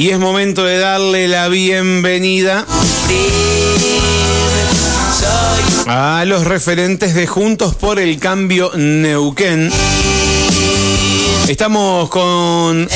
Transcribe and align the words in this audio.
Y 0.00 0.08
es 0.08 0.18
momento 0.18 0.64
de 0.64 0.78
darle 0.78 1.28
la 1.28 1.48
bienvenida 1.48 2.64
a 5.86 6.24
los 6.24 6.46
referentes 6.46 7.12
de 7.14 7.26
Juntos 7.26 7.74
por 7.74 7.98
el 7.98 8.18
Cambio 8.18 8.72
Neuquén. 8.74 9.70
Estamos 11.48 12.08
con 12.08 12.88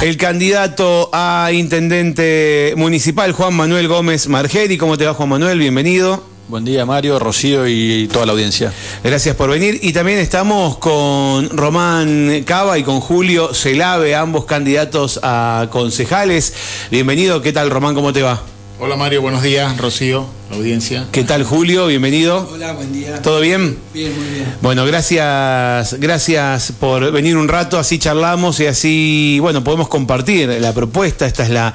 el 0.00 0.16
candidato 0.16 1.10
a 1.12 1.50
intendente 1.52 2.74
municipal, 2.76 3.32
Juan 3.32 3.54
Manuel 3.54 3.88
Gómez 3.88 4.28
Margeri. 4.28 4.78
¿Cómo 4.78 4.96
te 4.96 5.06
va, 5.06 5.14
Juan 5.14 5.30
Manuel? 5.30 5.58
Bienvenido. 5.58 6.29
Buen 6.50 6.64
día, 6.64 6.84
Mario, 6.84 7.20
Rocío 7.20 7.68
y 7.68 8.08
toda 8.12 8.26
la 8.26 8.32
audiencia. 8.32 8.72
Gracias 9.04 9.36
por 9.36 9.50
venir. 9.50 9.78
Y 9.82 9.92
también 9.92 10.18
estamos 10.18 10.78
con 10.78 11.48
Román 11.50 12.42
Cava 12.44 12.76
y 12.76 12.82
con 12.82 12.98
Julio 12.98 13.54
Celave, 13.54 14.16
ambos 14.16 14.46
candidatos 14.46 15.20
a 15.22 15.68
concejales. 15.70 16.52
Bienvenido. 16.90 17.40
¿Qué 17.40 17.52
tal, 17.52 17.70
Román? 17.70 17.94
¿Cómo 17.94 18.12
te 18.12 18.22
va? 18.22 18.42
Hola 18.80 18.96
Mario, 18.96 19.20
buenos 19.20 19.42
días, 19.42 19.76
Rocío, 19.76 20.26
audiencia. 20.50 21.06
¿Qué 21.12 21.22
tal 21.22 21.44
Julio? 21.44 21.86
Bienvenido. 21.86 22.48
Hola, 22.50 22.72
buen 22.72 22.94
día. 22.94 23.20
¿Todo 23.20 23.38
bien? 23.40 23.78
Bien, 23.92 24.18
muy 24.18 24.26
bien. 24.30 24.54
Bueno, 24.62 24.86
gracias, 24.86 26.00
gracias 26.00 26.72
por 26.80 27.12
venir 27.12 27.36
un 27.36 27.46
rato, 27.46 27.78
así 27.78 27.98
charlamos 27.98 28.58
y 28.58 28.66
así, 28.66 29.38
bueno, 29.40 29.62
podemos 29.62 29.88
compartir 29.88 30.48
la 30.48 30.72
propuesta. 30.72 31.26
Esta 31.26 31.42
es 31.42 31.50
la, 31.50 31.74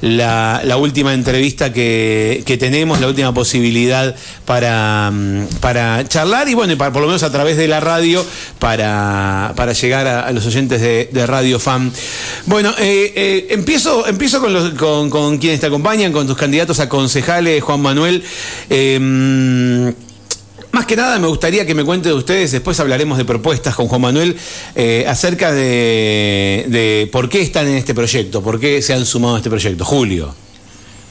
la, 0.00 0.76
última 0.78 1.14
entrevista 1.14 1.72
que, 1.72 2.56
tenemos, 2.58 3.00
la 3.00 3.08
última 3.08 3.32
posibilidad 3.32 4.14
para, 4.44 5.10
mm, 5.12 5.46
para 5.60 6.06
charlar 6.08 6.48
y 6.48 6.54
bueno, 6.54 6.76
para, 6.76 6.92
por 6.92 7.02
lo 7.02 7.08
menos 7.08 7.22
a 7.22 7.30
través 7.30 7.56
de 7.56 7.68
la 7.68 7.80
radio 7.80 8.24
para, 8.58 9.52
para 9.56 9.72
llegar 9.72 10.06
a, 10.06 10.30
los 10.32 10.46
oyentes 10.46 10.80
de, 10.80 11.26
Radio 11.26 11.58
Fan. 11.58 11.92
Bueno, 12.46 12.70
eh, 12.78 13.12
eh, 13.16 13.46
empiezo, 13.50 14.06
empiezo 14.06 14.40
con, 14.40 14.52
los, 14.52 14.70
con, 14.74 15.38
quienes 15.38 15.60
te 15.60 15.66
acompañan, 15.66 16.12
con 16.12 16.26
tus 16.26 16.36
candidatos 16.36 16.78
a 16.80 16.88
concejales, 16.88 17.62
Juan 17.62 17.80
Manuel. 17.80 18.22
Eh, 18.70 19.92
más 20.76 20.84
que 20.84 20.94
nada 20.94 21.18
me 21.18 21.26
gustaría 21.26 21.64
que 21.64 21.74
me 21.74 21.84
cuente 21.84 22.10
de 22.10 22.14
ustedes, 22.14 22.52
después 22.52 22.78
hablaremos 22.80 23.16
de 23.16 23.24
propuestas 23.24 23.74
con 23.74 23.88
Juan 23.88 24.02
Manuel, 24.02 24.36
eh, 24.74 25.06
acerca 25.08 25.50
de, 25.50 27.08
por 27.10 27.30
qué 27.30 27.40
están 27.40 27.66
en 27.66 27.76
este 27.76 27.94
proyecto, 27.94 28.42
por 28.42 28.60
qué 28.60 28.82
se 28.82 28.92
han 28.92 29.06
sumado 29.06 29.36
a 29.36 29.38
este 29.38 29.48
proyecto. 29.48 29.86
Julio. 29.86 30.34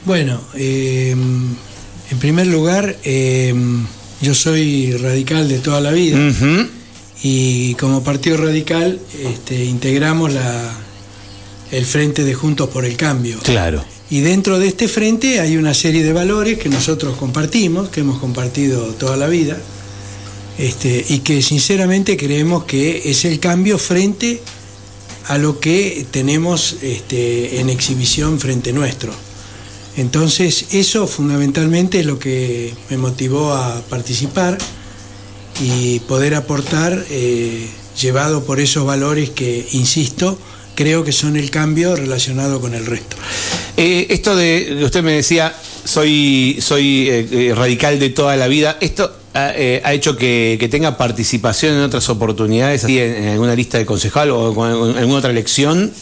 Bueno, 0.04 0.40
em, 0.54 1.48
en 2.12 2.18
primer 2.20 2.46
lugar, 2.46 2.96
em, 3.02 3.84
yo 4.20 4.36
soy 4.36 4.96
radical 4.98 5.48
de 5.48 5.58
toda 5.58 5.80
la 5.80 5.90
vida 5.90 6.16
y 7.24 7.74
como 7.74 8.04
partido 8.04 8.36
radical 8.36 9.00
este, 9.20 9.64
integramos 9.64 10.32
la, 10.32 10.85
el 11.70 11.84
Frente 11.84 12.24
de 12.24 12.34
Juntos 12.34 12.68
por 12.68 12.84
el 12.84 12.96
Cambio. 12.96 13.38
Claro. 13.40 13.84
Y 14.08 14.20
dentro 14.20 14.58
de 14.58 14.68
este 14.68 14.86
frente 14.88 15.40
hay 15.40 15.56
una 15.56 15.74
serie 15.74 16.04
de 16.04 16.12
valores 16.12 16.58
que 16.58 16.68
nosotros 16.68 17.16
compartimos, 17.16 17.88
que 17.88 18.00
hemos 18.00 18.18
compartido 18.18 18.84
toda 18.94 19.16
la 19.16 19.26
vida, 19.26 19.58
este, 20.58 21.04
y 21.08 21.18
que 21.18 21.42
sinceramente 21.42 22.16
creemos 22.16 22.64
que 22.64 23.10
es 23.10 23.24
el 23.24 23.40
cambio 23.40 23.78
frente 23.78 24.40
a 25.26 25.38
lo 25.38 25.58
que 25.58 26.06
tenemos 26.10 26.76
este, 26.82 27.60
en 27.60 27.68
exhibición 27.68 28.38
frente 28.38 28.72
nuestro. 28.72 29.12
Entonces 29.96 30.66
eso 30.72 31.06
fundamentalmente 31.06 32.00
es 32.00 32.06
lo 32.06 32.18
que 32.18 32.72
me 32.90 32.98
motivó 32.98 33.54
a 33.54 33.80
participar 33.82 34.56
y 35.60 36.00
poder 36.00 36.34
aportar, 36.34 37.04
eh, 37.10 37.66
llevado 38.00 38.44
por 38.44 38.60
esos 38.60 38.86
valores 38.86 39.30
que, 39.30 39.66
insisto, 39.72 40.38
creo 40.76 41.02
que 41.02 41.10
son 41.10 41.36
el 41.36 41.50
cambio 41.50 41.96
relacionado 41.96 42.60
con 42.60 42.74
el 42.74 42.86
resto. 42.86 43.16
Eh, 43.76 44.06
esto 44.10 44.36
de, 44.36 44.82
usted 44.84 45.02
me 45.02 45.12
decía, 45.12 45.52
soy, 45.84 46.58
soy 46.60 47.08
eh, 47.08 47.28
eh, 47.30 47.54
radical 47.56 47.98
de 47.98 48.10
toda 48.10 48.36
la 48.36 48.46
vida, 48.46 48.76
¿esto 48.80 49.12
ha, 49.34 49.92
hecho 49.92 50.16
que, 50.16 50.68
tenga 50.70 50.96
participación 50.96 51.74
en 51.74 51.82
otras 51.82 52.08
oportunidades, 52.08 52.84
así 52.84 52.98
en, 52.98 53.28
alguna 53.28 53.54
lista 53.54 53.76
de 53.76 53.84
concejal 53.84 54.30
o 54.30 54.50
en 54.92 54.96
alguna 54.96 55.18
otra 55.18 55.30
elección? 55.30 55.92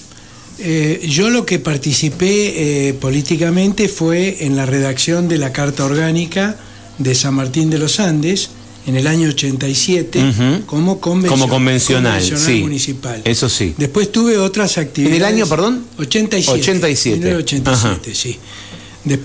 yo 1.02 1.30
lo 1.30 1.44
que 1.44 1.58
participé 1.58 2.94
políticamente 3.00 3.88
fue 3.88 4.44
en 4.46 4.54
la 4.54 4.64
redacción 4.64 5.26
de 5.26 5.38
la 5.38 5.52
Carta 5.52 5.84
Orgánica 5.84 6.54
de 6.98 7.16
San 7.16 7.34
Martín 7.34 7.70
de 7.70 7.78
los 7.78 7.98
Andes, 7.98 8.50
en 8.86 8.96
el 8.96 9.06
año 9.06 9.28
87 9.28 10.20
como, 10.66 11.00
como 11.00 11.48
convencional, 11.48 12.22
sí, 12.22 12.60
municipal. 12.60 13.22
Eso 13.24 13.48
sí. 13.48 13.74
Después 13.78 14.12
tuve 14.12 14.36
otras 14.38 14.78
actividades. 14.78 15.16
¿En 15.16 15.22
el 15.22 15.28
año, 15.28 15.46
perdón? 15.46 15.84
87. 15.98 16.60
87. 16.60 17.34
87, 17.36 18.14
sí. 18.14 18.38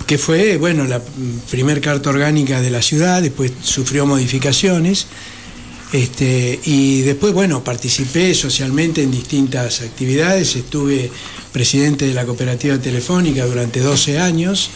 que 0.08 0.18
fue, 0.18 0.58
bueno, 0.58 0.86
la 0.86 1.02
primer 1.50 1.82
carta 1.82 2.10
orgánica 2.10 2.62
de 2.62 2.70
la 2.70 2.82
ciudad, 2.82 3.22
después 3.22 3.52
sufrió 3.62 4.06
modificaciones. 4.06 5.08
Este, 5.92 6.60
y 6.66 7.02
después, 7.02 7.34
bueno, 7.34 7.64
participé 7.64 8.36
socialmente 8.36 9.02
en 9.02 9.10
distintas 9.10 9.82
actividades, 9.82 10.56
estuve 10.56 11.10
presidente 11.52 12.06
de 12.06 12.14
la 12.14 12.26
cooperativa 12.26 12.78
telefónica 12.78 13.46
durante 13.46 13.80
12 13.80 14.20
años, 14.20 14.70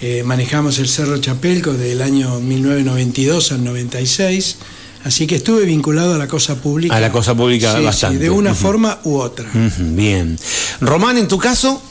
eh, 0.00 0.22
manejamos 0.24 0.78
el 0.78 0.88
Cerro 0.88 1.18
Chapelco 1.18 1.72
del 1.72 2.02
año 2.02 2.40
1992 2.40 3.52
al 3.52 3.64
96. 3.64 4.56
Así 5.04 5.26
que 5.26 5.36
estuve 5.36 5.66
vinculado 5.66 6.14
a 6.14 6.18
la 6.18 6.28
cosa 6.28 6.56
pública. 6.60 6.96
A 6.96 7.00
la 7.00 7.12
cosa 7.12 7.34
pública 7.34 7.78
bastante. 7.80 8.18
de 8.18 8.30
una 8.30 8.54
forma 8.54 9.00
u 9.04 9.16
otra. 9.16 9.50
bien. 9.78 10.38
Román, 10.80 11.18
en 11.18 11.28
tu 11.28 11.38
caso. 11.38 11.82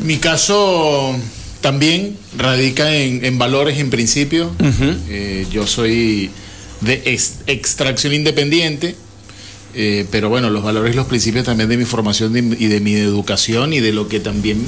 Mi 0.00 0.18
caso 0.18 1.16
también 1.60 2.16
radica 2.36 2.94
en, 2.94 3.38
valores 3.38 3.78
en 3.78 3.90
principio. 3.90 4.50
Eh, 5.08 5.46
yo 5.50 5.66
soy 5.66 6.30
de 6.82 7.02
extracción 7.46 8.12
independiente, 8.12 8.94
eh, 9.74 10.06
pero 10.10 10.28
bueno, 10.28 10.50
los 10.50 10.62
valores 10.62 10.92
y 10.92 10.96
los 10.96 11.06
principios 11.06 11.44
también 11.44 11.68
de 11.68 11.76
mi 11.76 11.84
formación 11.84 12.36
y 12.36 12.66
de 12.66 12.80
mi 12.80 12.94
educación 12.94 13.72
y 13.72 13.80
de 13.80 13.92
lo 13.92 14.08
que 14.08 14.20
también 14.20 14.64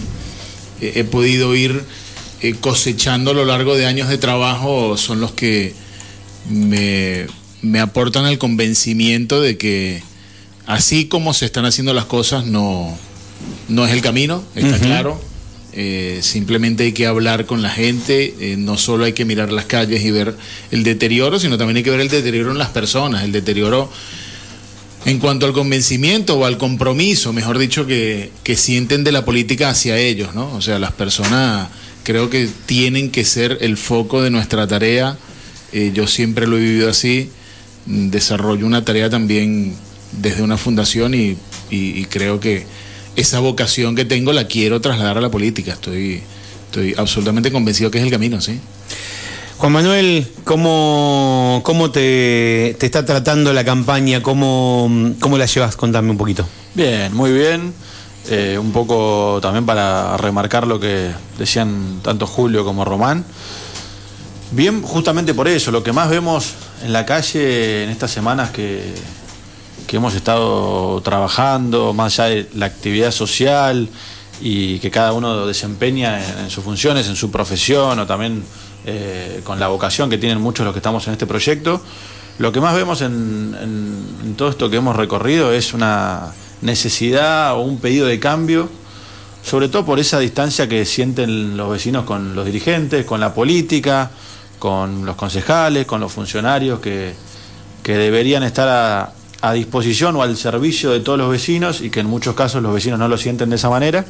he 0.81 1.05
podido 1.05 1.55
ir 1.55 1.83
eh, 2.43 2.55
cosechando 2.59 3.33
a 3.33 3.35
lo 3.35 3.45
largo 3.45 3.77
de 3.77 3.85
años 3.85 4.09
de 4.09 4.17
trabajo 4.17 4.97
son 4.97 5.21
los 5.21 5.33
que 5.33 5.75
me, 6.49 7.27
aportan 7.79 8.25
el 8.25 8.39
convencimiento 8.39 9.43
de 9.43 9.59
que 9.59 10.03
así 10.67 11.05
como 11.05 11.35
se 11.35 11.45
están 11.45 11.67
haciendo 11.67 11.93
las 11.93 12.07
cosas 12.07 12.47
no, 12.47 12.97
no 13.69 13.85
es 13.85 13.93
el 13.93 14.01
camino, 14.01 14.43
está 14.55 14.79
claro. 14.79 15.21
Eh, 15.73 16.19
simplemente 16.23 16.85
hay 16.85 16.93
que 16.93 17.07
hablar 17.07 17.47
con 17.47 17.63
la 17.63 17.71
gente, 17.71 18.35
eh, 18.41 18.57
no 18.57 18.77
solo 18.77 19.05
hay 19.05 19.13
que 19.13 19.25
mirar 19.25 19.53
las 19.53 19.67
calles 19.67 20.03
y 20.03 20.11
ver 20.11 20.35
el 20.73 20.83
deterioro, 20.83 21.39
sino 21.39 21.59
también 21.59 21.77
hay 21.77 21.83
que 21.83 21.91
ver 21.91 22.01
el 22.01 22.09
deterioro 22.09 22.51
en 22.51 22.59
las 22.59 22.71
personas, 22.71 23.23
el 23.23 23.33
deterioro 23.33 23.91
en 25.05 25.19
cuanto 25.19 25.47
al 25.47 25.53
convencimiento 25.53 26.39
o 26.39 26.45
al 26.45 26.59
compromiso, 26.59 27.33
mejor 27.33 27.59
dicho, 27.59 27.87
que, 27.87 28.31
que 28.43 28.57
sienten 28.57 29.05
de 29.05 29.13
la 29.13 29.25
política 29.25 29.71
hacia 29.71 29.99
ellos, 29.99 30.35
¿no? 30.35 30.53
O 30.53 30.61
sea, 30.61 30.79
las 30.79 30.93
personas 30.93 31.69
creo 32.03 32.31
que 32.31 32.49
tienen 32.67 33.11
que 33.11 33.25
ser 33.25 33.59
el 33.61 33.77
foco 33.77 34.23
de 34.23 34.31
nuestra 34.31 34.67
tarea. 34.67 35.17
Eh, 35.73 35.93
yo 35.95 36.07
siempre 36.07 36.47
lo 36.47 36.57
he 36.57 36.61
vivido 36.61 36.91
así. 36.91 37.31
Desarrollo 37.87 38.67
una 38.67 38.85
tarea 38.85 39.09
también 39.09 39.75
desde 40.13 40.43
una 40.43 40.57
fundación 40.57 41.15
y, 41.15 41.37
creo 42.11 42.41
que 42.41 42.67
esa 43.17 43.39
vocación 43.39 43.95
que 43.95 44.05
tengo 44.05 44.33
la 44.33 44.49
quiero 44.49 44.81
trasladar 44.81 45.19
a 45.19 45.21
la 45.21 45.31
política. 45.31 45.73
Estoy, 45.73 46.21
estoy 46.67 46.95
absolutamente 46.97 47.53
convencido 47.53 47.91
que 47.91 47.99
es 47.99 48.05
el 48.05 48.11
camino, 48.11 48.41
sí. 48.41 48.59
Juan 49.61 49.73
Manuel, 49.75 50.27
¿cómo, 50.45 51.61
cómo 51.65 51.91
te, 51.91 52.75
te 52.79 52.87
está 52.87 53.05
tratando 53.05 53.53
la 53.53 53.63
campaña? 53.63 54.23
¿Cómo, 54.23 54.91
¿Cómo 55.21 55.37
la 55.37 55.45
llevas? 55.45 55.77
Contame 55.77 56.11
un 56.11 56.17
poquito. 56.17 56.47
Bien, 56.75 57.15
muy 57.15 57.31
bien. 57.31 57.75
Eh, 58.31 58.57
un 58.59 58.73
poco 58.73 59.39
también 59.43 59.67
para 59.67 60.17
remarcar 60.17 60.67
lo 60.67 60.81
que 60.81 61.11
decían 61.39 62.01
tanto 62.03 62.27
Julio 62.27 62.65
como 62.65 62.87
Román. 62.87 63.23
Bien, 64.53 64.81
justamente 64.81 65.35
por 65.35 65.47
eso, 65.47 65.71
lo 65.71 65.83
que 65.83 65.93
más 65.93 66.09
vemos 66.09 66.55
en 66.83 66.95
la 66.95 67.05
calle 67.05 67.85
en 67.85 67.91
estas 67.91 68.11
semanas 68.11 68.53
que, 68.53 68.95
que 69.87 69.97
hemos 69.97 70.15
estado 70.15 71.03
trabajando, 71.03 71.93
más 71.93 72.19
allá 72.19 72.35
de 72.35 72.49
la 72.55 72.65
actividad 72.65 73.11
social 73.11 73.91
y 74.41 74.79
que 74.79 74.91
cada 74.91 75.13
uno 75.13 75.47
desempeña 75.47 76.19
en, 76.41 76.49
sus 76.49 76.65
funciones, 76.65 77.09
en 77.09 77.17
su 77.17 77.31
profesión 77.31 77.99
o 77.99 78.07
también 78.07 78.43
eh, 78.87 79.41
con 79.45 79.61
la 79.61 79.69
vocación 79.69 80.11
que 80.11 80.19
tienen 80.19 80.41
muchos 80.41 80.65
los 80.65 80.73
que 80.73 80.79
estamos 80.79 81.07
en 81.07 81.13
este 81.13 81.27
proyecto, 81.27 81.83
lo 82.39 82.53
que 82.53 82.61
más 82.61 82.75
vemos 82.75 83.03
en 83.03 84.35
todo 84.37 84.49
esto 84.49 84.71
que 84.71 84.77
hemos 84.77 84.97
recorrido 84.97 85.53
es 85.53 85.75
una 85.75 86.33
necesidad 86.63 87.55
o 87.55 87.61
un 87.61 87.79
pedido 87.79 88.07
de 88.07 88.19
cambio, 88.19 88.69
sobre 89.43 89.69
todo 89.69 89.85
por 89.85 89.99
esa 89.99 90.19
distancia 90.19 90.69
que 90.69 90.85
sienten 90.85 91.57
los 91.57 91.71
vecinos 91.71 92.05
con 92.05 92.35
los 92.35 92.45
dirigentes, 92.45 93.05
con 93.05 93.21
la 93.21 93.35
política, 93.35 94.11
con 94.59 95.07
los 95.07 95.17
concejales, 95.17 95.87
con 95.87 96.01
los 96.01 96.13
funcionarios 96.13 96.81
que, 96.81 97.15
deberían 97.83 98.45
estar 98.45 99.13
a 99.43 99.53
disposición 99.53 100.15
o 100.15 100.23
al 100.23 100.37
servicio 100.37 100.93
de 100.93 101.01
todos 101.01 101.19
los 101.19 101.29
vecinos 101.29 101.81
y 101.81 101.91
que 101.91 101.99
en 101.99 102.07
muchos 102.07 102.37
casos 102.37 102.63
los 102.63 102.73
vecinos 102.73 103.01
no 103.01 103.09
lo 103.09 103.19
sienten 103.19 103.51
de 103.51 103.57
esa 103.57 103.69
manera. 103.69 104.05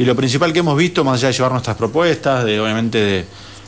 Y 0.00 0.04
lo 0.04 0.16
principal 0.16 0.52
que 0.52 0.58
hemos 0.58 0.76
visto, 0.76 1.04
más 1.04 1.20
allá 1.20 1.28
de 1.28 1.34
llevar 1.34 1.52
nuestras 1.52 1.76
propuestas, 1.76 2.44
de 2.44 2.58
obviamente 2.58 2.98
de, 2.98 3.26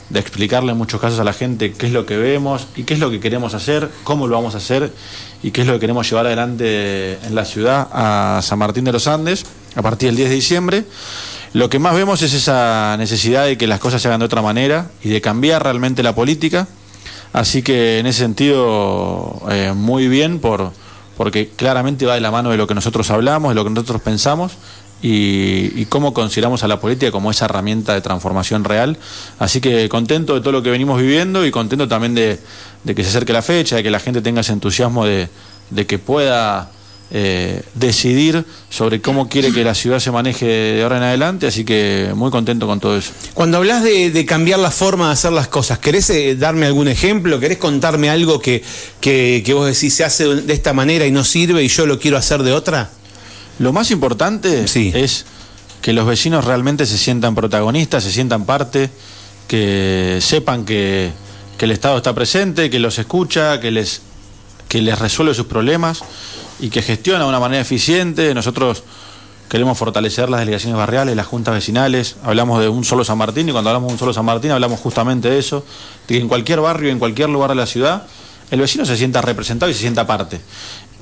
de 0.09 0.19
explicarle 0.19 0.71
en 0.71 0.77
muchos 0.77 1.01
casos 1.01 1.19
a 1.19 1.23
la 1.23 1.33
gente 1.33 1.73
qué 1.73 1.87
es 1.87 1.91
lo 1.91 2.05
que 2.05 2.17
vemos 2.17 2.67
y 2.75 2.83
qué 2.83 2.93
es 2.93 2.99
lo 2.99 3.11
que 3.11 3.19
queremos 3.19 3.53
hacer, 3.53 3.89
cómo 4.03 4.27
lo 4.27 4.35
vamos 4.35 4.55
a 4.55 4.57
hacer 4.57 4.93
y 5.43 5.51
qué 5.51 5.61
es 5.61 5.67
lo 5.67 5.73
que 5.73 5.79
queremos 5.79 6.09
llevar 6.09 6.25
adelante 6.25 7.19
en 7.25 7.35
la 7.35 7.45
ciudad 7.45 7.87
a 7.91 8.39
San 8.41 8.59
Martín 8.59 8.85
de 8.85 8.91
los 8.91 9.07
Andes 9.07 9.45
a 9.75 9.81
partir 9.81 10.09
del 10.09 10.15
10 10.15 10.29
de 10.29 10.35
diciembre. 10.35 10.85
Lo 11.53 11.69
que 11.69 11.79
más 11.79 11.95
vemos 11.95 12.21
es 12.21 12.33
esa 12.33 12.95
necesidad 12.97 13.45
de 13.45 13.57
que 13.57 13.67
las 13.67 13.79
cosas 13.79 14.01
se 14.01 14.07
hagan 14.07 14.19
de 14.19 14.25
otra 14.25 14.41
manera 14.41 14.89
y 15.03 15.09
de 15.09 15.21
cambiar 15.21 15.63
realmente 15.63 16.03
la 16.03 16.15
política. 16.15 16.67
Así 17.33 17.61
que 17.61 17.99
en 17.99 18.05
ese 18.05 18.19
sentido, 18.19 19.41
eh, 19.49 19.73
muy 19.75 20.07
bien, 20.07 20.39
por, 20.39 20.71
porque 21.17 21.49
claramente 21.49 22.05
va 22.05 22.15
de 22.15 22.21
la 22.21 22.31
mano 22.31 22.49
de 22.49 22.57
lo 22.57 22.67
que 22.67 22.75
nosotros 22.75 23.09
hablamos, 23.11 23.51
de 23.51 23.55
lo 23.55 23.63
que 23.63 23.69
nosotros 23.69 24.01
pensamos 24.01 24.53
y, 25.01 25.85
cómo 25.85 26.13
consideramos 26.13 26.63
a 26.63 26.67
la 26.67 26.79
política 26.79 27.11
como 27.11 27.31
esa 27.31 27.45
herramienta 27.45 27.93
de 27.93 28.01
transformación 28.01 28.63
real. 28.63 28.97
Así 29.39 29.61
que 29.61 29.87
contento 29.89 30.33
de 30.35 30.41
todo 30.41 30.51
lo 30.51 30.63
que 30.63 30.71
venimos 30.71 30.99
viviendo 31.01 31.45
y 31.45 31.51
contento 31.51 31.87
también 31.87 32.15
de, 32.15 32.39
que 32.85 33.03
se 33.03 33.09
acerque 33.09 33.33
la 33.33 33.41
fecha, 33.41 33.75
de 33.75 33.83
que 33.83 33.91
la 33.91 33.99
gente 33.99 34.21
tenga 34.21 34.41
ese 34.41 34.53
entusiasmo 34.53 35.05
de, 35.05 35.29
que 35.87 35.99
pueda 35.99 36.71
eh, 37.11 37.61
decidir 37.75 38.43
sobre 38.69 38.99
cómo 38.99 39.29
quiere 39.29 39.53
que 39.53 39.63
la 39.63 39.75
ciudad 39.75 39.99
se 39.99 40.11
maneje 40.11 40.45
de 40.45 40.83
ahora 40.83 40.97
en 40.97 41.03
adelante, 41.03 41.47
así 41.47 41.63
que 41.63 42.11
muy 42.15 42.31
contento 42.31 42.65
con 42.67 42.79
todo 42.79 42.97
eso. 42.97 43.11
Cuando 43.33 43.57
hablas 43.57 43.83
de, 43.83 44.25
cambiar 44.25 44.59
la 44.59 44.71
forma 44.71 45.07
de 45.07 45.13
hacer 45.13 45.31
las 45.31 45.47
cosas, 45.47 45.79
¿querés 45.79 46.09
eh, 46.09 46.35
darme 46.35 46.65
algún 46.65 46.87
ejemplo? 46.87 47.39
¿Querés 47.39 47.59
contarme 47.59 48.09
algo 48.09 48.39
que, 48.39 48.63
que 48.99 49.53
vos 49.53 49.67
decís 49.67 49.93
se 49.93 50.03
hace 50.03 50.25
de 50.25 50.53
esta 50.53 50.73
manera 50.73 51.05
y 51.05 51.11
no 51.11 51.23
sirve 51.23 51.63
y 51.63 51.67
yo 51.67 51.85
lo 51.85 51.99
quiero 51.99 52.17
hacer 52.17 52.43
de 52.43 52.51
otra? 52.51 52.89
Lo 53.59 53.73
más 53.73 53.89
importante 53.91 54.65
es 54.65 55.25
que 55.81 55.93
los 55.93 56.05
vecinos 56.05 56.45
realmente 56.45 56.85
se 56.85 56.97
sientan 56.97 57.33
protagonistas, 57.33 58.03
se 58.03 58.11
sientan 58.11 58.45
parte, 58.45 58.89
que 59.47 60.19
sepan 60.21 60.65
que, 60.65 61.11
el 61.59 61.71
Estado 61.71 61.97
está 61.97 62.13
presente, 62.13 62.69
que 62.69 62.79
los 62.79 62.99
escucha, 62.99 63.59
que 63.59 63.71
les, 63.71 64.01
que 64.67 64.79
les 64.81 64.99
resuelve 64.99 65.33
sus 65.33 65.47
problemas 65.47 66.03
y 66.59 66.69
que 66.69 66.83
gestiona 66.83 67.23
de 67.23 67.29
una 67.29 67.39
manera 67.39 67.61
eficiente. 67.61 68.31
Nosotros 68.35 68.83
queremos 69.49 69.75
fortalecer 69.75 70.29
las 70.29 70.41
delegaciones 70.41 70.77
barriales, 70.77 71.15
las 71.15 71.25
juntas 71.25 71.55
vecinales. 71.55 72.17
Hablamos 72.23 72.61
de 72.61 72.69
un 72.69 72.83
solo 72.83 73.03
San 73.03 73.17
Martín 73.17 73.49
y 73.49 73.53
cuando 73.53 73.71
hablamos 73.71 73.87
de 73.87 73.93
un 73.93 73.99
solo 73.99 74.13
San 74.13 74.25
Martín 74.25 74.51
hablamos 74.51 74.79
justamente 74.79 75.31
de 75.31 75.39
eso, 75.39 75.65
de 76.07 76.15
que 76.15 76.21
en 76.21 76.27
cualquier 76.27 76.59
barrio, 76.59 76.91
en 76.91 76.99
cualquier 76.99 77.29
lugar 77.29 77.49
de 77.49 77.55
la 77.55 77.65
ciudad, 77.65 78.05
el 78.51 78.59
vecino 78.59 78.85
se 78.85 78.97
sienta 78.97 79.21
representado 79.21 79.71
y 79.71 79.73
se 79.73 79.79
sienta 79.79 80.05
parte. 80.05 80.39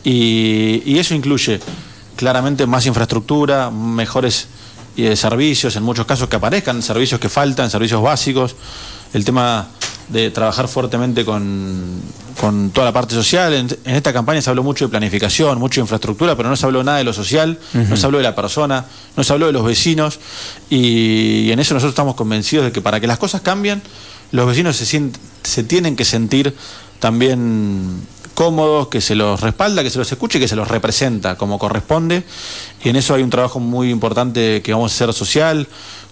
Y, 0.05 0.83
y 0.85 0.99
eso 0.99 1.15
incluye 1.15 1.59
claramente 2.15 2.65
más 2.65 2.85
infraestructura, 2.85 3.69
mejores 3.69 4.47
eh, 4.97 5.15
servicios, 5.15 5.75
en 5.75 5.83
muchos 5.83 6.05
casos 6.05 6.29
que 6.29 6.37
aparezcan, 6.37 6.81
servicios 6.81 7.19
que 7.19 7.29
faltan, 7.29 7.69
servicios 7.69 8.01
básicos, 8.01 8.55
el 9.13 9.25
tema 9.25 9.67
de 10.07 10.29
trabajar 10.31 10.67
fuertemente 10.67 11.25
con, 11.25 12.01
toda 12.73 12.85
la 12.85 12.93
parte 12.93 13.15
social. 13.15 13.53
En, 13.53 13.67
esta 13.85 14.13
campaña 14.13 14.41
se 14.41 14.49
habló 14.49 14.63
mucho 14.63 14.85
de 14.85 14.89
planificación, 14.89 15.59
mucho 15.59 15.81
de 15.81 15.83
infraestructura, 15.83 16.35
pero 16.37 16.47
no 16.47 16.55
se 16.55 16.65
habló 16.65 16.83
nada 16.83 16.99
de 16.99 17.03
lo 17.03 17.13
social, 17.13 17.59
no 17.73 17.97
se 17.97 18.05
habló 18.05 18.19
de 18.19 18.23
la 18.23 18.35
persona, 18.35 18.85
no 19.17 19.23
se 19.23 19.33
habló 19.33 19.47
de 19.47 19.53
los 19.53 19.65
vecinos. 19.65 20.19
Y, 20.69 21.51
en 21.51 21.59
eso 21.59 21.73
nosotros 21.73 21.91
estamos 21.91 22.15
convencidos 22.15 22.65
de 22.65 22.71
que 22.71 22.81
para 22.81 22.99
que 22.99 23.07
las 23.07 23.17
cosas 23.17 23.41
cambien, 23.41 23.81
los 24.31 24.47
vecinos 24.47 24.75
se, 24.75 25.11
se 25.43 25.63
tienen 25.63 25.95
que 25.95 26.05
sentir 26.05 26.55
también 26.99 28.01
cómodos, 28.35 28.89
que 28.89 29.01
se 29.01 29.15
los 29.15 29.41
respalda, 29.41 29.81
que 29.81 29.89
se 29.89 29.97
los 29.97 30.11
escuche 30.11 30.37
y 30.37 30.41
que 30.41 30.47
se 30.47 30.55
los 30.55 30.67
representa 30.67 31.35
como 31.35 31.57
corresponde. 31.57 32.23
Y 32.83 32.89
en 32.89 32.97
eso 32.97 33.15
hay 33.15 33.23
un 33.23 33.31
trabajo 33.31 33.59
muy 33.59 33.89
importante 33.89 34.61
que 34.61 34.71
vamos 34.73 34.91
a 34.91 34.95
hacer 34.95 35.13
social, 35.13 35.67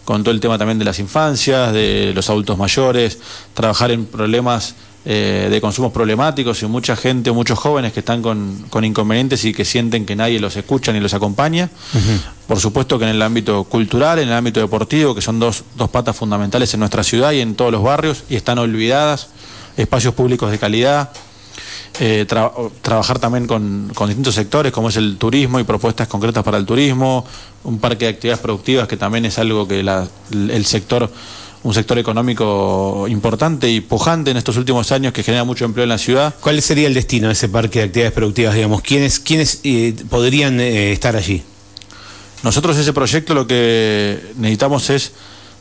con 0.06 0.24
todo 0.24 0.34
el 0.34 0.40
tema 0.40 0.58
también 0.58 0.80
de 0.80 0.86
las 0.86 0.98
infancias, 1.00 1.72
de 1.72 2.12
los 2.16 2.30
adultos 2.30 2.58
mayores, 2.58 3.20
trabajar 3.54 3.92
en 3.92 4.06
problemas 4.06 4.76
eh, 5.06 5.50
de 5.52 5.60
consumos 5.60 5.92
problemáticos 5.92 6.64
y 6.64 6.66
mucha 6.66 6.96
gente, 6.96 7.30
muchos 7.34 7.60
jóvenes 7.60 7.92
que 7.92 8.00
están 8.00 8.22
con, 8.22 8.66
inconvenientes 8.84 9.44
y 9.44 9.54
que 9.54 9.66
sienten 9.66 10.06
que 10.06 10.16
nadie 10.16 10.40
los 10.40 10.56
escucha 10.56 10.94
ni 10.94 11.02
los 11.02 11.14
acompaña. 11.14 11.70
Por 12.48 12.60
supuesto 12.60 12.98
que 12.98 13.04
en 13.04 13.12
el 13.12 13.22
ámbito 13.22 13.66
cultural, 13.66 14.20
en 14.20 14.30
el 14.30 14.34
ámbito 14.34 14.62
deportivo, 14.62 15.14
que 15.14 15.22
son 15.22 15.40
dos, 15.40 15.66
dos 15.76 15.90
patas 15.90 16.16
fundamentales 16.16 16.74
en 16.74 16.80
nuestra 16.80 17.04
ciudad 17.04 17.34
y 17.34 17.42
en 17.42 17.56
todos 17.56 17.72
los 17.72 17.84
barrios 17.84 18.24
y 18.30 18.38
están 18.38 18.60
olvidadas, 18.60 19.28
espacios 19.76 20.14
públicos 20.14 20.50
de 20.52 20.58
calidad, 20.58 21.10
eh, 22.00 22.26
trabajar 22.82 23.20
también 23.20 23.48
con, 23.48 23.88
distintos 24.08 24.36
sectores, 24.36 24.72
como 24.72 24.90
es 24.90 24.98
el 24.98 25.18
turismo 25.18 25.60
y 25.60 25.64
propuestas 25.64 26.08
concretas 26.08 26.44
para 26.44 26.58
el 26.58 26.66
turismo, 26.66 27.26
un 27.64 27.80
parque 27.80 28.06
de 28.06 28.12
actividades 28.12 28.42
productivas 28.42 28.88
que 28.88 28.98
también 28.98 29.26
es 29.26 29.38
algo 29.38 29.68
que 29.68 29.80
el 29.80 30.66
sector, 30.66 31.10
un 31.64 31.74
sector 31.74 31.98
económico 31.98 33.06
importante 33.08 33.70
y 33.70 33.82
pujante 33.82 34.32
en 34.32 34.38
estos 34.38 34.58
últimos 34.58 34.92
años 34.92 35.14
que 35.14 35.24
genera 35.24 35.44
mucho 35.44 35.66
empleo 35.66 35.84
en 35.84 35.90
la 35.90 35.98
ciudad. 35.98 36.34
¿Cuál 36.42 36.62
sería 36.62 36.88
el 36.88 36.94
destino 36.94 37.28
de 37.28 37.34
ese 37.34 37.50
parque 37.50 37.80
de 37.80 37.86
actividades 37.86 38.14
productivas? 38.14 38.56
Digamos, 38.56 38.82
¿quiénes, 38.82 39.20
quiénes 39.20 39.60
eh, 39.64 39.96
podrían 40.10 40.60
eh, 40.60 40.92
estar 40.92 41.16
allí? 41.16 41.44
Nosotros 42.44 42.76
ese 42.78 42.92
proyecto 42.92 43.34
lo 43.34 43.48
que 43.48 44.20
necesitamos 44.36 44.90
es 44.90 45.14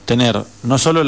tener 0.04 0.42
no 0.64 0.78
solo 0.78 1.02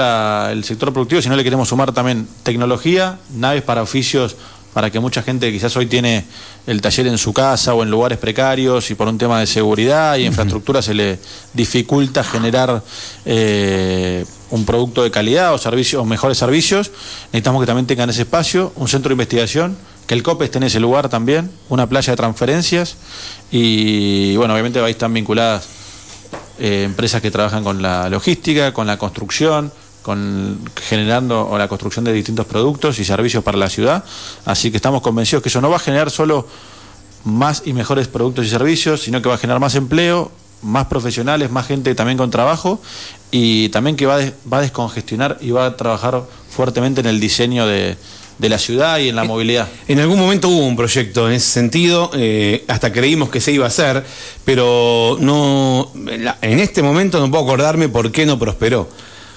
el 0.51 0.65
sector 0.65 0.93
productivo, 0.93 1.21
sino 1.21 1.35
le 1.35 1.43
queremos 1.43 1.69
sumar 1.69 1.93
también 1.93 2.29
tecnología, 2.43 3.19
naves 3.35 3.63
para 3.63 3.83
oficios 3.83 4.37
para 4.75 4.91
que 4.91 5.01
mucha 5.01 5.23
gente 5.23 5.51
quizás 5.53 5.75
hoy 5.77 5.87
tiene 5.87 6.25
el 6.67 6.81
taller 6.83 7.07
en 7.07 7.17
su 7.17 7.33
casa 7.33 7.75
o 7.75 7.83
en 7.83 7.91
lugares 7.91 8.19
precarios 8.19 8.91
y 8.91 8.97
por 8.97 9.07
un 9.09 9.17
tema 9.17 9.39
de 9.41 9.47
seguridad 9.47 10.17
y 10.17 10.27
infraestructura 10.27 10.83
se 10.83 10.93
le 10.93 11.19
dificulta 11.55 12.25
generar 12.25 12.83
eh, 13.25 14.27
un 14.51 14.67
producto 14.67 15.05
de 15.05 15.13
calidad 15.13 15.55
o 15.55 15.59
servicios 15.59 16.03
o 16.03 16.05
mejores 16.05 16.37
servicios, 16.37 16.91
necesitamos 17.27 17.63
que 17.63 17.67
también 17.67 17.87
tengan 17.87 18.11
ese 18.11 18.23
espacio, 18.23 18.73
un 18.77 18.89
centro 18.89 19.11
de 19.11 19.15
investigación, 19.15 19.79
que 20.09 20.15
el 20.15 20.23
COPE 20.23 20.47
esté 20.47 20.59
en 20.59 20.65
ese 20.65 20.81
lugar 20.81 21.09
también, 21.09 21.51
una 21.69 21.89
playa 21.89 22.13
de 22.13 22.17
transferencias 22.17 22.97
y 23.53 24.37
bueno, 24.37 24.55
obviamente 24.55 24.81
ahí 24.81 24.91
están 24.91 25.15
vinculadas 25.15 25.69
eh, 26.59 26.83
empresas 26.85 27.23
que 27.23 27.31
trabajan 27.31 27.63
con 27.65 27.81
la 27.81 28.09
logística, 28.09 28.73
con 28.73 28.87
la 28.87 28.99
construcción, 28.99 29.73
con 30.05 30.61
generando 30.77 31.57
la 31.57 31.67
construcción 31.67 32.05
de 32.05 32.13
distintos 32.13 32.45
productos 32.45 32.99
y 32.99 33.05
servicios 33.05 33.43
para 33.43 33.57
la 33.57 33.71
ciudad. 33.71 34.05
Así 34.45 34.71
que 34.71 34.77
estamos 34.77 35.01
convencidos 35.01 35.43
que 35.43 35.49
eso 35.49 35.63
no 35.63 35.71
va 35.71 35.77
a 35.77 35.81
generar 35.81 36.11
solo 36.11 36.47
más 37.25 37.63
y 37.65 37.73
mejores 37.73 38.07
productos 38.07 38.45
y 38.45 38.51
servicios, 38.51 39.01
sino 39.01 39.23
que 39.23 39.31
va 39.31 39.37
a 39.37 39.39
generar 39.39 39.61
más 39.61 39.75
empleo, 39.77 40.31
más 40.61 40.87
profesionales, 40.89 41.51
más 41.51 41.67
gente 41.67 41.95
también 41.95 42.19
con 42.19 42.31
trabajo 42.31 42.83
y 43.31 43.71
también 43.71 43.97
que 43.97 44.05
va, 44.05 44.19
va 44.53 44.59
a 44.59 44.61
descongestionar 44.61 45.39
y 45.41 45.53
va 45.53 45.65
a 45.65 45.77
trabajar 45.77 46.23
fuertemente 46.51 47.01
en 47.01 47.07
el 47.07 47.19
diseño 47.19 47.67
de, 47.67 47.97
de 48.39 48.49
la 48.51 48.59
ciudad 48.59 48.99
y 48.99 49.09
en 49.09 49.17
la 49.17 49.25
movilidad. 49.25 49.69
En 49.89 50.01
algún 50.01 50.19
momento 50.19 50.49
hubo 50.49 50.67
un 50.67 50.77
proyecto 50.77 51.29
en 51.29 51.35
ese 51.37 51.51
sentido, 51.51 52.11
eh, 52.15 52.63
hasta 52.69 52.93
creímos 52.93 53.31
que 53.31 53.41
se 53.41 53.53
iba 53.53 53.65
a 53.65 53.69
hacer, 53.69 54.05
pero 54.45 55.17
no 55.19 55.91
en 56.43 56.61
este 56.61 56.83
momento 56.83 57.21
no 57.21 57.31
puedo 57.31 57.45
acordarme 57.45 57.89
por 57.89 58.13
qué 58.13 58.27
no 58.27 58.39
prosperó. 58.39 58.89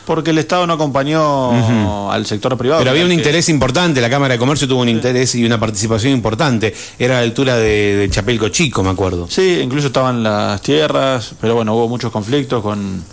Porque 0.08 0.30
el 0.30 0.38
Estado 0.38 0.66
no 0.66 0.72
acompañó 0.72 2.10
al 2.10 2.26
sector 2.26 2.58
privado. 2.58 2.80
Pero 2.80 2.92
había 2.92 3.04
un 3.04 3.12
interés 3.12 3.50
importante, 3.50 4.00
la 4.00 4.10
Cámara 4.10 4.36
de 4.36 4.40
Comercio 4.40 4.66
tuvo 4.66 4.80
un 4.80 4.88
interés 4.88 5.36
y 5.36 5.44
una 5.44 5.60
participación 5.60 6.14
importante. 6.14 6.74
Era 6.98 7.18
a 7.18 7.20
la 7.20 7.26
altura 7.26 7.58
de, 7.58 8.08
Chapelco 8.10 8.48
Chico, 8.48 8.82
me 8.84 8.90
acuerdo. 8.92 9.28
Sí, 9.30 9.60
incluso 9.62 9.88
estaban 9.88 10.24
las 10.24 10.62
tierras, 10.62 11.34
pero 11.42 11.56
bueno, 11.56 11.76
hubo 11.76 11.90
muchos 11.90 12.10
conflictos 12.10 12.64
con... 12.64 13.04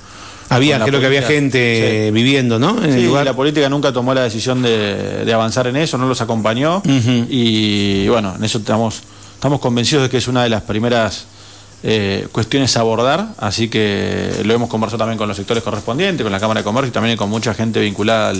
Había, 0.50 0.78
creo 0.84 1.00
que 1.00 1.06
había 1.06 1.22
gente 1.22 2.12
viviendo, 2.12 2.60
¿no? 2.60 2.80
En 2.84 2.92
sí, 2.92 3.10
la 3.24 3.34
política 3.34 3.68
nunca 3.68 3.92
tomó 3.92 4.14
la 4.14 4.22
decisión 4.22 4.62
de, 4.62 5.28
avanzar 5.34 5.66
en 5.66 5.74
eso, 5.74 5.98
no 5.98 6.06
los 6.06 6.20
acompañó. 6.20 6.80
Y 7.28 8.06
bueno, 8.06 8.36
en 8.38 8.44
eso 8.44 8.58
estamos, 8.58 9.02
estamos 9.34 9.58
convencidos 9.58 10.04
de 10.04 10.10
que 10.10 10.18
es 10.18 10.28
una 10.28 10.44
de 10.44 10.48
las 10.48 10.62
primeras 10.62 11.26
eh, 11.87 12.26
cuestiones 12.33 12.75
a 12.79 12.81
abordar, 12.81 13.35
así 13.37 13.69
que 13.69 14.41
lo 14.43 14.55
hemos 14.55 14.71
conversado 14.71 15.00
también 15.00 15.19
con 15.19 15.29
los 15.29 15.37
sectores 15.37 15.62
correspondientes, 15.62 16.25
con 16.25 16.33
la 16.33 16.41
Cámara 16.41 16.61
de 16.61 16.64
Comercio 16.64 16.88
y 16.88 16.93
también 16.93 17.14
con 17.19 17.29
mucha 17.29 17.53
gente 17.53 17.79
vinculada 17.79 18.33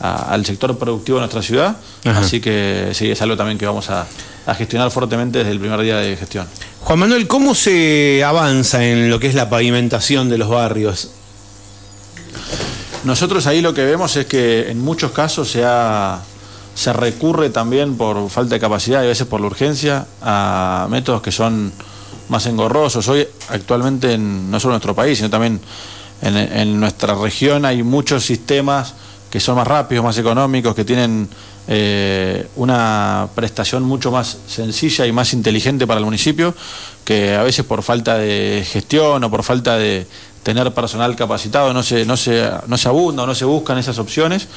al, 0.00 0.44
sector 0.44 0.76
productivo 0.76 1.18
de 1.18 1.20
nuestra 1.20 1.42
ciudad, 1.42 1.76
así 2.06 2.40
que 2.40 2.90
sí, 2.92 3.08
es 3.08 3.22
algo 3.22 3.36
también 3.36 3.56
que 3.56 3.66
vamos 3.66 3.88
a, 3.88 4.04
gestionar 4.58 4.90
fuertemente 4.90 5.38
desde 5.38 5.52
el 5.52 5.60
primer 5.60 5.80
día 5.80 5.98
de 5.98 6.16
gestión. 6.16 6.48
Juan 6.80 6.98
Manuel, 6.98 7.28
¿cómo 7.28 7.54
se 7.54 8.24
avanza 8.24 8.84
en 8.84 9.08
lo 9.10 9.20
que 9.20 9.28
es 9.28 9.36
la 9.36 9.48
pavimentación 9.48 10.28
de 10.28 10.38
los 10.38 10.48
barrios? 10.48 11.12
Nosotros 13.04 13.46
ahí 13.46 13.60
lo 13.60 13.74
que 13.74 13.84
vemos 13.84 14.16
es 14.16 14.26
que 14.26 14.72
en 14.72 14.80
muchos 14.80 15.12
casos 15.12 15.48
se, 15.52 15.62
se 16.74 16.92
recurre 16.92 17.50
también 17.50 17.96
por 17.96 18.28
falta 18.28 18.56
de 18.56 18.60
capacidad 18.60 19.02
y 19.02 19.04
a 19.04 19.08
veces 19.08 19.28
por 19.28 19.40
la 19.40 19.46
urgencia 19.46 20.06
a 20.20 20.88
métodos 20.90 21.22
que 21.22 21.30
son 21.30 21.72
más 22.32 22.46
engorrosos. 22.46 23.06
Hoy 23.06 23.26
actualmente, 23.50 24.14
en, 24.14 24.50
no 24.50 24.58
solo 24.58 24.72
en 24.72 24.76
nuestro 24.76 24.94
país, 24.94 25.18
sino 25.18 25.30
también 25.30 25.60
en, 26.22 26.80
nuestra 26.80 27.14
región 27.14 27.64
hay 27.64 27.82
muchos 27.82 28.24
sistemas 28.24 28.94
que 29.30 29.38
son 29.40 29.56
más 29.56 29.66
rápidos, 29.66 30.04
más 30.04 30.18
económicos, 30.18 30.74
que 30.74 30.84
tienen 30.84 31.28
eh, 31.68 32.48
una 32.56 33.28
prestación 33.34 33.82
mucho 33.82 34.10
más 34.10 34.38
sencilla 34.46 35.06
y 35.06 35.12
más 35.12 35.32
inteligente 35.32 35.86
para 35.86 35.98
el 35.98 36.04
municipio, 36.04 36.54
que 37.04 37.34
a 37.34 37.42
veces 37.42 37.64
por 37.64 37.82
falta 37.82 38.18
de 38.18 38.64
gestión 38.68 39.22
o 39.24 39.30
por 39.30 39.42
falta 39.42 39.76
de 39.76 40.06
tener 40.42 40.72
personal 40.74 41.14
capacitado 41.14 41.72
no 41.72 41.82
se, 41.82 42.04
no 42.04 42.16
se, 42.16 42.50
no 42.66 42.76
se 42.76 42.88
abunda 42.88 43.22
o 43.22 43.26
no 43.26 43.34
se 43.34 43.44
buscan 43.44 43.78
esas 43.78 43.98
opciones 43.98 44.48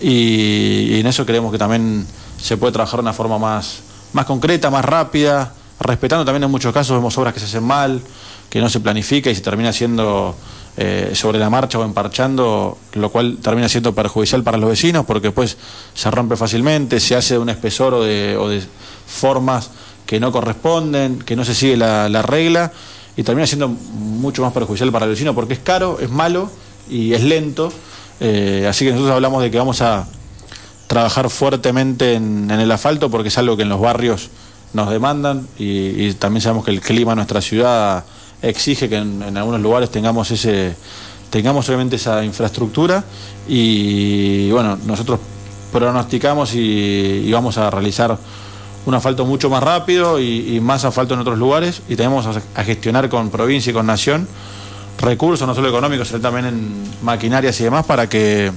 y, 0.00 1.00
en 1.00 1.06
eso 1.06 1.26
creemos 1.26 1.50
que 1.50 1.58
también 1.58 2.06
se 2.40 2.56
puede 2.56 2.72
trabajar 2.72 2.98
de 2.98 3.02
una 3.02 3.12
forma 3.12 3.38
más, 3.38 3.80
más 4.12 4.24
concreta, 4.24 4.70
más 4.70 4.84
rápida, 4.84 5.52
respetando 5.80 6.24
también 6.24 6.44
en 6.44 6.50
muchos 6.50 6.72
casos 6.72 6.96
vemos 6.96 7.16
obras 7.18 7.34
que 7.34 7.40
se 7.40 7.46
hacen 7.46 7.64
mal, 7.64 8.00
que 8.48 8.60
no 8.60 8.68
se 8.68 8.80
planifica 8.80 9.30
y 9.30 9.34
se 9.34 9.40
termina 9.40 9.70
haciendo 9.70 10.34
eh, 10.76 11.12
sobre 11.14 11.38
la 11.38 11.50
marcha 11.50 11.78
o 11.78 11.84
emparchando, 11.84 12.78
lo 12.94 13.10
cual 13.10 13.38
termina 13.42 13.68
siendo 13.68 13.94
perjudicial 13.94 14.42
para 14.42 14.58
los 14.58 14.70
vecinos 14.70 15.04
porque 15.06 15.28
después 15.28 15.56
se 15.94 16.10
rompe 16.10 16.36
fácilmente, 16.36 17.00
se 17.00 17.16
hace 17.16 17.34
de 17.34 17.40
un 17.40 17.48
espesor 17.48 17.94
o 17.94 18.02
de, 18.04 18.36
o 18.36 18.48
de 18.48 18.62
formas 19.06 19.70
que 20.06 20.20
no 20.20 20.30
corresponden, 20.32 21.18
que 21.18 21.36
no 21.36 21.44
se 21.44 21.54
sigue 21.54 21.76
la, 21.76 22.22
regla 22.22 22.72
y 23.16 23.22
termina 23.22 23.46
siendo 23.46 23.68
mucho 23.68 24.42
más 24.42 24.52
perjudicial 24.52 24.92
para 24.92 25.04
el 25.04 25.10
vecino 25.10 25.34
porque 25.34 25.54
es 25.54 25.60
caro, 25.60 25.98
es 26.00 26.10
malo 26.10 26.50
y 26.88 27.12
es 27.12 27.22
lento. 27.22 27.72
Eh, 28.20 28.66
así 28.68 28.84
que 28.84 28.92
nosotros 28.92 29.14
hablamos 29.14 29.42
de 29.42 29.50
que 29.50 29.58
vamos 29.58 29.82
a 29.82 30.06
trabajar 30.86 31.28
fuertemente 31.28 32.14
en, 32.14 32.50
el 32.50 32.70
asfalto 32.70 33.10
porque 33.10 33.28
es 33.28 33.38
algo 33.38 33.56
que 33.56 33.64
en 33.64 33.68
los 33.68 33.80
barrios 33.80 34.30
nos 34.72 34.90
demandan 34.90 35.46
y, 35.58 36.06
y 36.06 36.14
también 36.14 36.42
sabemos 36.42 36.64
que 36.64 36.70
el 36.70 36.80
clima 36.80 37.12
de 37.12 37.16
nuestra 37.16 37.40
ciudad 37.40 38.04
exige 38.42 38.88
que 38.88 38.96
en, 38.96 39.36
algunos 39.36 39.60
lugares 39.60 39.90
tengamos 39.90 40.30
ese 40.30 40.74
tengamos 41.30 41.68
obviamente 41.68 41.96
esa 41.96 42.24
infraestructura 42.24 43.04
y 43.48 44.50
bueno, 44.50 44.78
nosotros 44.86 45.20
pronosticamos 45.72 46.54
y, 46.54 47.30
vamos 47.32 47.58
a 47.58 47.68
realizar 47.70 48.16
un 48.86 48.94
asfalto 48.94 49.26
mucho 49.26 49.50
más 49.50 49.62
rápido 49.62 50.20
y, 50.20 50.60
más 50.60 50.84
asfalto 50.84 51.14
en 51.14 51.20
otros 51.20 51.38
lugares 51.38 51.82
y 51.88 51.96
tenemos 51.96 52.26
a, 52.26 52.64
gestionar 52.64 53.08
con 53.08 53.30
provincia 53.30 53.70
y 53.70 53.74
con 53.74 53.86
nación 53.86 54.28
recursos 54.98 55.46
no 55.46 55.54
solo 55.54 55.68
económicos, 55.68 56.08
sino 56.08 56.20
también 56.20 56.46
en 56.46 56.84
maquinarias 57.02 57.60
y 57.60 57.64
demás 57.64 57.84
para 57.84 58.08
que 58.08 58.52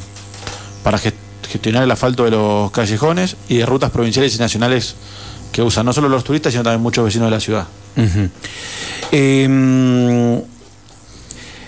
para 0.84 0.98
gestionar 0.98 1.84
el 1.84 1.92
asfalto 1.92 2.24
de 2.24 2.32
los 2.32 2.72
callejones 2.72 3.36
y 3.50 3.58
de 3.58 3.66
rutas 3.66 3.90
provinciales 3.90 4.36
y 4.36 4.40
nacionales 4.40 4.96
que 5.52 5.62
usan 5.62 5.86
no 5.86 5.94
solo 5.94 6.10
los 6.10 6.24
turistas, 6.24 6.54
sino 6.54 6.64
también 6.64 6.82
muchos 6.82 7.06
vecinos 7.06 7.28
de 7.28 7.32
la 7.32 7.40
ciudad. 7.40 7.68
Em, 9.12 10.42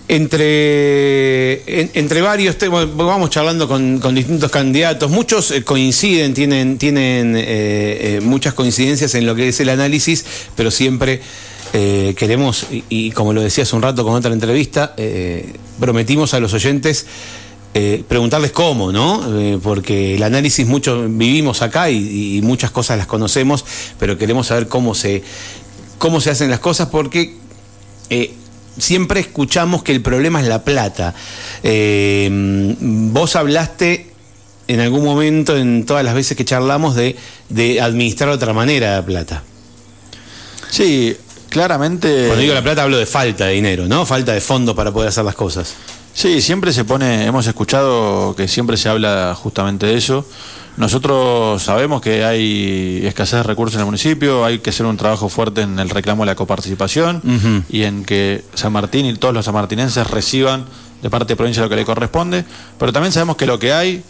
entre, 0.08 1.98
entre 1.98 2.22
varios 2.22 2.58
temas, 2.58 2.86
vamos 2.96 3.30
charlando 3.30 3.68
con, 3.68 4.14
distintos 4.14 4.52
candidatos, 4.52 5.10
muchos 5.10 5.52
eh, 5.52 5.64
coinciden, 5.64 6.34
tienen, 6.34 6.78
tienen 6.78 7.36
eh, 7.38 7.44
eh, 7.46 8.20
muchas 8.22 8.54
coincidencias 8.54 9.16
en 9.16 9.26
lo 9.26 9.36
que 9.36 9.48
es 9.48 9.60
el 9.62 9.70
análisis, 9.70 10.26
pero 10.56 10.70
siempre 10.70 11.22
queremos, 11.72 12.68
y, 12.90 13.12
como 13.12 13.32
lo 13.32 13.42
decía 13.42 13.64
hace 13.64 13.78
un 13.78 13.82
rato 13.82 14.04
con 14.04 14.14
otra 14.14 14.34
entrevista, 14.34 14.94
prometimos 15.80 16.34
a 16.34 16.42
los 16.42 16.54
oyentes 16.54 17.06
preguntarles 17.74 18.52
cómo, 18.52 18.92
¿no? 18.92 19.24
porque 19.64 20.16
el 20.16 20.24
análisis 20.24 20.68
mucho 20.68 21.08
vivimos 21.08 21.62
acá 21.62 21.90
y, 21.90 22.42
muchas 22.44 22.72
cosas 22.72 22.98
las 22.98 23.08
conocemos, 23.08 23.66
pero 23.98 24.18
queremos 24.18 24.48
saber 24.48 24.68
cómo 24.68 24.94
se, 24.94 25.24
cómo 25.98 26.20
se 26.20 26.32
hacen 26.32 26.50
las 26.50 26.60
cosas 26.60 26.90
porque 26.90 27.36
eh, 28.10 28.34
siempre 28.78 29.20
escuchamos 29.20 29.84
que 29.84 29.92
el 29.92 30.02
problema 30.02 30.42
es 30.42 30.48
la 30.48 30.64
plata. 30.64 31.14
Eh, 31.64 32.30
vos 32.80 33.36
hablaste 33.36 34.12
en 34.68 34.80
algún 34.80 35.04
momento, 35.04 35.58
en 35.58 35.86
todas 35.86 36.04
las 36.04 36.14
veces 36.14 36.38
que 36.38 36.46
charlamos, 36.46 36.96
de, 36.96 37.16
administrar 37.82 38.30
de 38.30 38.36
otra 38.36 38.54
manera 38.54 38.96
la 38.96 39.06
plata. 39.06 39.44
Sí, 40.70 41.16
claramente. 41.50 42.26
Cuando 42.28 42.42
digo 42.42 42.54
la 42.54 42.64
plata 42.64 42.84
hablo 42.84 42.98
de 42.98 43.06
falta 43.06 43.46
de 43.48 43.54
dinero, 43.54 43.88
¿no? 43.88 44.06
Falta 44.06 44.34
de 44.34 44.42
fondos 44.42 44.76
para 44.76 44.92
poder 44.92 45.10
hacer 45.10 45.26
las 45.26 45.36
cosas. 45.36 45.76
Sí, 46.14 46.42
siempre 46.42 46.74
se 46.74 46.84
pone, 46.84 47.26
hemos 47.26 47.48
escuchado 47.48 48.36
que 48.36 48.48
siempre 48.48 48.78
se 48.78 48.90
habla 48.90 49.36
justamente 49.36 49.86
de 49.86 49.98
eso. 49.98 50.26
Nosotros 50.78 51.62
sabemos 51.62 52.02
que 52.02 52.24
hay 52.24 53.02
escasez 53.06 53.40
de 53.40 53.44
recursos 53.44 53.76
en 53.76 53.82
el 53.82 53.86
municipio, 53.86 54.46
hay 54.46 54.60
que 54.60 54.70
hacer 54.70 54.86
un 54.86 54.98
trabajo 54.98 55.30
fuerte 55.30 55.62
en 55.62 55.80
el 55.80 55.90
reclamo 55.90 56.24
de 56.24 56.28
la 56.28 56.36
coparticipación 56.36 57.66
y 57.70 57.84
en 57.84 58.06
que 58.06 58.44
San 58.54 58.72
Martín 58.72 59.06
y 59.06 59.14
todos 59.16 59.34
los 59.34 59.46
sanmartinenses 59.46 60.10
reciban 60.10 60.66
de 61.02 61.10
parte 61.10 61.34
de 61.34 61.36
provincia 61.36 61.62
lo 61.64 61.70
que 61.70 61.76
le 61.76 61.86
corresponde, 61.86 62.46
pero 62.78 62.94
también 62.94 63.12
sabemos 63.12 63.36
que 63.36 63.46
lo 63.46 63.60
que 63.60 63.74
hay 63.74 64.04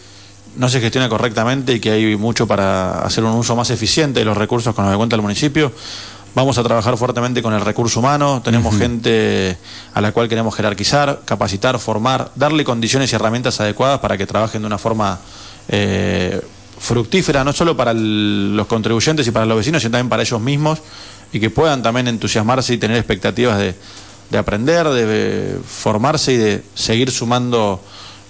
no 0.55 0.69
se 0.69 0.81
gestiona 0.81 1.09
correctamente 1.09 1.73
y 1.73 1.79
que 1.79 1.91
hay 1.91 2.15
mucho 2.15 2.45
para 2.45 3.01
hacer 3.03 3.23
un 3.23 3.31
uso 3.31 3.55
más 3.55 3.69
eficiente 3.69 4.19
de 4.19 4.25
los 4.25 4.37
recursos 4.37 4.75
con 4.75 4.85
los 4.85 4.93
que 4.93 4.97
cuenta 4.97 5.15
el 5.15 5.21
municipio. 5.21 5.71
Vamos 6.33 6.57
a 6.57 6.63
trabajar 6.63 6.95
fuertemente 6.95 7.41
con 7.41 7.53
el 7.53 7.59
recurso 7.59 7.99
humano, 7.99 8.41
tenemos 8.41 8.77
gente 8.77 9.57
a 9.93 9.99
la 9.99 10.13
cual 10.13 10.29
queremos 10.29 10.55
jerarquizar, 10.55 11.23
capacitar, 11.25 11.77
formar, 11.77 12.31
darle 12.35 12.63
condiciones 12.63 13.11
y 13.11 13.15
herramientas 13.15 13.59
adecuadas 13.59 13.99
para 13.99 14.17
que 14.17 14.25
trabajen 14.25 14.61
de 14.61 14.67
una 14.67 14.77
forma 14.77 15.19
eh, 15.67 16.39
fructífera, 16.79 17.43
no 17.43 17.51
solo 17.51 17.75
para 17.75 17.93
los 17.93 18.65
contribuyentes 18.67 19.27
y 19.27 19.31
para 19.31 19.45
los 19.45 19.57
vecinos, 19.57 19.81
sino 19.81 19.91
también 19.91 20.07
para 20.07 20.23
ellos 20.23 20.39
mismos 20.39 20.79
y 21.33 21.39
que 21.41 21.49
puedan 21.49 21.83
también 21.83 22.07
entusiasmarse 22.07 22.75
y 22.75 22.77
tener 22.77 22.95
expectativas 22.95 23.57
de, 23.57 23.75
de 24.29 24.37
aprender, 24.37 24.87
de 24.87 25.59
formarse 25.67 26.31
y 26.31 26.37
de 26.37 26.63
seguir 26.75 27.11
sumando 27.11 27.81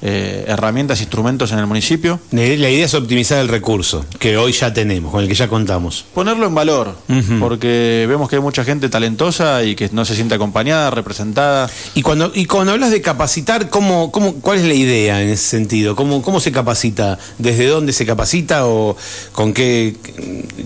eh, 0.01 0.45
herramientas, 0.47 0.99
instrumentos 0.99 1.51
en 1.51 1.59
el 1.59 1.67
municipio. 1.67 2.19
La 2.31 2.43
idea 2.43 2.85
es 2.85 2.93
optimizar 2.93 3.39
el 3.39 3.47
recurso 3.47 4.05
que 4.19 4.37
hoy 4.37 4.51
ya 4.51 4.73
tenemos, 4.73 5.11
con 5.11 5.21
el 5.21 5.27
que 5.27 5.35
ya 5.35 5.47
contamos. 5.47 6.05
Ponerlo 6.13 6.47
en 6.47 6.55
valor, 6.55 6.95
porque 7.39 8.05
vemos 8.09 8.29
que 8.29 8.37
hay 8.37 8.41
mucha 8.41 8.63
gente 8.63 8.89
talentosa 8.89 9.63
y 9.63 9.75
que 9.75 9.89
no 9.91 10.03
se 10.05 10.15
siente 10.15 10.35
acompañada, 10.35 10.89
representada. 10.89 11.69
Y 11.93 12.01
cuando, 12.01 12.31
y 12.33 12.45
cuando 12.45 12.73
hablas 12.73 12.91
de 12.91 13.01
capacitar, 13.01 13.69
¿cómo, 13.69 14.11
cómo, 14.11 14.33
¿cuál 14.35 14.59
es 14.59 14.65
la 14.65 14.73
idea 14.73 15.21
en 15.21 15.29
ese 15.29 15.47
sentido? 15.47 15.95
¿Cómo, 15.95 16.21
¿Cómo 16.21 16.39
se 16.39 16.51
capacita? 16.51 17.19
¿Desde 17.37 17.67
dónde 17.67 17.93
se 17.93 18.05
capacita 18.05 18.65
o 18.65 18.97
con 19.33 19.53
qué, 19.53 19.95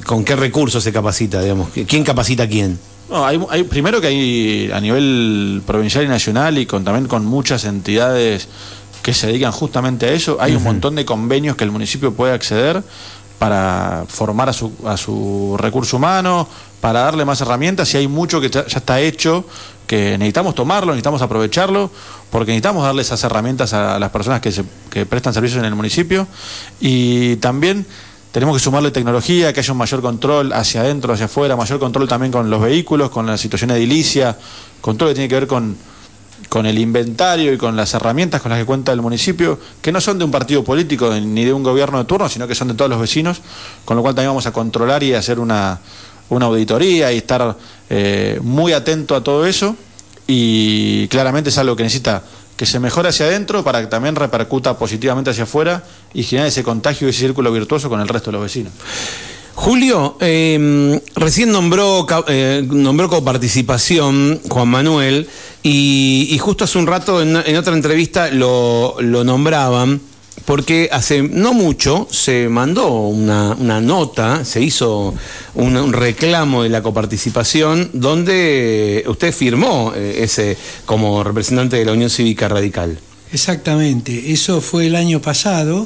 con 0.05 0.23
qué 0.23 0.35
recursos 0.35 0.83
se 0.83 0.93
capacita? 0.93 1.41
Digamos? 1.41 1.69
¿Quién 1.87 2.03
capacita 2.03 2.43
a 2.43 2.47
quién? 2.47 2.79
No, 3.09 3.23
hay, 3.23 3.39
hay, 3.49 3.63
primero 3.63 4.01
que 4.01 4.07
hay 4.07 4.71
a 4.73 4.81
nivel 4.81 5.61
provincial 5.65 6.03
y 6.05 6.07
nacional 6.07 6.57
y 6.57 6.65
con, 6.65 6.83
también 6.83 7.07
con 7.07 7.23
muchas 7.23 7.65
entidades 7.65 8.47
que 9.05 9.13
se 9.13 9.27
dedican 9.27 9.51
justamente 9.51 10.07
a 10.07 10.13
eso. 10.13 10.37
Hay 10.39 10.55
un 10.55 10.63
montón 10.63 10.95
de 10.95 11.05
convenios 11.05 11.55
que 11.55 11.63
el 11.63 11.69
municipio 11.69 12.15
puede 12.15 12.33
acceder 12.33 12.81
para 13.37 14.05
formar 14.07 14.49
a 14.49 14.53
su, 14.53 14.71
a 14.83 14.97
su 14.97 15.55
recurso 15.59 15.97
humano, 15.97 16.49
para 16.81 17.01
darle 17.01 17.23
más 17.23 17.39
herramientas 17.39 17.93
y 17.93 17.97
hay 17.97 18.07
mucho 18.07 18.41
que 18.41 18.49
ya 18.49 18.61
está 18.61 18.99
hecho, 18.99 19.45
que 19.85 20.17
necesitamos 20.17 20.55
tomarlo, 20.55 20.93
necesitamos 20.93 21.21
aprovecharlo, 21.21 21.91
porque 22.31 22.53
necesitamos 22.53 22.83
darle 22.83 23.03
esas 23.03 23.23
herramientas 23.23 23.73
a 23.73 23.99
las 23.99 24.09
personas 24.09 24.41
que, 24.41 24.51
se, 24.51 24.63
que 24.89 25.05
prestan 25.05 25.35
servicios 25.35 25.59
en 25.59 25.65
el 25.65 25.75
municipio 25.75 26.27
y 26.81 27.35
también 27.35 27.85
tenemos 28.31 28.57
que 28.57 28.63
sumarle 28.63 28.89
tecnología, 28.89 29.53
que 29.53 29.59
haya 29.59 29.71
un 29.71 29.77
mayor 29.77 30.01
control 30.01 30.51
hacia 30.51 30.81
adentro, 30.81 31.13
hacia 31.13 31.27
afuera, 31.27 31.55
mayor 31.55 31.77
control 31.77 32.07
también 32.07 32.31
con 32.31 32.49
los 32.49 32.59
vehículos, 32.59 33.11
con 33.11 33.27
la 33.27 33.37
situación 33.37 33.69
edilicia, 33.69 34.35
con 34.81 34.97
todo 34.97 35.09
lo 35.09 35.11
que 35.11 35.15
tiene 35.19 35.29
que 35.29 35.35
ver 35.35 35.47
con 35.47 35.77
con 36.49 36.65
el 36.65 36.77
inventario 36.77 37.53
y 37.53 37.57
con 37.57 37.75
las 37.75 37.93
herramientas 37.93 38.41
con 38.41 38.49
las 38.49 38.59
que 38.59 38.65
cuenta 38.65 38.91
el 38.91 39.01
municipio, 39.01 39.59
que 39.81 39.91
no 39.91 40.01
son 40.01 40.19
de 40.19 40.25
un 40.25 40.31
partido 40.31 40.63
político 40.63 41.13
ni 41.13 41.43
de 41.45 41.53
un 41.53 41.63
gobierno 41.63 41.97
de 41.97 42.05
turno, 42.05 42.29
sino 42.29 42.47
que 42.47 42.55
son 42.55 42.69
de 42.69 42.73
todos 42.73 42.89
los 42.89 42.99
vecinos, 42.99 43.41
con 43.83 43.97
lo 43.97 44.03
cual 44.03 44.15
también 44.15 44.29
vamos 44.29 44.45
a 44.45 44.51
controlar 44.51 45.03
y 45.03 45.13
hacer 45.13 45.39
una, 45.39 45.79
una 46.29 46.45
auditoría 46.45 47.11
y 47.11 47.17
estar 47.17 47.55
eh, 47.89 48.39
muy 48.41 48.73
atento 48.73 49.15
a 49.15 49.23
todo 49.23 49.45
eso 49.45 49.75
y 50.27 51.07
claramente 51.07 51.49
es 51.49 51.57
algo 51.57 51.75
que 51.75 51.83
necesita 51.83 52.23
que 52.57 52.65
se 52.65 52.79
mejore 52.79 53.09
hacia 53.09 53.25
adentro 53.25 53.63
para 53.63 53.81
que 53.81 53.87
también 53.87 54.15
repercuta 54.15 54.77
positivamente 54.77 55.29
hacia 55.29 55.43
afuera 55.43 55.83
y 56.13 56.23
generar 56.23 56.47
ese 56.47 56.63
contagio 56.63 57.07
y 57.07 57.09
ese 57.09 57.19
círculo 57.19 57.51
virtuoso 57.51 57.89
con 57.89 57.99
el 57.99 58.07
resto 58.07 58.31
de 58.31 58.33
los 58.33 58.43
vecinos. 58.43 58.71
Julio, 59.55 60.17
em, 60.19 60.99
recién 61.15 61.49
nombró, 61.49 62.05
eh, 62.27 62.61
nombró 62.69 63.09
coparticipación 63.09 64.41
Juan 64.49 64.67
Manuel 64.67 65.27
y, 65.63 66.37
justo 66.41 66.65
hace 66.65 66.77
un 66.77 66.85
rato 66.85 67.21
en, 67.21 67.37
otra 67.55 67.73
entrevista 67.73 68.29
lo, 68.29 68.97
nombraban 69.01 70.01
porque 70.43 70.89
hace 70.91 71.23
no 71.23 71.53
mucho 71.53 72.05
se 72.11 72.49
mandó 72.49 73.07
una, 73.07 73.55
nota, 73.55 74.43
se 74.43 74.61
hizo 74.61 75.15
un, 75.55 75.93
reclamo 75.93 76.63
de 76.63 76.69
la 76.69 76.83
coparticipación 76.83 77.89
donde 77.93 79.05
usted 79.07 79.33
firmó 79.33 79.93
eh, 79.95 80.17
ese 80.19 80.57
como 80.85 81.23
representante 81.23 81.77
de 81.77 81.85
la 81.85 81.93
Unión 81.93 82.09
Cívica 82.09 82.49
Radical. 82.49 82.99
Exactamente, 83.31 84.33
eso 84.33 84.59
fue 84.59 84.87
el 84.87 84.95
año 84.95 85.21
pasado 85.21 85.83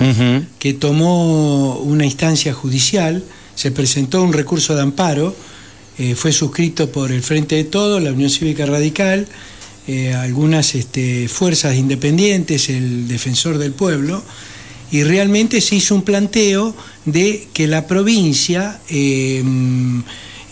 que 0.57 0.73
tomó 0.73 1.77
una 1.77 2.05
instancia 2.05 2.51
judicial 2.51 3.23
se 3.59 3.71
presentó 3.71 4.23
un 4.23 4.31
recurso 4.31 4.73
de 4.73 4.83
amparo, 4.83 5.35
eh, 5.97 6.15
fue 6.15 6.31
suscrito 6.31 6.89
por 6.93 7.11
el 7.11 7.21
Frente 7.21 7.55
de 7.55 7.65
Todos, 7.65 8.01
la 8.01 8.13
Unión 8.13 8.29
Cívica 8.29 8.65
Radical, 8.65 9.27
eh, 9.85 10.13
algunas 10.13 10.75
este, 10.75 11.27
fuerzas 11.27 11.75
independientes, 11.75 12.69
el 12.69 13.09
Defensor 13.09 13.57
del 13.57 13.73
Pueblo, 13.73 14.23
y 14.91 15.03
realmente 15.03 15.59
se 15.59 15.75
hizo 15.75 15.93
un 15.93 16.03
planteo 16.03 16.73
de 17.03 17.49
que 17.51 17.67
la 17.67 17.85
provincia 17.85 18.79
eh, 18.87 19.43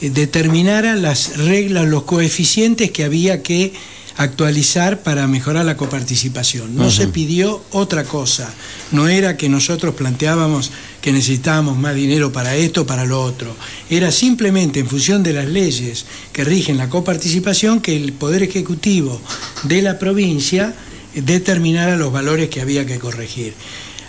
determinara 0.02 0.98
las 0.98 1.38
reglas, 1.38 1.88
los 1.88 2.04
coeficientes 2.04 2.92
que 2.92 3.06
había 3.06 3.42
que 3.42 3.72
actualizar 4.18 5.02
para 5.02 5.28
mejorar 5.28 5.64
la 5.64 5.78
coparticipación. 5.78 6.76
No 6.76 6.92
se 6.92 7.08
pidió 7.08 7.64
otra 7.72 8.04
cosa. 8.04 8.52
No 8.92 9.08
era 9.08 9.38
que 9.38 9.48
nosotros 9.48 9.96
planteábamos 9.96 10.72
que 11.08 11.14
necesitábamos 11.14 11.78
más 11.78 11.96
dinero 11.96 12.34
para 12.34 12.58
esto, 12.58 12.86
para 12.86 13.06
lo 13.06 13.22
otro. 13.24 13.56
Era 13.90 14.12
simplemente 14.12 14.82
en 14.82 14.88
función 14.88 15.24
de 15.24 15.32
las 15.32 15.48
leyes 15.48 16.06
que 16.34 16.44
rigen 16.44 16.76
la 16.76 16.90
coparticipación 16.90 17.80
que 17.80 17.96
el 17.96 18.12
Poder 18.12 18.44
Ejecutivo 18.44 19.22
de 19.64 19.82
la 19.82 20.00
provincia 20.00 20.76
determinara 21.16 21.96
los 21.96 22.12
valores 22.12 22.50
que 22.50 22.60
había 22.60 22.86
que 22.86 23.00
corregir. 23.00 23.54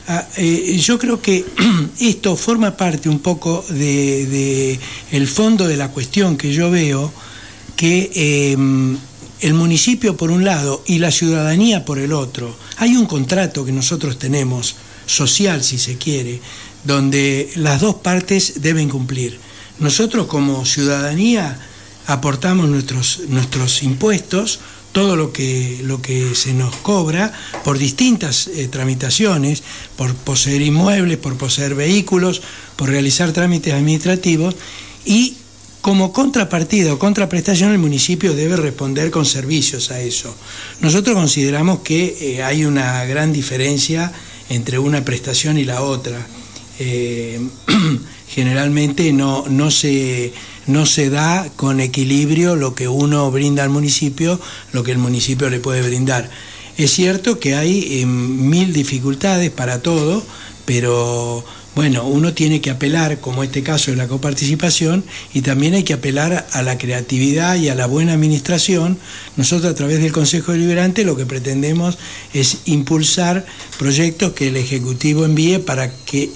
Ah, 0.08 0.26
eh, 0.38 0.76
yo 0.82 0.98
creo 0.98 1.22
que 1.22 1.44
esto 2.00 2.34
forma 2.34 2.76
parte 2.76 3.08
un 3.08 3.20
poco 3.20 3.64
de, 3.68 4.76
el 5.12 5.28
fondo 5.28 5.68
de 5.68 5.76
la 5.76 5.92
cuestión 5.92 6.36
que 6.36 6.52
yo 6.52 6.68
veo 6.68 7.12
que 7.76 8.10
em, 8.52 8.98
el 9.40 9.54
municipio 9.54 10.16
por 10.16 10.32
un 10.32 10.44
lado 10.44 10.82
y 10.84 10.98
la 10.98 11.12
ciudadanía 11.12 11.84
por 11.84 12.00
el 12.00 12.12
otro. 12.12 12.56
Hay 12.78 12.96
un 12.96 13.06
contrato 13.06 13.64
que 13.64 13.70
nosotros 13.70 14.18
tenemos, 14.18 14.74
social 15.06 15.62
si 15.62 15.78
se 15.78 15.96
quiere, 15.96 16.40
donde 16.84 17.50
las 17.56 17.80
dos 17.80 17.96
partes 17.96 18.60
deben 18.62 18.88
cumplir. 18.88 19.38
Nosotros 19.78 20.26
como 20.26 20.64
ciudadanía 20.64 21.58
aportamos 22.06 22.68
nuestros, 22.68 23.20
nuestros 23.28 23.82
impuestos, 23.82 24.60
todo 24.92 25.16
lo 25.16 25.32
que, 25.32 25.80
lo 25.84 26.00
que 26.00 26.34
se 26.34 26.54
nos 26.54 26.74
cobra 26.76 27.32
por 27.62 27.78
distintas 27.78 28.48
eh, 28.48 28.68
tramitaciones, 28.68 29.62
por 29.96 30.14
poseer 30.14 30.62
inmuebles, 30.62 31.18
por 31.18 31.36
poseer 31.36 31.74
vehículos, 31.74 32.42
por 32.76 32.88
realizar 32.88 33.32
trámites 33.32 33.74
administrativos 33.74 34.56
y 35.04 35.36
como 35.80 36.12
contrapartida 36.12 36.92
o 36.92 36.98
contraprestación 36.98 37.70
el 37.70 37.78
municipio 37.78 38.34
debe 38.34 38.56
responder 38.56 39.10
con 39.10 39.24
servicios 39.24 39.90
a 39.90 40.00
eso. 40.00 40.34
Nosotros 40.80 41.14
consideramos 41.14 41.80
que 41.80 42.16
eh, 42.20 42.42
hay 42.42 42.64
una 42.64 43.04
gran 43.04 43.32
diferencia 43.32 44.12
entre 44.48 44.78
una 44.78 45.04
prestación 45.04 45.58
y 45.58 45.64
la 45.64 45.82
otra. 45.82 46.26
Eh, 46.78 47.40
generalmente 48.28 49.12
no, 49.12 49.44
no, 49.48 49.70
se, 49.70 50.32
no 50.66 50.86
se 50.86 51.10
da 51.10 51.50
con 51.56 51.80
equilibrio 51.80 52.56
lo 52.56 52.74
que 52.74 52.88
uno 52.88 53.30
brinda 53.30 53.64
al 53.64 53.70
municipio, 53.70 54.40
lo 54.72 54.84
que 54.84 54.92
el 54.92 54.98
municipio 54.98 55.50
le 55.50 55.60
puede 55.60 55.82
brindar. 55.82 56.30
Es 56.76 56.92
cierto 56.92 57.40
que 57.40 57.56
hay 57.56 58.00
eh, 58.00 58.06
mil 58.06 58.72
dificultades 58.72 59.50
para 59.50 59.82
todo, 59.82 60.22
pero 60.64 61.44
bueno, 61.78 62.08
uno 62.08 62.34
tiene 62.34 62.60
que 62.60 62.70
apelar, 62.70 63.20
como 63.20 63.44
este 63.44 63.62
caso 63.62 63.92
de 63.92 63.96
la 63.96 64.08
coparticipación, 64.08 65.04
y 65.32 65.42
también 65.42 65.74
hay 65.74 65.84
que 65.84 65.92
apelar 65.92 66.44
a 66.50 66.62
la 66.62 66.76
creatividad 66.76 67.54
y 67.54 67.68
a 67.68 67.76
la 67.76 67.86
buena 67.86 68.14
administración. 68.14 68.98
Nosotros 69.36 69.70
a 69.70 69.76
través 69.76 70.02
del 70.02 70.10
Consejo 70.10 70.50
Deliberante 70.50 71.04
lo 71.04 71.14
que 71.16 71.24
pretendemos 71.24 71.96
es 72.34 72.62
impulsar 72.64 73.46
proyectos 73.78 74.32
que 74.32 74.48
el 74.48 74.56
Ejecutivo 74.56 75.24
envíe 75.24 75.60
para 75.60 75.88
que 76.04 76.28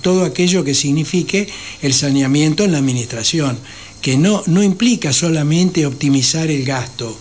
todo 0.00 0.24
aquello 0.24 0.64
que 0.64 0.72
signifique 0.72 1.50
el 1.82 1.92
saneamiento 1.92 2.64
en 2.64 2.72
la 2.72 2.78
administración, 2.78 3.58
que 4.00 4.16
no, 4.16 4.42
no 4.46 4.62
implica 4.62 5.12
solamente 5.12 5.84
optimizar 5.84 6.50
el 6.50 6.64
gasto, 6.64 7.14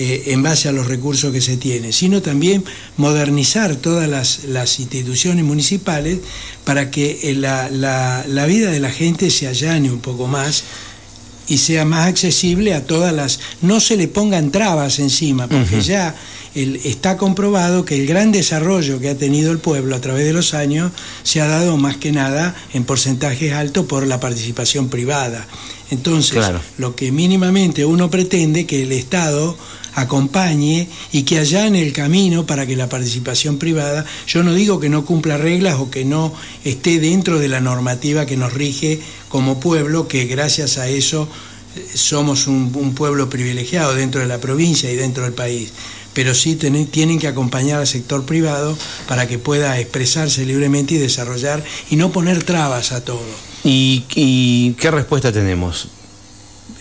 eh, 0.00 0.32
en 0.32 0.44
base 0.44 0.68
a 0.68 0.72
los 0.72 0.86
recursos 0.86 1.32
que 1.32 1.40
se 1.40 1.56
tienen, 1.56 1.92
sino 1.92 2.22
también 2.22 2.62
modernizar 2.96 3.74
todas 3.74 4.08
las, 4.08 4.78
instituciones 4.78 5.44
municipales 5.44 6.20
para 6.62 6.88
que 6.92 7.18
eh, 7.24 7.34
la, 7.34 8.46
vida 8.46 8.70
de 8.70 8.78
la 8.78 8.92
gente 8.92 9.28
se 9.32 9.48
allane 9.48 9.90
un 9.90 9.98
poco 9.98 10.28
más 10.28 10.62
y 11.48 11.58
sea 11.58 11.84
más 11.84 12.06
accesible 12.06 12.74
a 12.74 12.86
todas 12.86 13.12
las... 13.12 13.40
no 13.60 13.80
se 13.80 13.96
le 13.96 14.06
pongan 14.06 14.52
trabas 14.52 15.00
encima, 15.00 15.48
porque 15.48 15.80
ya 15.80 16.14
está 16.54 17.16
comprobado 17.16 17.84
que 17.84 17.96
el 17.96 18.06
gran 18.06 18.30
desarrollo 18.30 19.00
que 19.00 19.08
ha 19.08 19.18
tenido 19.18 19.50
el 19.50 19.58
pueblo 19.58 19.96
a 19.96 20.00
través 20.00 20.24
de 20.24 20.32
los 20.32 20.54
años 20.54 20.92
se 21.24 21.40
ha 21.40 21.48
dado 21.48 21.76
más 21.76 21.96
que 21.96 22.12
nada 22.12 22.54
en 22.72 22.84
porcentajes 22.84 23.52
altos 23.52 23.86
por 23.86 24.06
la 24.06 24.20
participación 24.20 24.90
privada. 24.90 25.48
Entonces, 25.90 26.44
lo 26.76 26.94
que 26.94 27.10
mínimamente 27.10 27.84
uno 27.84 28.10
pretende 28.10 28.64
que 28.64 28.82
el 28.82 28.92
Estado 28.92 29.56
acompañe 30.00 30.88
y 31.12 31.22
que 31.22 31.38
allá 31.38 31.66
en 31.66 31.76
el 31.76 31.92
camino 31.92 32.46
para 32.46 32.66
que 32.66 32.76
la 32.76 32.88
participación 32.88 33.58
privada, 33.58 34.04
yo 34.26 34.42
no 34.42 34.54
digo 34.54 34.80
que 34.80 34.88
no 34.88 35.04
cumpla 35.04 35.36
reglas 35.36 35.76
o 35.78 35.90
que 35.90 36.04
no 36.04 36.34
esté 36.64 37.00
dentro 37.00 37.38
de 37.38 37.48
la 37.48 37.60
normativa 37.60 38.26
que 38.26 38.36
nos 38.36 38.52
rige 38.52 39.00
como 39.28 39.60
pueblo, 39.60 40.08
que 40.08 40.26
gracias 40.26 40.78
a 40.78 40.88
eso 40.88 41.28
eh, 41.76 41.86
somos 41.94 42.46
un, 42.46 42.94
pueblo 42.94 43.28
privilegiado 43.28 43.94
dentro 43.94 44.20
de 44.20 44.26
la 44.26 44.40
provincia 44.40 44.90
y 44.90 44.96
dentro 44.96 45.24
del 45.24 45.34
país 45.34 45.72
pero 46.14 46.34
sí 46.34 46.56
tienen 46.56 47.20
que 47.20 47.28
acompañar 47.28 47.78
al 47.78 47.86
sector 47.86 48.24
privado 48.24 48.76
para 49.06 49.28
que 49.28 49.38
pueda 49.38 49.78
expresarse 49.78 50.44
libremente 50.44 50.94
y 50.94 50.98
desarrollar 50.98 51.62
y 51.90 51.96
no 51.96 52.10
poner 52.10 52.42
trabas 52.42 52.90
a 52.90 53.04
todo. 53.04 53.22
y 53.62 54.74
qué 54.80 54.90
respuesta 54.90 55.30
tenemos? 55.30 55.88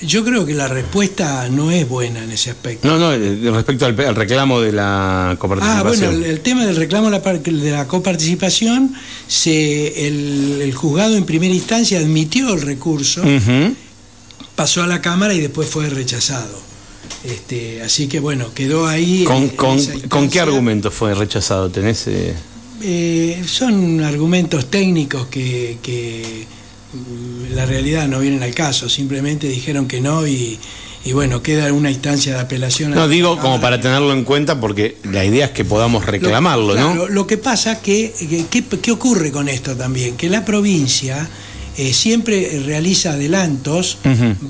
Yo 0.02 0.24
creo 0.24 0.46
que 0.46 0.54
la 0.54 0.68
respuesta 0.68 1.50
no 1.50 1.72
es 1.72 1.88
buena 1.90 2.24
en 2.24 2.32
ese 2.32 2.52
aspecto. 2.52 2.88
No, 2.88 3.00
no, 3.00 3.14
eh, 3.14 3.40
respecto 3.52 3.86
al, 3.86 3.96
reclamo 4.16 4.62
de 4.62 4.72
la 4.72 5.36
coparticipación. 5.40 5.80
Ah, 5.80 6.12
bueno, 6.12 6.26
el, 6.26 6.40
tema 6.42 6.66
del 6.66 6.76
reclamo 6.76 7.10
de 7.10 7.72
la 7.72 7.88
coparticipación, 7.88 8.94
se, 9.28 10.08
el, 10.08 10.72
juzgado 10.76 11.16
en 11.16 11.26
primera 11.26 11.54
instancia 11.54 12.00
admitió 12.00 12.54
el 12.54 12.62
recurso, 12.62 13.24
pasó 14.56 14.84
a 14.84 14.88
la 14.88 15.02
Cámara 15.02 15.34
y 15.34 15.40
después 15.40 15.68
fue 15.68 15.90
rechazado. 15.90 16.60
Este, 17.24 17.82
así 17.82 18.08
que 18.08 18.20
bueno, 18.20 18.54
quedó 18.54 18.86
ahí. 18.86 19.24
¿Con, 19.24 19.50
con, 19.50 20.30
qué 20.30 20.40
argumento 20.40 20.92
fue 20.92 21.16
rechazado? 21.16 21.70
¿Tenés.? 21.70 22.08
Eh? 22.08 22.36
Eh, 22.84 23.44
son 23.48 24.04
argumentos 24.04 24.70
técnicos 24.70 25.26
que 25.28 25.78
la 27.54 27.66
realidad 27.66 28.08
no 28.08 28.20
vienen 28.20 28.44
al 28.44 28.54
caso, 28.54 28.90
simplemente 28.90 29.48
dijeron 29.48 29.88
que 29.88 30.02
no 30.02 30.28
y, 30.28 30.60
bueno, 31.14 31.42
queda 31.42 31.72
una 31.72 31.90
instancia 31.90 32.34
de 32.34 32.40
apelación. 32.42 32.92
No, 32.92 33.08
digo 33.08 33.38
como 33.40 33.62
para 33.62 33.80
tenerlo 33.80 34.12
en 34.12 34.26
cuenta 34.26 34.60
porque 34.60 34.98
la 35.04 35.24
idea 35.24 35.46
es 35.46 35.52
que 35.52 35.64
podamos 35.64 36.06
reclamarlo, 36.06 36.76
¿no? 36.76 37.08
Lo, 37.08 37.26
que 37.26 37.38
pasa 37.38 37.82
que, 37.82 38.14
que, 38.50 38.64
¿qué 38.82 38.92
ocurre 38.92 39.32
con 39.32 39.48
esto 39.48 39.76
también? 39.76 40.18
Que 40.18 40.30
la 40.30 40.44
provincia 40.44 41.30
eh, 41.78 41.94
siempre 41.94 42.60
realiza 42.66 43.12
adelantos, 43.12 44.00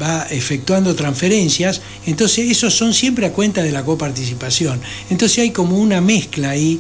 va 0.02 0.26
efectuando 0.30 0.96
transferencias, 0.96 1.82
entonces 2.06 2.50
esos 2.50 2.74
son 2.74 2.94
siempre 2.94 3.26
a 3.26 3.34
cuenta 3.34 3.62
de 3.62 3.74
la 3.74 3.84
coparticipación. 3.84 4.80
Entonces 5.10 5.40
hay 5.40 5.52
como 5.52 5.78
una 5.78 6.00
mezcla 6.00 6.52
ahí 6.52 6.80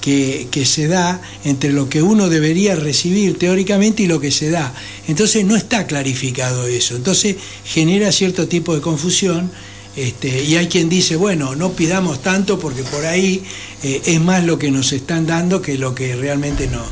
que, 0.00 0.64
se 0.64 0.88
da 0.88 1.20
entre 1.44 1.72
lo 1.72 1.88
que 1.88 2.02
uno 2.02 2.28
debería 2.28 2.74
recibir 2.74 3.38
teóricamente 3.38 4.02
y 4.02 4.06
lo 4.06 4.20
que 4.20 4.30
se 4.30 4.50
da. 4.50 4.72
Entonces 5.06 5.44
no 5.44 5.56
está 5.56 5.86
clarificado 5.86 6.66
eso. 6.66 6.96
Entonces 6.96 7.36
genera 7.64 8.12
cierto 8.12 8.48
tipo 8.48 8.74
de 8.74 8.80
confusión. 8.80 9.50
Este, 9.96 10.44
y 10.44 10.56
hay 10.56 10.68
quien 10.68 10.88
dice, 10.88 11.16
bueno, 11.16 11.56
no 11.56 11.72
pidamos 11.72 12.22
tanto 12.22 12.58
porque 12.58 12.84
por 12.84 13.04
ahí 13.04 13.42
eh, 13.82 14.00
es 14.04 14.20
más 14.20 14.44
lo 14.44 14.58
que 14.58 14.70
nos 14.70 14.92
están 14.92 15.26
dando 15.26 15.60
que 15.60 15.76
lo 15.76 15.94
que 15.94 16.14
realmente 16.14 16.68
no, 16.68 16.82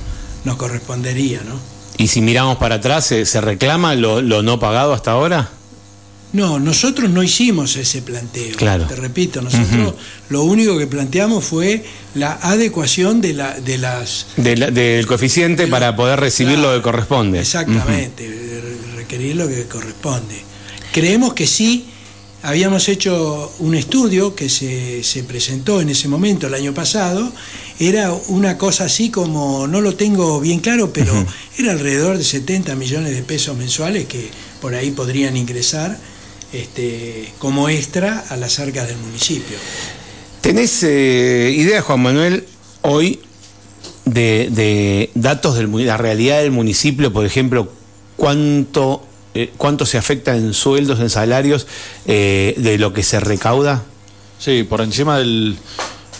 nos 0.44 0.56
correspondería. 0.56 1.42
¿no? 1.44 1.54
¿Y 1.98 2.08
si 2.08 2.20
miramos 2.20 2.56
para 2.58 2.76
atrás, 2.76 3.06
se, 3.06 3.40
reclama 3.40 3.94
lo, 3.94 4.20
lo 4.22 4.42
no 4.42 4.58
pagado 4.58 4.92
hasta 4.92 5.12
ahora? 5.12 5.55
No, 6.36 6.58
nosotros 6.58 7.08
no 7.08 7.22
hicimos 7.22 7.76
ese 7.76 8.02
planteo. 8.02 8.54
Claro. 8.56 8.86
Te 8.86 8.94
repito, 8.94 9.40
nosotros 9.40 9.94
lo 10.28 10.42
único 10.42 10.76
que 10.76 10.86
planteamos 10.86 11.42
fue 11.42 11.82
la 12.14 12.34
adecuación 12.42 13.22
de, 13.22 13.32
la, 13.32 13.58
de 13.58 13.78
las... 13.78 14.26
del 14.36 15.06
coeficiente 15.06 15.66
para 15.66 15.96
poder 15.96 16.20
recibir 16.20 16.58
lo 16.58 16.74
que 16.74 16.82
corresponde. 16.82 17.40
Exactamente, 17.40 18.30
requerir 18.96 19.36
lo 19.36 19.48
que 19.48 19.64
corresponde. 19.64 20.34
Creemos 20.92 21.32
que 21.32 21.46
sí, 21.46 21.86
habíamos 22.42 22.90
hecho 22.90 23.54
un 23.60 23.74
estudio 23.74 24.34
que 24.34 24.50
se, 24.50 25.02
se 25.04 25.24
presentó 25.24 25.80
en 25.80 25.88
ese 25.88 26.06
momento, 26.06 26.48
el 26.48 26.54
año 26.54 26.74
pasado, 26.74 27.32
era 27.80 28.12
una 28.12 28.58
cosa 28.58 28.84
así 28.84 29.08
como, 29.08 29.66
no 29.66 29.80
lo 29.80 29.94
tengo 29.94 30.38
bien 30.40 30.60
claro, 30.60 30.92
pero 30.92 31.14
era 31.56 31.72
alrededor 31.72 32.18
de 32.18 32.24
70 32.24 32.74
millones 32.74 33.14
de 33.14 33.22
pesos 33.22 33.56
mensuales 33.56 34.04
que 34.04 34.28
por 34.60 34.74
ahí 34.74 34.90
podrían 34.90 35.34
ingresar 35.34 35.96
este, 36.56 37.32
como 37.38 37.68
extra 37.68 38.24
a 38.28 38.36
las 38.36 38.58
arcas 38.58 38.88
del 38.88 38.96
municipio. 38.98 39.56
¿Tenés 40.40 40.82
eh, 40.82 41.52
idea, 41.56 41.82
Juan 41.82 42.00
Manuel, 42.00 42.44
hoy 42.82 43.20
de, 44.04 45.10
datos 45.14 45.56
de 45.56 45.66
la 45.66 45.96
realidad 45.96 46.40
del 46.40 46.52
municipio, 46.52 47.12
por 47.12 47.26
ejemplo, 47.26 47.70
cuánto, 48.16 49.04
eh, 49.34 49.52
cuánto 49.56 49.86
se 49.86 49.98
afecta 49.98 50.36
en 50.36 50.54
sueldos, 50.54 51.00
en 51.00 51.10
salarios 51.10 51.66
eh, 52.06 52.54
de 52.56 52.78
lo 52.78 52.92
que 52.92 53.02
se 53.02 53.20
recauda? 53.20 53.82
Sí, 54.38 54.62
por 54.62 54.80
encima 54.82 55.18
del 55.18 55.56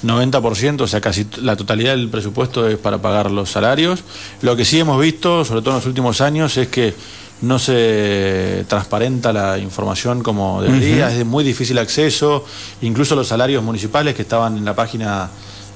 90%, 0.03 0.81
o 0.81 0.87
sea, 0.87 1.01
casi 1.01 1.27
la 1.41 1.57
totalidad 1.57 1.93
del 1.93 2.09
presupuesto 2.09 2.69
es 2.69 2.79
para 2.79 2.99
pagar 2.99 3.31
los 3.31 3.51
salarios. 3.51 4.03
Lo 4.43 4.57
que 4.57 4.65
sí 4.65 4.79
hemos 4.79 5.01
visto, 5.01 5.45
sobre 5.45 5.63
todo 5.63 5.71
en 5.71 5.77
los 5.77 5.87
últimos 5.87 6.21
años, 6.21 6.57
es 6.57 6.69
que 6.69 6.95
no 7.43 7.59
se 7.59 8.65
transparenta 8.69 9.33
la 9.33 9.59
información 9.59 10.23
como 10.23 10.63
debería, 10.63 11.11
es 11.11 11.19
de 11.19 11.25
muy 11.25 11.45
difícil 11.45 11.79
acceso, 11.79 12.45
incluso 12.83 13.15
los 13.15 13.29
salarios 13.29 13.63
municipales 13.63 14.15
que 14.15 14.23
estaban 14.23 14.57
en 14.57 14.65
la 14.65 14.75
página 14.75 15.29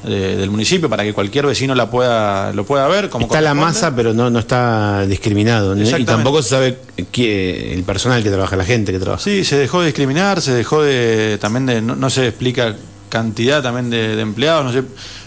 del 0.02 0.50
municipio 0.50 0.88
para 0.88 1.04
que 1.04 1.12
cualquier 1.12 1.44
vecino 1.44 1.74
la 1.74 1.90
pueda 1.90 2.54
lo 2.54 2.64
pueda 2.64 2.88
ver 2.88 3.10
como 3.10 3.26
está 3.26 3.42
la 3.42 3.52
masa 3.52 3.94
pero 3.94 4.14
no 4.14 4.30
no 4.30 4.38
está 4.38 5.04
discriminado 5.06 5.76
y 5.76 6.04
tampoco 6.06 6.42
se 6.42 6.48
sabe 6.48 6.78
el 6.96 7.82
personal 7.84 8.22
que 8.22 8.30
trabaja 8.30 8.56
la 8.56 8.64
gente 8.64 8.92
que 8.92 8.98
trabaja. 8.98 9.22
Sí 9.22 9.44
se 9.44 9.58
dejó 9.58 9.80
de 9.80 9.88
discriminar 9.88 10.40
se 10.40 10.52
dejó 10.52 10.82
de 10.82 11.36
también 11.38 11.66
de 11.66 11.82
no, 11.82 12.08
se 12.08 12.28
explica 12.28 12.76
cantidad 13.10 13.62
también 13.62 13.90
de, 13.90 14.16
de 14.16 14.22
empleados 14.22 14.64
no 14.64 14.72
se 14.72 14.84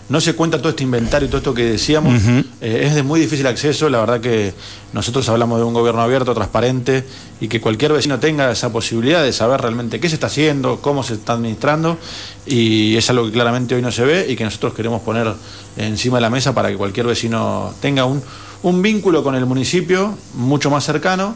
no 0.09 0.19
se 0.19 0.33
cuenta 0.33 0.57
todo 0.57 0.69
este 0.69 0.83
inventario 0.83 1.27
y 1.27 1.29
todo 1.29 1.37
esto 1.37 1.53
que 1.53 1.63
decíamos. 1.63 2.21
Eh, 2.61 2.83
es 2.85 2.95
de 2.95 3.03
muy 3.03 3.19
difícil 3.19 3.47
acceso. 3.47 3.89
La 3.89 3.99
verdad 3.99 4.19
que 4.19 4.53
nosotros 4.91 5.27
hablamos 5.29 5.59
de 5.59 5.65
un 5.65 5.73
gobierno 5.73 6.01
abierto, 6.01 6.33
transparente 6.33 7.05
y 7.39 7.47
que 7.47 7.61
cualquier 7.61 7.93
vecino 7.93 8.19
tenga 8.19 8.51
esa 8.51 8.71
posibilidad 8.71 9.23
de 9.23 9.31
saber 9.31 9.61
realmente 9.61 9.99
qué 9.99 10.09
se 10.09 10.15
está 10.15 10.27
haciendo, 10.27 10.81
cómo 10.81 11.03
se 11.03 11.13
está 11.13 11.33
administrando. 11.33 11.97
Y 12.45 12.95
es 12.97 13.09
algo 13.09 13.25
que 13.25 13.31
claramente 13.31 13.75
hoy 13.75 13.81
no 13.81 13.91
se 13.91 14.03
ve 14.03 14.25
y 14.29 14.35
que 14.35 14.43
nosotros 14.43 14.73
queremos 14.73 15.01
poner 15.01 15.33
encima 15.77 16.17
de 16.17 16.21
la 16.21 16.29
mesa 16.29 16.53
para 16.53 16.69
que 16.69 16.75
cualquier 16.75 17.07
vecino 17.07 17.73
tenga 17.81 18.05
un, 18.05 18.21
un 18.63 18.81
vínculo 18.81 19.23
con 19.23 19.35
el 19.35 19.45
municipio 19.45 20.17
mucho 20.35 20.69
más 20.69 20.83
cercano. 20.83 21.35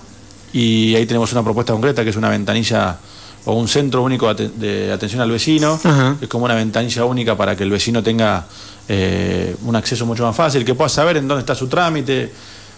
Y 0.51 0.95
ahí 0.95 1.05
tenemos 1.05 1.31
una 1.31 1.43
propuesta 1.43 1.73
concreta 1.73 2.03
que 2.03 2.09
es 2.09 2.15
una 2.15 2.29
ventanilla 2.29 2.97
o 3.45 3.53
un 3.53 3.67
centro 3.67 4.03
único 4.03 4.33
de 4.33 4.91
atención 4.91 5.21
al 5.21 5.31
vecino, 5.31 5.79
es 6.19 6.27
como 6.27 6.45
una 6.45 6.55
ventanilla 6.55 7.05
única 7.05 7.35
para 7.37 7.55
que 7.55 7.63
el 7.63 7.69
vecino 7.69 8.03
tenga 8.03 8.45
eh, 8.89 9.55
un 9.63 9.75
acceso 9.75 10.05
mucho 10.05 10.23
más 10.23 10.35
fácil, 10.35 10.63
que 10.65 10.75
pueda 10.75 10.89
saber 10.89 11.17
en 11.17 11.27
dónde 11.27 11.41
está 11.41 11.55
su 11.55 11.67
trámite. 11.67 12.31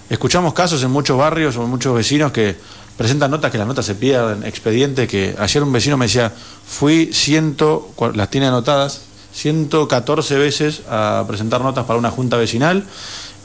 Escuchamos 0.09 0.53
casos 0.53 0.81
en 0.83 0.91
muchos 0.91 1.17
barrios 1.17 1.55
o 1.57 1.63
en 1.63 1.69
muchos 1.69 1.95
vecinos 1.95 2.31
que 2.31 2.55
presentan 2.97 3.31
notas 3.31 3.51
que 3.51 3.57
las 3.57 3.67
notas 3.67 3.85
se 3.85 3.95
pierden, 3.95 4.43
expedientes 4.43 5.07
que 5.07 5.35
ayer 5.39 5.63
un 5.63 5.71
vecino 5.71 5.97
me 5.97 6.05
decía, 6.05 6.33
fui 6.65 7.11
ciento, 7.13 7.93
las 8.13 8.29
tiene 8.29 8.47
anotadas, 8.47 9.01
114 9.33 10.37
veces 10.37 10.81
a 10.89 11.23
presentar 11.27 11.61
notas 11.61 11.85
para 11.85 11.97
una 11.97 12.11
junta 12.11 12.37
vecinal. 12.37 12.83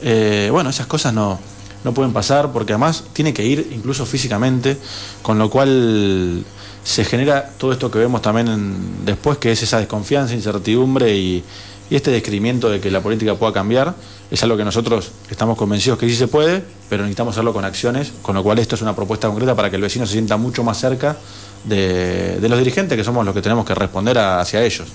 Eh, 0.01 0.49
bueno, 0.51 0.69
esas 0.69 0.87
cosas 0.87 1.13
no, 1.13 1.39
no 1.85 1.93
pueden 1.93 2.11
pasar 2.11 2.51
porque 2.51 2.73
además 2.73 3.03
tiene 3.13 3.33
que 3.33 3.45
ir 3.45 3.71
incluso 3.73 4.05
físicamente, 4.05 4.77
con 5.21 5.37
lo 5.37 5.49
cual 5.49 6.43
se 6.85 7.03
genera 7.03 7.49
todo 7.57 7.71
esto 7.73 7.89
que 7.89 7.97
vemos 7.97 8.21
también 8.21 9.03
después, 9.05 9.39
que 9.39 9.51
es 9.51 9.61
esa 9.63 9.79
desconfianza, 9.79 10.35
incertidumbre 10.35 11.17
y, 11.17 11.43
este 11.89 12.09
descrimiento 12.09 12.67
de 12.69 12.79
que 12.79 12.89
la 12.89 13.01
política 13.01 13.35
pueda 13.35 13.53
cambiar. 13.53 13.93
Es 14.31 14.41
algo 14.41 14.57
que 14.57 14.63
nosotros 14.63 15.11
estamos 15.29 15.55
convencidos 15.55 15.99
que 15.99 16.09
sí 16.09 16.15
se 16.15 16.27
puede, 16.27 16.63
pero 16.89 17.03
necesitamos 17.03 17.35
hacerlo 17.35 17.53
con 17.53 17.63
acciones, 17.63 18.11
con 18.23 18.33
lo 18.33 18.41
cual 18.41 18.57
esto 18.57 18.73
es 18.73 18.81
una 18.81 18.95
propuesta 18.95 19.27
concreta 19.27 19.55
para 19.55 19.69
que 19.69 19.75
el 19.75 19.83
vecino 19.83 20.05
se 20.07 20.13
sienta 20.13 20.35
mucho 20.35 20.63
más 20.63 20.79
cerca 20.79 21.15
de, 21.63 22.39
los 22.41 22.57
dirigentes, 22.57 22.97
que 22.97 23.03
somos 23.03 23.23
los 23.23 23.35
que 23.35 23.41
tenemos 23.41 23.65
que 23.65 23.75
responder 23.75 24.17
hacia 24.17 24.63
ellos. 24.63 24.87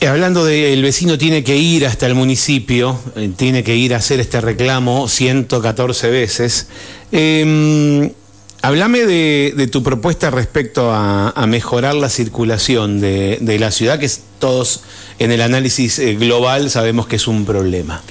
Eh, 0.00 0.06
hablando 0.06 0.42
de 0.44 0.72
el 0.72 0.82
vecino 0.82 1.18
tiene 1.18 1.44
que 1.44 1.56
ir 1.58 1.86
hasta 1.86 2.06
el 2.06 2.14
municipio, 2.14 2.98
eh, 3.16 3.30
tiene 3.36 3.62
que 3.62 3.76
ir 3.76 3.92
a 3.92 3.98
hacer 3.98 4.20
este 4.20 4.40
reclamo 4.40 5.06
114 5.06 6.08
veces. 6.08 6.68
Eh, 7.12 8.14
Háblame 8.62 9.06
de, 9.06 9.68
tu 9.72 9.82
propuesta 9.82 10.30
respecto 10.30 10.92
a, 10.92 11.46
mejorar 11.46 11.94
la 11.94 12.10
circulación 12.10 13.00
de, 13.00 13.56
la 13.58 13.70
ciudad, 13.70 13.98
que 13.98 14.10
todos 14.38 14.82
en 15.18 15.32
el 15.32 15.40
análisis 15.40 15.98
eh, 15.98 16.14
global 16.16 16.70
sabemos 16.70 17.06
que 17.06 17.16
es 17.16 17.26
un 17.26 17.46
problema. 17.46 18.02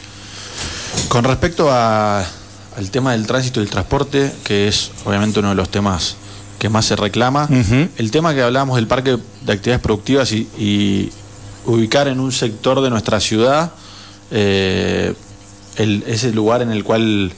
Con 1.07 1.23
respecto 1.23 1.71
al 1.71 2.25
tema 2.91 3.11
del 3.11 3.27
tránsito 3.27 3.59
y 3.59 3.63
el 3.63 3.69
transporte, 3.69 4.31
que 4.43 4.67
es 4.67 4.91
obviamente 5.05 5.39
uno 5.39 5.49
de 5.49 5.55
los 5.55 5.69
temas 5.69 6.15
que 6.57 6.67
más 6.67 6.85
se 6.85 6.95
reclama, 6.95 7.47
el 7.97 8.11
tema 8.11 8.33
que 8.33 8.41
hablábamos 8.41 8.77
del 8.77 8.87
parque 8.87 9.17
de 9.41 9.53
actividades 9.53 9.81
productivas 9.81 10.31
y, 10.31 11.11
ubicar 11.65 12.07
en 12.07 12.19
un 12.19 12.31
sector 12.31 12.81
de 12.81 12.89
nuestra 12.89 13.19
ciudad 13.19 13.73
eh, 14.31 15.13
ese 15.77 16.31
lugar 16.31 16.63
en 16.63 16.71
el 16.71 16.83
cual 16.83 17.31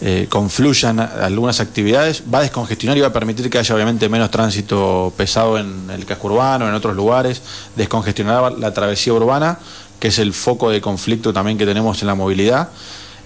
eh, 0.00 0.26
confluyan 0.28 1.00
algunas 1.00 1.58
actividades, 1.58 2.22
va 2.32 2.38
a 2.38 2.42
descongestionar 2.42 2.96
y 2.96 3.00
va 3.00 3.08
a 3.08 3.12
permitir 3.12 3.50
que 3.50 3.58
haya 3.58 3.74
obviamente 3.74 4.08
menos 4.08 4.30
tránsito 4.30 5.12
pesado 5.16 5.58
en 5.58 5.90
el 5.90 6.06
casco 6.06 6.28
urbano, 6.28 6.68
en 6.68 6.74
otros 6.74 6.94
lugares, 6.94 7.42
descongestionar 7.74 8.52
la 8.52 8.72
travesía 8.72 9.12
urbana, 9.12 9.58
que 9.98 10.08
es 10.08 10.18
el 10.20 10.32
foco 10.32 10.70
de 10.70 10.80
conflicto 10.80 11.32
también 11.32 11.58
que 11.58 11.66
tenemos 11.66 12.00
en 12.00 12.06
la 12.06 12.14
movilidad. 12.14 12.68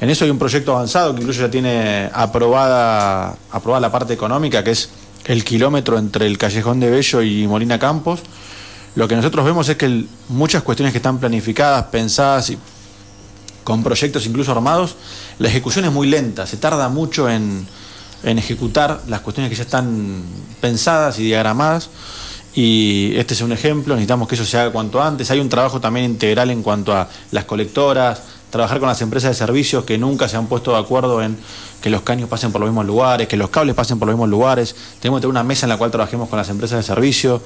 En 0.00 0.08
eso 0.08 0.24
hay 0.24 0.30
un 0.30 0.38
proyecto 0.38 0.72
avanzado 0.72 1.14
que 1.14 1.20
incluso 1.20 1.42
ya 1.42 1.50
tiene 1.50 2.10
aprobada, 2.12 3.36
aprobada 3.50 3.80
la 3.80 3.92
parte 3.92 4.14
económica, 4.14 4.64
que 4.64 4.70
es 4.70 4.88
el 5.26 5.44
kilómetro 5.44 5.98
entre 5.98 6.26
el 6.26 6.38
Callejón 6.38 6.80
de 6.80 6.90
Bello 6.90 7.22
y 7.22 7.46
Molina 7.46 7.78
Campos. 7.78 8.20
Lo 8.94 9.06
que 9.06 9.14
nosotros 9.14 9.44
vemos 9.44 9.68
es 9.68 9.76
que 9.76 10.06
muchas 10.28 10.62
cuestiones 10.62 10.92
que 10.92 10.98
están 10.98 11.18
planificadas, 11.18 11.84
pensadas 11.84 12.50
y 12.50 12.58
con 13.62 13.82
proyectos 13.82 14.26
incluso 14.26 14.52
armados, 14.52 14.96
la 15.38 15.48
ejecución 15.48 15.84
es 15.84 15.92
muy 15.92 16.08
lenta, 16.08 16.46
se 16.46 16.56
tarda 16.56 16.88
mucho 16.88 17.28
en, 17.28 17.66
ejecutar 18.24 19.00
las 19.08 19.20
cuestiones 19.20 19.50
que 19.50 19.56
ya 19.56 19.64
están 19.64 20.22
pensadas 20.60 21.18
y 21.18 21.24
diagramadas. 21.24 21.90
Y 22.54 23.14
este 23.16 23.34
es 23.34 23.40
un 23.40 23.50
ejemplo, 23.50 23.94
necesitamos 23.94 24.28
que 24.28 24.34
eso 24.34 24.44
se 24.44 24.58
haga 24.58 24.70
cuanto 24.70 25.02
antes. 25.02 25.30
Hay 25.30 25.40
un 25.40 25.48
trabajo 25.48 25.80
también 25.80 26.06
integral 26.06 26.50
en 26.50 26.62
cuanto 26.62 26.94
a 26.94 27.08
las 27.30 27.46
colectoras, 27.46 28.22
trabajar 28.50 28.78
con 28.78 28.88
las 28.88 29.00
empresas 29.00 29.30
de 29.30 29.34
servicios 29.34 29.84
que 29.84 29.96
nunca 29.96 30.28
se 30.28 30.36
han 30.36 30.46
puesto 30.46 30.72
de 30.72 30.78
acuerdo 30.78 31.22
en 31.22 31.38
que 31.80 31.88
los 31.88 32.02
caños 32.02 32.28
pasen 32.28 32.52
por 32.52 32.60
los 32.60 32.68
mismos 32.68 32.84
lugares, 32.84 33.26
que 33.26 33.38
los 33.38 33.48
cables 33.48 33.74
pasen 33.74 33.98
por 33.98 34.06
los 34.06 34.14
mismos 34.14 34.28
lugares. 34.28 34.76
Tenemos 35.00 35.18
que 35.18 35.22
tener 35.22 35.30
una 35.30 35.42
mesa 35.42 35.64
en 35.64 35.70
la 35.70 35.78
cual 35.78 35.90
trabajemos 35.90 36.28
con 36.28 36.36
las 36.36 36.50
empresas 36.50 36.78
de 36.78 36.82
servicios 36.82 37.40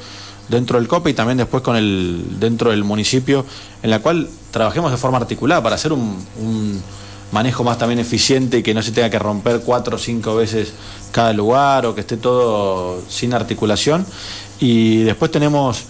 dentro 0.48 0.78
del 0.78 0.88
COPE 0.88 1.10
y 1.10 1.14
también 1.14 1.38
después 1.38 1.62
con 1.62 1.76
el 1.76 2.24
dentro 2.38 2.70
del 2.70 2.84
municipio, 2.84 3.44
en 3.82 3.90
la 3.90 4.00
cual 4.00 4.28
trabajemos 4.50 4.90
de 4.90 4.96
forma 4.96 5.18
articulada 5.18 5.62
para 5.62 5.76
hacer 5.76 5.92
un, 5.92 6.82
manejo 7.32 7.64
más 7.64 7.78
también 7.78 7.98
eficiente 7.98 8.58
y 8.58 8.62
que 8.62 8.74
no 8.74 8.82
se 8.82 8.92
tenga 8.92 9.10
que 9.10 9.18
romper 9.18 9.60
cuatro 9.60 9.96
o 9.96 9.98
cinco 9.98 10.36
veces 10.36 10.72
cada 11.12 11.32
lugar 11.32 11.86
o 11.86 11.94
que 11.94 12.02
esté 12.02 12.16
todo 12.16 13.02
sin 13.08 13.34
articulación. 13.34 14.06
Y 14.60 15.02
después 15.02 15.30
tenemos 15.30 15.84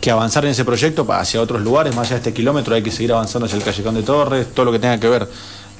que 0.00 0.10
avanzar 0.10 0.44
en 0.44 0.52
ese 0.52 0.64
proyecto 0.64 1.06
hacia 1.10 1.40
otros 1.40 1.62
lugares, 1.62 1.94
más 1.94 2.06
allá 2.06 2.16
de 2.16 2.28
este 2.28 2.34
kilómetro, 2.34 2.74
hay 2.74 2.82
que 2.82 2.90
seguir 2.90 3.12
avanzando 3.12 3.46
hacia 3.46 3.56
el 3.56 3.64
Callejón 3.64 3.94
de 3.94 4.02
Torres, 4.02 4.46
todo 4.54 4.66
lo 4.66 4.72
que 4.72 4.78
tenga 4.78 5.00
que 5.00 5.08
ver 5.08 5.28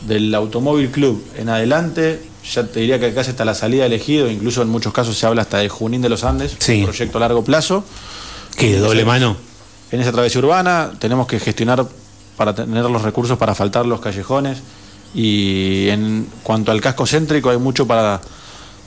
del 0.06 0.34
Automóvil 0.34 0.90
Club 0.90 1.24
en 1.36 1.48
adelante, 1.48 2.22
ya 2.44 2.64
te 2.64 2.80
diría 2.80 2.98
que 2.98 3.06
acá 3.06 3.20
está 3.20 3.44
la 3.44 3.54
salida 3.54 3.86
elegido, 3.86 4.30
incluso 4.30 4.62
en 4.62 4.68
muchos 4.68 4.92
casos 4.92 5.16
se 5.16 5.26
habla 5.26 5.42
hasta 5.42 5.58
de 5.58 5.68
Junín 5.68 6.02
de 6.02 6.08
los 6.08 6.24
Andes, 6.24 6.56
un 6.68 6.84
proyecto 6.84 7.18
a 7.18 7.20
largo 7.20 7.44
plazo. 7.44 7.84
¿Qué, 8.56 8.72
de 8.72 8.78
doble 8.78 9.04
mano? 9.04 9.36
En 9.90 10.00
esa 10.00 10.12
travesía 10.12 10.40
urbana 10.40 10.92
tenemos 10.98 11.26
que 11.26 11.38
gestionar 11.38 11.86
para 12.36 12.54
tener 12.54 12.84
los 12.84 13.02
recursos 13.02 13.38
para 13.38 13.54
faltar 13.54 13.86
los 13.86 14.00
callejones 14.00 14.58
y 15.16 15.88
en 15.88 16.28
cuanto 16.42 16.70
al 16.70 16.82
casco 16.82 17.06
céntrico 17.06 17.48
hay 17.48 17.56
mucho 17.56 17.86
para 17.86 18.20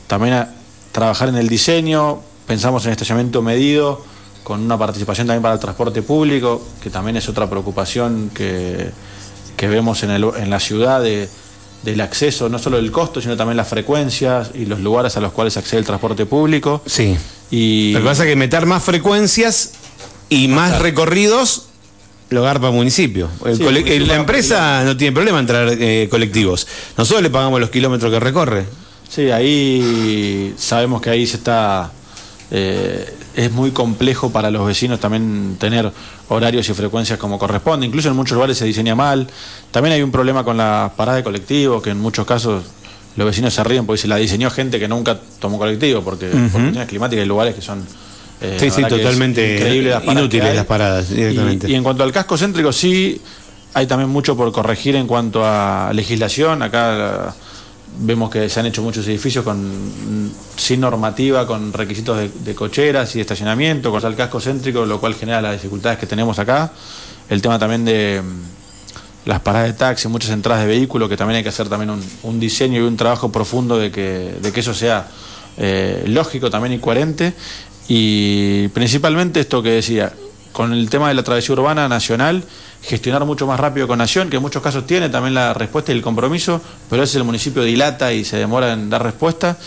también 0.05 0.45
trabajar 0.91 1.27
en 1.27 1.35
el 1.37 1.49
diseño, 1.49 2.19
pensamos 2.45 2.85
en 2.85 2.91
estacionamiento 2.91 3.41
medido, 3.41 4.05
con 4.43 4.61
una 4.61 4.77
participación 4.77 5.25
también 5.25 5.41
para 5.41 5.55
el 5.55 5.59
transporte 5.59 6.03
público, 6.03 6.61
que 6.83 6.91
también 6.91 7.17
es 7.17 7.27
otra 7.27 7.49
preocupación 7.49 8.29
que, 8.31 8.91
que 9.57 9.67
vemos 9.67 10.03
en, 10.03 10.11
el, 10.11 10.23
en 10.37 10.51
la 10.51 10.59
ciudad 10.59 11.01
de, 11.01 11.27
del 11.81 11.99
acceso, 12.01 12.47
no 12.47 12.59
solo 12.59 12.77
el 12.77 12.91
costo, 12.91 13.21
sino 13.21 13.35
también 13.35 13.57
las 13.57 13.67
frecuencias 13.67 14.51
y 14.53 14.65
los 14.65 14.81
lugares 14.81 15.17
a 15.17 15.21
los 15.21 15.31
cuales 15.31 15.57
accede 15.57 15.79
el 15.79 15.85
transporte 15.85 16.27
público. 16.27 16.83
Sí. 16.85 17.17
Y... 17.49 17.91
Lo 17.93 18.01
que 18.01 18.05
pasa 18.05 18.23
es 18.23 18.29
que 18.29 18.35
meter 18.35 18.67
más 18.67 18.83
frecuencias 18.83 19.71
y 20.29 20.47
más 20.47 20.79
recorridos 20.79 21.68
lo 22.29 22.43
garpa 22.43 22.67
el 22.67 22.73
municipio. 22.73 23.29
la 23.43 24.15
empresa 24.15 24.83
no 24.83 24.95
tiene 24.95 25.13
problema 25.13 25.39
en 25.39 25.45
traer 25.47 25.77
eh, 25.81 26.07
colectivos. 26.09 26.67
Nosotros 26.97 27.23
le 27.23 27.29
pagamos 27.29 27.59
los 27.59 27.69
kilómetros 27.69 28.11
que 28.11 28.19
recorre. 28.19 28.65
Sí, 29.09 29.31
ahí 29.31 30.53
sabemos 30.57 31.01
que 31.01 31.09
ahí 31.09 31.25
se 31.25 31.37
está. 31.37 31.91
Eh, 32.51 33.15
es 33.35 33.51
muy 33.51 33.71
complejo 33.71 34.31
para 34.31 34.51
los 34.51 34.65
vecinos 34.65 34.99
también 34.99 35.55
tener 35.59 35.91
horarios 36.29 36.67
y 36.69 36.73
frecuencias 36.73 37.17
como 37.17 37.39
corresponde. 37.39 37.85
Incluso 37.85 38.09
en 38.09 38.15
muchos 38.15 38.35
lugares 38.35 38.57
se 38.57 38.65
diseña 38.65 38.95
mal. 38.95 39.27
También 39.71 39.93
hay 39.93 40.01
un 40.01 40.11
problema 40.11 40.43
con 40.43 40.57
la 40.57 40.91
parada 40.95 41.17
de 41.17 41.23
colectivos, 41.23 41.81
que 41.81 41.91
en 41.91 41.99
muchos 41.99 42.25
casos 42.25 42.63
los 43.15 43.25
vecinos 43.25 43.53
se 43.53 43.63
ríen 43.63 43.85
porque 43.85 44.01
se 44.01 44.07
la 44.07 44.17
diseñó 44.17 44.49
gente 44.49 44.79
que 44.79 44.87
nunca 44.87 45.19
tomó 45.39 45.57
colectivo, 45.57 46.01
porque 46.01 46.27
por 46.27 46.51
cuestiones 46.51 46.87
climáticas 46.87 47.21
hay 47.21 47.27
lugares 47.27 47.55
que 47.55 47.61
son 47.61 47.83
eh, 48.41 48.57
sí, 48.59 48.69
sí, 48.69 48.83
totalmente 48.83 49.81
las 49.81 50.03
inútiles 50.05 50.55
las 50.55 50.65
paradas 50.65 51.09
directamente. 51.09 51.69
Y, 51.69 51.75
en 51.75 51.83
cuanto 51.83 52.03
al 52.03 52.11
casco 52.11 52.37
céntrico, 52.37 52.71
sí, 52.71 53.21
hay 53.73 53.85
también 53.85 54.09
mucho 54.09 54.35
por 54.35 54.51
corregir 54.51 54.95
en 54.95 55.07
cuanto 55.07 55.45
a 55.45 55.91
legislación. 55.93 56.61
Acá 56.61 57.35
vemos 57.97 58.29
que 58.29 58.49
se 58.49 58.59
han 58.59 58.65
hecho 58.65 58.81
muchos 58.81 59.05
edificios 59.07 59.43
con 59.43 60.31
sin 60.55 60.79
normativa, 60.79 61.45
con 61.45 61.73
requisitos 61.73 62.29
de, 62.33 62.55
cocheras 62.55 63.15
y 63.15 63.21
estacionamiento, 63.21 63.91
con 63.91 64.03
el 64.05 64.15
casco 64.15 64.39
céntrico, 64.39 64.85
lo 64.85 64.99
cual 64.99 65.15
genera 65.15 65.41
las 65.41 65.53
dificultades 65.53 65.99
que 65.99 66.05
tenemos 66.05 66.39
acá. 66.39 66.71
El 67.29 67.41
tema 67.41 67.59
también 67.59 67.83
de 67.83 68.21
mm, 68.23 69.27
las 69.29 69.41
paradas 69.41 69.67
de 69.67 69.73
taxi, 69.73 70.07
muchas 70.07 70.31
entradas 70.31 70.63
de 70.63 70.67
vehículos, 70.67 71.09
que 71.09 71.17
también 71.17 71.37
hay 71.37 71.43
que 71.43 71.49
hacer 71.49 71.67
también 71.67 71.91
un, 72.23 72.39
diseño 72.39 72.79
y 72.79 72.83
un 72.83 72.95
trabajo 72.95 73.31
profundo 73.31 73.77
de 73.77 73.91
que, 73.91 74.35
de 74.41 74.51
que 74.51 74.61
eso 74.61 74.73
sea 74.73 75.07
eh, 75.57 76.03
lógico 76.07 76.49
también 76.49 76.73
y 76.73 76.79
coherente. 76.79 77.33
Y 77.89 78.67
principalmente 78.69 79.39
esto 79.39 79.63
que 79.63 79.71
decía, 79.71 80.13
con 80.53 80.73
el 80.73 80.89
tema 80.91 81.09
de 81.09 81.15
la 81.15 81.23
travesía 81.23 81.53
urbana 81.53 81.89
nacional, 81.89 82.43
gestionar 82.83 83.25
mucho 83.25 83.47
más 83.47 83.59
rápido 83.59 83.87
con 83.87 83.97
Nación, 83.97 84.29
que 84.29 84.37
en 84.37 84.43
muchos 84.43 84.61
casos 84.61 84.85
tiene 84.85 85.09
también 85.09 85.33
la 85.33 85.53
respuesta 85.55 85.91
y 85.91 85.95
el 85.95 86.03
compromiso, 86.03 86.61
pero 86.87 87.01
a 87.01 87.03
veces 87.03 87.15
el 87.15 87.23
municipio 87.23 87.63
dilata 87.63 88.13
y 88.13 88.23
se 88.23 88.37
demora 88.37 88.73
en 88.73 88.91
dar 88.91 89.03
respuesta, 89.03 89.57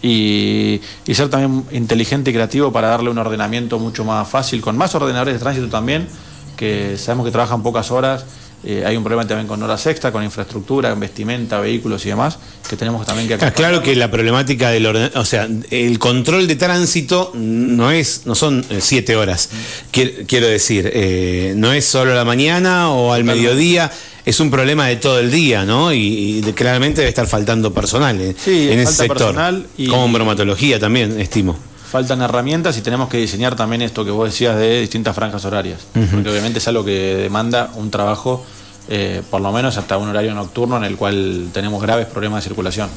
y, 0.00 0.80
ser 1.12 1.28
también 1.28 1.64
inteligente 1.72 2.30
y 2.30 2.34
creativo 2.34 2.72
para 2.72 2.88
darle 2.88 3.10
un 3.10 3.18
ordenamiento 3.18 3.78
mucho 3.78 4.04
más 4.04 4.28
fácil, 4.28 4.60
con 4.60 4.76
más 4.76 4.94
ordenadores 4.94 5.34
de 5.34 5.40
tránsito 5.40 5.68
también, 5.68 6.08
que 6.56 6.96
sabemos 6.98 7.26
que 7.26 7.32
trabajan 7.32 7.62
pocas 7.62 7.90
horas 7.90 8.24
eh, 8.64 8.84
hay 8.86 8.96
un 8.96 9.02
problema 9.02 9.26
también 9.26 9.48
con 9.48 9.60
horas 9.62 9.86
extra, 9.86 10.12
con 10.12 10.22
infraestructura, 10.22 10.94
vestimenta, 10.94 11.58
vehículos 11.58 12.04
y 12.06 12.10
demás, 12.10 12.38
que 12.68 12.76
tenemos 12.76 13.04
también 13.04 13.26
que 13.26 13.36
Claro 13.52 13.82
que 13.82 13.96
la 13.96 14.10
problemática 14.10 14.70
del 14.70 14.86
orden, 14.86 15.10
o 15.16 15.24
sea, 15.24 15.48
el 15.70 15.98
control 15.98 16.46
de 16.46 16.54
tránsito 16.54 17.32
no 17.34 17.90
es, 17.90 18.22
no 18.24 18.34
son 18.34 18.64
eh, 18.70 18.78
siete 18.80 19.16
horas. 19.16 19.50
Quiero, 19.90 20.46
decir, 20.46 20.90
eh, 20.92 21.54
no 21.56 21.72
es 21.72 21.84
solo 21.84 22.12
a 22.12 22.14
la 22.14 22.24
mañana 22.24 22.90
o 22.90 23.12
al 23.12 23.24
mediodía. 23.24 23.90
Es 24.24 24.38
un 24.38 24.52
problema 24.52 24.86
de 24.86 24.94
todo 24.94 25.18
el 25.18 25.32
día, 25.32 25.64
¿no? 25.64 25.92
Y, 25.92 26.40
claramente 26.54 27.00
debe 27.00 27.08
estar 27.08 27.26
faltando 27.26 27.74
personal 27.74 28.20
en 28.20 28.36
ese 28.78 28.92
sector. 28.92 29.16
Personal 29.16 29.66
y, 29.76 29.88
como 29.88 30.06
en 30.06 30.12
bromatología 30.12 30.78
también, 30.78 31.18
estimo 31.18 31.58
faltan 31.92 32.22
herramientas 32.22 32.78
y 32.78 32.80
tenemos 32.80 33.10
que 33.10 33.18
diseñar 33.18 33.54
también 33.54 33.82
esto 33.82 34.02
que 34.02 34.10
vos 34.10 34.24
decías 34.24 34.56
de 34.56 34.80
distintas 34.80 35.14
franjas 35.14 35.44
horarias, 35.44 35.80
porque 35.92 36.30
obviamente 36.30 36.58
es 36.58 36.66
algo 36.66 36.82
que 36.86 37.16
demanda 37.16 37.70
un 37.74 37.90
trabajo, 37.90 38.42
eh, 38.88 39.20
por 39.30 39.42
lo 39.42 39.52
menos 39.52 39.76
hasta 39.76 39.98
un 39.98 40.08
horario 40.08 40.32
nocturno 40.32 40.78
en 40.78 40.84
el 40.84 40.96
cual 40.96 41.50
tenemos 41.52 41.82
graves 41.82 42.06
problemas 42.06 42.42
de 42.42 42.48
circulación. 42.48 42.88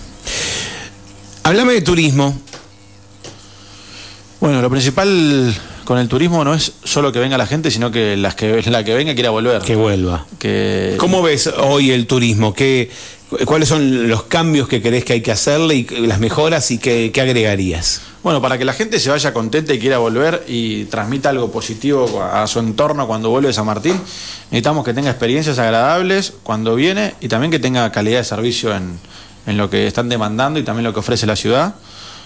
Háblame 1.44 1.74
de 1.74 1.82
turismo. 1.82 2.40
Bueno, 4.40 4.62
lo 4.62 4.70
principal 4.70 5.54
con 5.84 5.98
el 5.98 6.08
turismo 6.08 6.46
no 6.46 6.54
es 6.54 6.72
solo 6.86 7.12
que 7.12 7.20
venga 7.20 7.38
la 7.38 7.48
gente, 7.48 7.72
sino 7.72 7.92
que, 7.92 8.16
las 8.16 8.36
que 8.36 8.62
la 8.72 8.86
que 8.86 8.94
venga 8.94 9.14
quiera 9.14 9.30
volver. 9.30 9.62
Que 9.62 9.76
vuelva. 9.76 10.26
Que... 10.40 10.96
¿Cómo 10.98 11.22
ves 11.22 11.48
hoy 11.48 11.92
el 11.92 12.08
turismo? 12.08 12.54
¿Qué, 12.54 12.90
¿Cuáles 13.44 13.68
son 13.68 14.08
los 14.08 14.24
cambios 14.24 14.70
que 14.70 14.82
crees 14.82 15.04
que 15.04 15.14
hay 15.14 15.22
que 15.22 15.34
hacerle 15.34 15.76
y 15.76 15.84
las 16.08 16.22
mejoras 16.22 16.72
y 16.72 16.78
qué, 16.78 17.12
qué 17.14 17.20
agregarías? 17.20 18.15
Bueno, 18.26 18.42
para 18.42 18.58
que 18.58 18.66
la 18.66 18.74
gente 18.74 19.00
se 19.00 19.12
vaya 19.12 19.36
contenta 19.36 19.72
y 19.72 19.78
quiera 19.78 20.00
volver 20.00 20.46
y 20.48 20.86
transmita 20.86 21.30
algo 21.30 21.52
positivo 21.52 22.24
a 22.24 22.48
su 22.48 22.58
entorno 22.58 23.06
cuando 23.06 23.30
vuelve 23.30 23.50
a 23.50 23.54
San 23.54 23.68
Martín, 23.68 24.02
necesitamos 24.50 24.84
que 24.84 24.96
tenga 24.96 25.12
experiencias 25.12 25.60
agradables 25.60 26.34
cuando 26.42 26.74
viene 26.74 27.14
y 27.22 27.28
también 27.28 27.52
que 27.52 27.60
tenga 27.60 27.92
calidad 27.92 28.18
de 28.18 28.24
servicio 28.24 28.76
en, 28.76 28.98
lo 29.56 29.70
que 29.70 29.86
están 29.86 30.10
demandando 30.10 30.60
y 30.60 30.64
también 30.64 30.86
lo 30.86 30.92
que 30.92 31.02
ofrece 31.02 31.28
la 31.28 31.36
ciudad. 31.36 31.76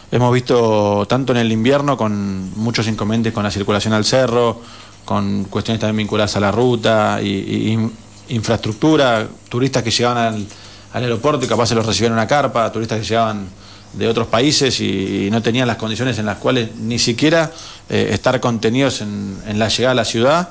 Hemos 0.09 0.33
visto 0.33 1.05
tanto 1.09 1.33
en 1.33 1.39
el 1.39 1.51
invierno 1.51 1.97
con 1.97 2.57
muchos 2.57 2.87
inconvenientes 2.87 3.33
con 3.33 3.43
la 3.43 3.51
circulación 3.51 3.93
al 3.93 4.05
cerro, 4.05 4.61
con 5.03 5.43
cuestiones 5.49 5.81
también 5.81 5.97
vinculadas 5.97 6.33
a 6.37 6.39
la 6.39 6.49
ruta 6.53 7.19
y, 7.21 7.77
infraestructura, 8.29 9.27
turistas 9.49 9.83
que 9.83 9.91
llegaban 9.91 10.17
al, 10.17 10.47
al 10.93 11.03
aeropuerto 11.03 11.45
y 11.45 11.49
capaz 11.49 11.65
se 11.65 11.75
los 11.75 11.85
recibían 11.85 12.13
en 12.13 12.19
una 12.19 12.27
carpa, 12.27 12.71
turistas 12.71 12.99
que 12.99 13.05
llegaban 13.05 13.58
de 13.93 14.07
otros 14.07 14.27
países 14.27 14.79
y, 14.81 15.29
no 15.31 15.41
tenían 15.41 15.67
las 15.67 15.77
condiciones 15.77 16.17
en 16.19 16.25
las 16.25 16.37
cuales 16.37 16.75
ni 16.75 16.99
siquiera 16.99 17.51
eh, 17.89 18.09
estar 18.11 18.39
contenidos 18.39 19.01
en, 19.01 19.37
la 19.57 19.67
llegada 19.67 19.91
a 19.91 19.95
la 19.95 20.05
ciudad. 20.05 20.49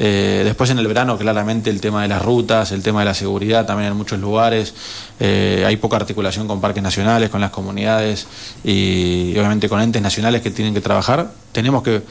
Eh, 0.00 0.42
después 0.44 0.70
en 0.70 0.78
el 0.78 0.86
verano 0.86 1.18
claramente 1.18 1.70
el 1.70 1.80
tema 1.80 2.02
de 2.02 2.08
las 2.08 2.22
rutas, 2.22 2.70
el 2.70 2.82
tema 2.82 3.00
de 3.00 3.06
la 3.06 3.14
seguridad 3.14 3.66
también 3.66 3.90
en 3.90 3.96
muchos 3.96 4.20
lugares, 4.20 4.74
eh, 5.18 5.64
hay 5.66 5.76
poca 5.76 5.96
articulación 5.96 6.46
con 6.46 6.60
parques 6.60 6.82
nacionales, 6.82 7.30
con 7.30 7.40
las 7.40 7.50
comunidades 7.50 8.26
y, 8.62 9.32
obviamente 9.32 9.68
con 9.68 9.80
entes 9.80 10.00
nacionales 10.00 10.40
que 10.40 10.50
tienen 10.50 10.72
que 10.72 10.80
trabajar. 10.80 11.32
Tenemos 11.52 11.82
que 11.82 12.02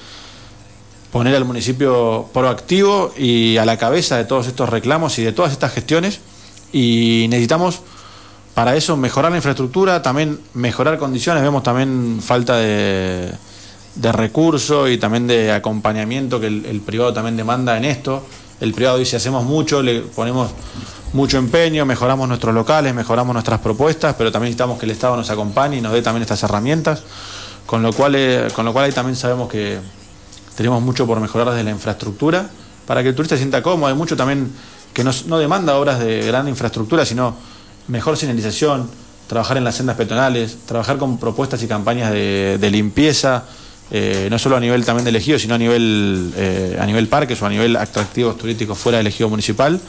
poner 1.12 1.36
al 1.36 1.46
municipio 1.46 2.30
proactivo 2.34 3.13
y 3.18 3.58
a 3.58 3.66
la 3.66 3.78
cabeza 3.78 4.18
de 4.18 4.26
todos 4.26 4.48
estos 4.48 4.70
reclamos 4.70 5.18
y 5.20 5.24
de 5.24 5.32
todas 5.32 5.54
estas 5.54 5.72
gestiones 5.72 6.20
y 6.74 7.28
necesitamos 7.30 7.82
para 8.58 8.76
eso 8.76 8.98
mejorar 8.98 9.30
la 9.30 9.38
infraestructura, 9.38 10.02
también 10.02 10.39
mejorar 10.56 10.98
condiciones, 10.98 11.43
vemos 11.43 11.62
también 11.62 12.17
falta 12.24 12.58
de, 12.58 13.32
recursos 14.02 14.89
y 14.89 14.98
también 14.98 15.28
de 15.28 15.52
acompañamiento 15.52 16.39
que 16.39 16.48
el, 16.48 16.82
privado 16.84 17.13
también 17.13 17.38
demanda 17.38 17.78
en 17.78 17.86
esto. 17.86 18.26
El 18.60 18.74
privado 18.74 18.98
dice 18.98 19.15
hacemos 19.15 19.43
mucho, 19.43 19.84
le 19.84 20.00
ponemos 20.00 20.50
mucho 21.13 21.38
empeño, 21.38 21.86
mejoramos 21.86 22.28
nuestros 22.28 22.52
locales, 22.52 22.96
mejoramos 22.96 23.32
nuestras 23.32 23.60
propuestas, 23.60 24.15
pero 24.17 24.32
también 24.32 24.48
necesitamos 24.48 24.80
que 24.80 24.88
el 24.88 24.91
Estado 24.91 25.15
nos 25.15 25.30
acompañe 25.30 25.78
y 25.78 25.82
nos 25.82 25.93
dé 25.93 26.02
también 26.02 26.24
estas 26.24 26.41
herramientas, 26.41 27.04
con 27.67 27.84
lo 27.84 27.93
cual, 27.93 28.15
eh, 28.15 28.48
con 28.56 28.65
lo 28.65 28.74
cual 28.74 28.86
ahí 28.86 28.91
también 28.91 29.15
sabemos 29.15 29.50
que 29.50 29.78
tenemos 30.56 30.82
mucho 30.82 31.06
por 31.06 31.20
mejorar 31.20 31.52
desde 31.52 31.63
la 31.63 31.70
infraestructura, 31.70 32.50
para 32.88 33.04
que 33.04 33.10
el 33.10 33.15
turista 33.15 33.38
sienta 33.38 33.62
cómodo, 33.62 33.89
hay 33.89 33.96
mucho 33.96 34.17
también 34.17 34.52
que 34.93 35.04
no, 35.04 35.12
no 35.28 35.38
demanda 35.38 35.78
obras 35.78 36.00
de 36.00 36.26
gran 36.26 36.48
infraestructura, 36.48 37.06
sino 37.06 37.36
mejor 37.88 38.17
señalización, 38.17 38.89
trabajar 39.28 39.58
en 39.58 39.63
las 39.63 39.76
sendas 39.76 39.97
peatonales, 39.97 40.58
trabajar 40.65 40.97
con 40.97 41.17
propuestas 41.17 41.62
y 41.63 41.67
campañas 41.67 42.12
de, 42.12 42.69
limpieza, 42.71 43.43
eh, 43.91 44.28
no 44.30 44.39
solo 44.39 44.58
a 44.58 44.60
nivel 44.60 44.86
también 44.86 45.04
de 45.04 45.10
elegido, 45.10 45.38
sino 45.38 45.56
a 45.56 45.58
nivel, 45.58 46.34
eh, 46.36 46.78
a 46.80 46.86
nivel 46.86 47.08
parques 47.08 47.41
o 47.41 47.45
a 47.45 47.50
nivel 47.50 47.76
atractivos 47.76 48.38
turísticos 48.38 48.78
fuera 48.78 48.97
del 48.97 49.08
ejido 49.08 49.30
municipal. 49.30 49.80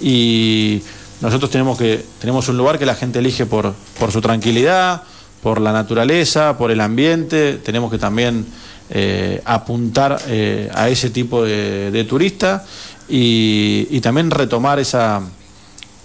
Y 0.00 0.82
nosotros 1.20 1.50
tenemos, 1.50 1.78
que, 1.78 2.04
tenemos 2.20 2.48
un 2.48 2.56
lugar 2.56 2.78
que 2.78 2.86
la 2.86 2.94
gente 2.94 3.18
elige 3.18 3.46
por, 3.46 3.74
por 3.98 4.12
su 4.12 4.20
tranquilidad, 4.20 5.02
por 5.42 5.60
la 5.60 5.72
naturaleza, 5.72 6.56
por 6.56 6.70
el 6.70 6.80
ambiente, 6.80 7.54
tenemos 7.64 7.90
que 7.90 7.98
también 7.98 8.46
eh, 8.90 9.42
apuntar 9.44 10.18
a 10.72 10.88
ese 10.88 11.10
tipo 11.10 11.44
de, 11.44 11.90
de 11.90 12.04
turista 12.04 12.64
y 13.08 14.00
también 14.00 14.30
retomar 14.30 14.80
esa 14.80 15.22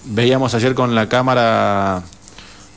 Veíamos 0.06 0.54
ayer 0.54 0.74
con 0.74 0.96
la 0.96 1.08
Cámara 1.08 2.04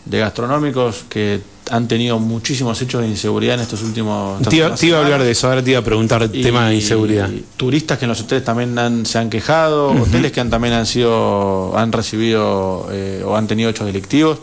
de 0.04 0.18
Gastronómicos 0.18 1.04
que 1.08 1.40
han 1.70 1.88
tenido 1.88 2.18
muchísimos 2.18 2.80
hechos 2.82 3.00
de 3.00 3.08
inseguridad 3.08 3.54
en 3.54 3.62
estos 3.62 3.82
últimos. 3.82 4.42
Te 4.42 4.56
iba, 4.56 4.98
a 4.98 5.00
hablar 5.00 5.22
de 5.22 5.30
eso, 5.30 5.48
ahora 5.48 5.62
te 5.62 5.70
iba 5.70 5.80
a 5.80 5.84
preguntar 5.84 6.28
tema 6.28 6.68
de 6.68 6.76
inseguridad. 6.76 7.30
Turistas 7.56 7.98
que 7.98 8.04
en 8.04 8.10
los 8.10 8.20
hoteles 8.20 8.44
también 8.44 9.06
se 9.06 9.18
han 9.18 9.30
quejado, 9.30 9.90
hoteles 9.90 10.32
que 10.32 10.40
han, 10.40 10.50
también 10.50 10.74
han 10.74 10.86
sido, 10.86 11.76
han 11.76 11.90
recibido 11.92 12.88
eh, 12.90 13.22
o 13.24 13.36
han 13.36 13.46
tenido 13.46 13.70
hechos 13.70 13.86
delictivos. 13.86 14.38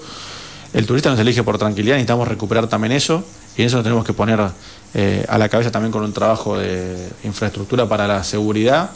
El 0.74 0.88
turista 0.88 1.10
nos 1.10 1.20
elige 1.20 1.44
por 1.44 1.58
tranquilidad, 1.58 1.96
necesitamos 1.96 2.28
recuperar 2.28 2.68
también 2.68 2.94
eso 2.94 3.24
y 3.58 3.62
en 3.62 3.68
eso 3.68 3.76
nos 3.78 3.84
tenemos 3.84 4.06
que 4.06 4.14
poner 4.14 4.40
eh, 4.94 5.26
a 5.28 5.38
la 5.38 5.50
cabeza 5.50 5.70
también 5.70 5.92
con 5.92 6.04
un 6.04 6.14
trabajo 6.14 6.58
de 6.58 7.10
infraestructura 7.24 7.88
para 7.88 8.08
la 8.08 8.24
seguridad 8.24 8.90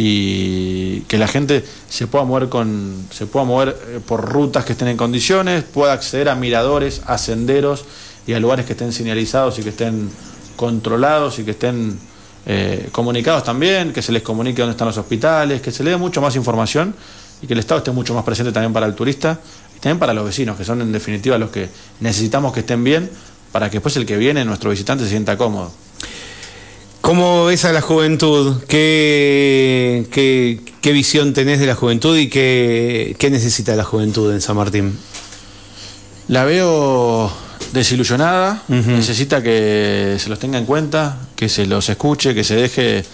y 0.00 1.00
que 1.08 1.18
la 1.18 1.26
gente 1.26 1.64
se 1.90 2.06
pueda 2.06 2.24
mover 2.24 2.48
con 2.48 3.08
se 3.10 3.26
pueda 3.26 3.44
mover 3.44 3.76
eh, 3.88 3.98
por 4.06 4.24
rutas 4.24 4.64
que 4.64 4.72
estén 4.72 4.86
en 4.86 4.96
condiciones, 4.96 5.64
pueda 5.64 5.92
acceder 5.92 6.28
a 6.28 6.36
miradores, 6.36 7.02
a 7.06 7.18
senderos 7.18 7.84
y 8.24 8.32
a 8.32 8.38
lugares 8.38 8.64
que 8.64 8.74
estén 8.74 8.92
señalizados 8.92 9.58
y 9.58 9.62
que 9.62 9.70
estén 9.70 10.08
controlados 10.54 11.40
y 11.40 11.44
que 11.44 11.50
estén 11.50 11.98
eh, 12.46 12.88
comunicados 12.92 13.42
también, 13.42 13.92
que 13.92 14.00
se 14.00 14.12
les 14.12 14.22
comunique 14.22 14.62
dónde 14.62 14.74
están 14.74 14.86
los 14.86 14.98
hospitales, 14.98 15.60
que 15.60 15.72
se 15.72 15.82
le 15.82 15.90
dé 15.90 15.96
mucho 15.96 16.20
más 16.20 16.36
información 16.36 16.94
y 17.42 17.48
que 17.48 17.54
el 17.54 17.58
Estado 17.58 17.78
esté 17.78 17.90
mucho 17.90 18.14
más 18.14 18.22
presente 18.22 18.52
también 18.52 18.72
para 18.72 18.86
el 18.86 18.94
turista 18.94 19.40
y 19.76 19.80
también 19.80 19.98
para 19.98 20.14
los 20.14 20.24
vecinos, 20.24 20.56
que 20.56 20.64
son 20.64 20.80
en 20.80 20.92
definitiva 20.92 21.36
los 21.38 21.50
que 21.50 21.68
necesitamos 21.98 22.52
que 22.52 22.60
estén 22.60 22.84
bien 22.84 23.10
para 23.50 23.68
que 23.68 23.78
después 23.78 23.96
el 23.96 24.06
que 24.06 24.16
viene, 24.16 24.44
nuestro 24.44 24.70
visitante, 24.70 25.02
se 25.02 25.10
sienta 25.10 25.36
cómodo. 25.36 25.72
¿Cómo 27.08 27.46
ves 27.46 27.64
a 27.64 27.72
la 27.72 27.80
juventud? 27.80 28.62
¿Qué, 28.68 30.06
qué, 30.82 30.92
visión 30.92 31.32
tenés 31.32 31.58
de 31.58 31.64
la 31.64 31.74
juventud 31.74 32.14
y 32.18 32.28
qué, 32.28 33.16
necesita 33.30 33.74
la 33.76 33.84
juventud 33.84 34.30
en 34.30 34.42
San 34.42 34.56
Martín? 34.56 34.94
La 36.28 36.44
veo 36.44 37.32
desilusionada, 37.72 38.62
necesita 38.68 39.42
que 39.42 40.16
se 40.18 40.28
los 40.28 40.38
tenga 40.38 40.58
en 40.58 40.66
cuenta, 40.66 41.18
que 41.34 41.48
se 41.48 41.64
los 41.64 41.88
escuche, 41.88 42.34
que 42.34 42.44
se 42.44 42.56
deje 42.56 43.06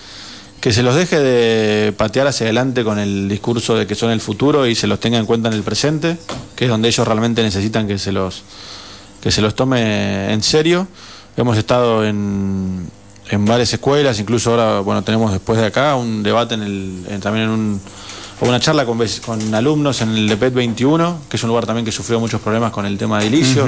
que 0.60 0.72
se 0.72 0.82
los 0.82 0.96
deje 0.96 1.20
de 1.20 1.92
patear 1.92 2.26
hacia 2.26 2.46
adelante 2.46 2.82
con 2.82 2.98
el 2.98 3.28
discurso 3.28 3.76
de 3.76 3.86
que 3.86 3.94
son 3.94 4.10
el 4.10 4.20
futuro 4.20 4.66
y 4.66 4.74
se 4.74 4.88
los 4.88 4.98
tenga 4.98 5.18
en 5.18 5.26
cuenta 5.26 5.50
en 5.50 5.54
el 5.54 5.62
presente, 5.62 6.16
que 6.56 6.64
es 6.64 6.68
donde 6.68 6.88
ellos 6.88 7.06
realmente 7.06 7.44
necesitan 7.44 7.86
que 7.86 8.00
se 8.00 8.10
los 8.10 8.42
que 9.20 9.30
se 9.30 9.40
los 9.40 9.54
tome 9.54 10.32
en 10.32 10.42
serio. 10.42 10.88
Hemos 11.36 11.56
estado 11.56 12.04
en 12.04 12.88
en 13.30 13.44
varias 13.44 13.72
escuelas, 13.72 14.18
incluso 14.20 14.50
ahora, 14.50 14.80
bueno, 14.80 15.02
tenemos 15.02 15.32
después 15.32 15.58
de 15.58 15.66
acá 15.66 15.96
un 15.96 16.22
debate 16.22 16.54
en 16.54 16.62
el, 16.62 17.20
también 17.20 17.46
en 17.46 17.50
un, 17.50 17.80
una 18.40 18.60
charla 18.60 18.84
con, 18.84 19.00
con 19.24 19.54
alumnos 19.54 20.00
en 20.02 20.10
el 20.10 20.28
DEPET 20.28 20.54
21, 20.54 21.20
que 21.28 21.36
es 21.36 21.42
un 21.42 21.48
lugar 21.48 21.66
también 21.66 21.84
que 21.84 21.92
sufrió 21.92 22.20
muchos 22.20 22.40
problemas 22.40 22.72
con 22.72 22.84
el 22.84 22.98
tema 22.98 23.20
de 23.20 23.26
ilicio. 23.26 23.66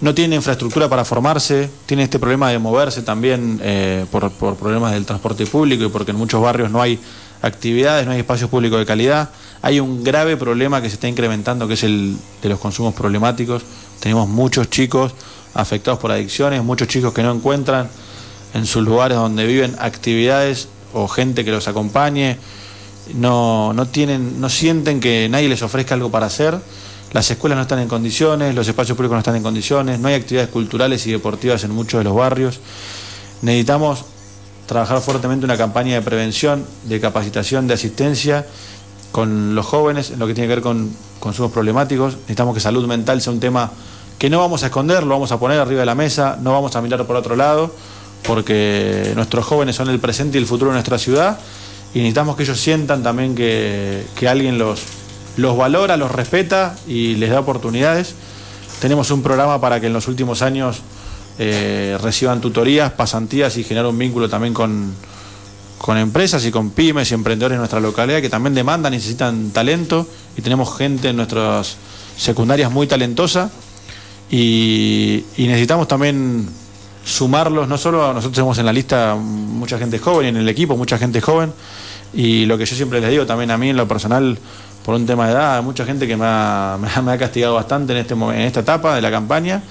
No 0.00 0.14
tiene 0.14 0.36
infraestructura 0.36 0.88
para 0.88 1.04
formarse, 1.04 1.70
tiene 1.86 2.04
este 2.04 2.18
problema 2.18 2.50
de 2.50 2.58
moverse 2.58 3.02
también 3.02 3.60
eh, 3.62 4.06
por, 4.10 4.30
por 4.32 4.56
problemas 4.56 4.92
del 4.92 5.04
transporte 5.04 5.46
público 5.46 5.84
y 5.84 5.88
porque 5.88 6.10
en 6.10 6.16
muchos 6.16 6.40
barrios 6.40 6.70
no 6.70 6.80
hay 6.80 6.98
actividades, 7.42 8.06
no 8.06 8.12
hay 8.12 8.20
espacios 8.20 8.50
públicos 8.50 8.78
de 8.78 8.86
calidad. 8.86 9.30
Hay 9.62 9.78
un 9.78 10.02
grave 10.02 10.36
problema 10.36 10.80
que 10.80 10.88
se 10.88 10.94
está 10.94 11.06
incrementando, 11.06 11.68
que 11.68 11.74
es 11.74 11.84
el 11.84 12.16
de 12.42 12.48
los 12.48 12.58
consumos 12.58 12.94
problemáticos. 12.94 13.62
Tenemos 14.00 14.28
muchos 14.28 14.70
chicos 14.70 15.12
afectados 15.52 16.00
por 16.00 16.10
adicciones, 16.10 16.62
muchos 16.64 16.88
chicos 16.88 17.12
que 17.12 17.22
no 17.22 17.32
encuentran 17.32 17.88
en 18.54 18.66
sus 18.66 18.84
lugares 18.84 19.16
donde 19.16 19.46
viven 19.46 19.76
actividades 19.78 20.68
o 20.92 21.08
gente 21.08 21.44
que 21.44 21.50
los 21.50 21.68
acompañe. 21.68 22.38
No, 23.14 23.72
no, 23.72 23.86
tienen, 23.86 24.40
no 24.40 24.48
sienten 24.48 25.00
que 25.00 25.28
nadie 25.28 25.48
les 25.48 25.62
ofrezca 25.62 25.94
algo 25.94 26.10
para 26.10 26.26
hacer. 26.26 26.58
Las 27.12 27.30
escuelas 27.30 27.56
no 27.56 27.62
están 27.62 27.80
en 27.80 27.88
condiciones, 27.88 28.54
los 28.54 28.68
espacios 28.68 28.96
públicos 28.96 29.16
no 29.16 29.20
están 29.20 29.34
en 29.34 29.42
condiciones, 29.42 29.98
no 29.98 30.08
hay 30.08 30.14
actividades 30.14 30.50
culturales 30.50 31.06
y 31.06 31.12
deportivas 31.12 31.64
en 31.64 31.72
muchos 31.72 31.98
de 31.98 32.04
los 32.04 32.14
barrios. 32.14 32.60
Necesitamos 33.42 34.04
trabajar 34.66 35.00
fuertemente 35.00 35.44
una 35.44 35.56
campaña 35.56 35.94
de 35.94 36.02
prevención, 36.02 36.64
de 36.84 37.00
capacitación, 37.00 37.66
de 37.66 37.74
asistencia 37.74 38.46
con 39.10 39.56
los 39.56 39.66
jóvenes 39.66 40.10
en 40.12 40.20
lo 40.20 40.28
que 40.28 40.34
tiene 40.34 40.46
que 40.46 40.54
ver 40.54 40.62
con 40.62 40.94
consumos 41.18 41.50
problemáticos. 41.50 42.14
Necesitamos 42.14 42.54
que 42.54 42.60
salud 42.60 42.86
mental 42.86 43.20
sea 43.20 43.32
un 43.32 43.40
tema 43.40 43.72
que 44.18 44.30
no 44.30 44.38
vamos 44.38 44.62
a 44.62 44.66
esconder, 44.66 45.02
lo 45.02 45.14
vamos 45.14 45.32
a 45.32 45.40
poner 45.40 45.58
arriba 45.58 45.80
de 45.80 45.86
la 45.86 45.96
mesa, 45.96 46.38
no 46.40 46.52
vamos 46.52 46.76
a 46.76 46.82
mirar 46.82 47.04
por 47.06 47.16
otro 47.16 47.34
lado, 47.34 47.74
porque 48.22 49.12
nuestros 49.14 49.44
jóvenes 49.44 49.76
son 49.76 49.88
el 49.88 49.98
presente 49.98 50.38
y 50.38 50.40
el 50.40 50.46
futuro 50.46 50.70
de 50.70 50.74
nuestra 50.74 50.98
ciudad 50.98 51.38
y 51.94 51.98
necesitamos 51.98 52.36
que 52.36 52.44
ellos 52.44 52.60
sientan 52.60 53.02
también 53.02 53.34
que, 53.34 54.04
alguien 54.28 54.58
los, 54.58 54.82
los 55.36 55.56
valora, 55.56 55.96
los 55.96 56.12
respeta 56.12 56.76
y 56.86 57.16
les 57.16 57.30
da 57.30 57.40
oportunidades. 57.40 58.14
Tenemos 58.80 59.10
un 59.10 59.22
programa 59.22 59.60
para 59.60 59.80
que 59.80 59.88
en 59.88 59.92
los 59.92 60.06
últimos 60.06 60.42
años 60.42 60.82
eh, 61.38 61.98
reciban 62.00 62.40
tutorías, 62.40 62.92
pasantías 62.92 63.56
y 63.56 63.64
generar 63.64 63.86
un 63.86 63.98
vínculo 63.98 64.28
también 64.28 64.54
con, 64.54 64.94
con 65.78 65.96
empresas 65.96 66.44
y 66.44 66.50
con 66.50 66.70
pymes 66.70 67.10
y 67.10 67.14
emprendedores 67.14 67.54
en 67.56 67.60
nuestra 67.60 67.80
localidad 67.80 68.20
que 68.20 68.28
también 68.28 68.54
demandan, 68.54 68.92
necesitan 68.92 69.50
talento 69.50 70.06
y 70.36 70.42
tenemos 70.42 70.76
gente 70.76 71.08
en 71.08 71.16
nuestras 71.16 71.76
secundarias 72.16 72.70
muy 72.70 72.86
talentosa 72.86 73.50
y, 74.30 75.24
necesitamos 75.38 75.88
también 75.88 76.48
sumarlos, 77.04 77.66
no 77.68 77.78
solo 77.78 78.12
nosotros 78.12 78.34
tenemos 78.34 78.58
en 78.58 78.66
la 78.66 78.72
lista 78.72 79.16
mucha 79.16 79.78
gente 79.78 79.98
joven 79.98 80.26
en 80.28 80.36
el 80.36 80.48
equipo 80.48 80.76
mucha 80.76 80.98
gente 80.98 81.20
joven 81.20 81.52
y 82.12 82.44
lo 82.46 82.58
que 82.58 82.66
yo 82.66 82.76
siempre 82.76 83.00
les 83.00 83.10
digo 83.10 83.26
también 83.26 83.50
a 83.50 83.58
mí 83.58 83.70
en 83.70 83.76
lo 83.76 83.88
personal 83.88 84.38
por 84.84 84.94
un 84.94 85.06
tema 85.06 85.26
de 85.26 85.32
edad, 85.32 85.62
mucha 85.62 85.84
gente 85.84 86.06
que 86.06 86.16
me 86.18 86.24
ha, 86.26 86.78
me 87.02 87.12
ha 87.12 87.18
castigado 87.18 87.54
bastante 87.54 87.92
en, 87.92 87.98
este, 87.98 88.14
en 88.14 88.40
esta 88.40 88.60
etapa 88.60 88.94
de 88.94 89.00
la 89.02 89.10
campaña 89.10 89.62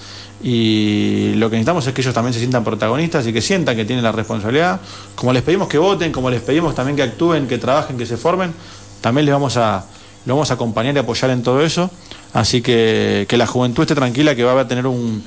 y 0.42 1.34
lo 1.36 1.50
que 1.50 1.58
necesitamos 1.58 1.86
es 1.88 1.94
que 1.94 2.02
ellos 2.02 2.14
también 2.14 2.34
se 2.34 2.40
sientan 2.40 2.64
protagonistas 2.64 3.28
y 3.28 3.34
que 3.34 3.42
sientan 3.42 3.76
que 3.76 3.84
tienen 3.84 4.04
la 4.04 4.14
responsabilidad. 4.14 4.80
Como 5.16 5.34
les 5.34 5.44
pedimos 5.44 5.68
que 5.68 5.78
voten, 5.78 6.12
como 6.12 6.30
les 6.30 6.42
pedimos 6.42 6.76
también 6.76 6.96
que 6.96 7.04
actúen, 7.04 7.48
que 7.48 7.58
trabajen, 7.58 7.98
que 7.98 8.06
se 8.06 8.16
formen, 8.16 8.54
también 9.02 9.26
les 9.26 9.34
vamos 9.34 9.58
a, 9.58 9.84
lo 10.26 10.36
vamos 10.36 10.50
a 10.52 10.54
acompañar 10.54 10.96
y 10.96 11.00
apoyar 11.00 11.32
en 11.32 11.44
todo 11.44 11.62
eso. 11.62 11.92
Así 12.32 12.62
que 12.62 13.26
que 13.28 13.36
la 13.36 13.48
juventud 13.48 13.84
esté 13.84 13.96
tranquila, 13.96 14.34
que 14.34 14.44
va 14.44 14.62
a 14.62 14.68
tener 14.68 14.88
un, 14.88 15.24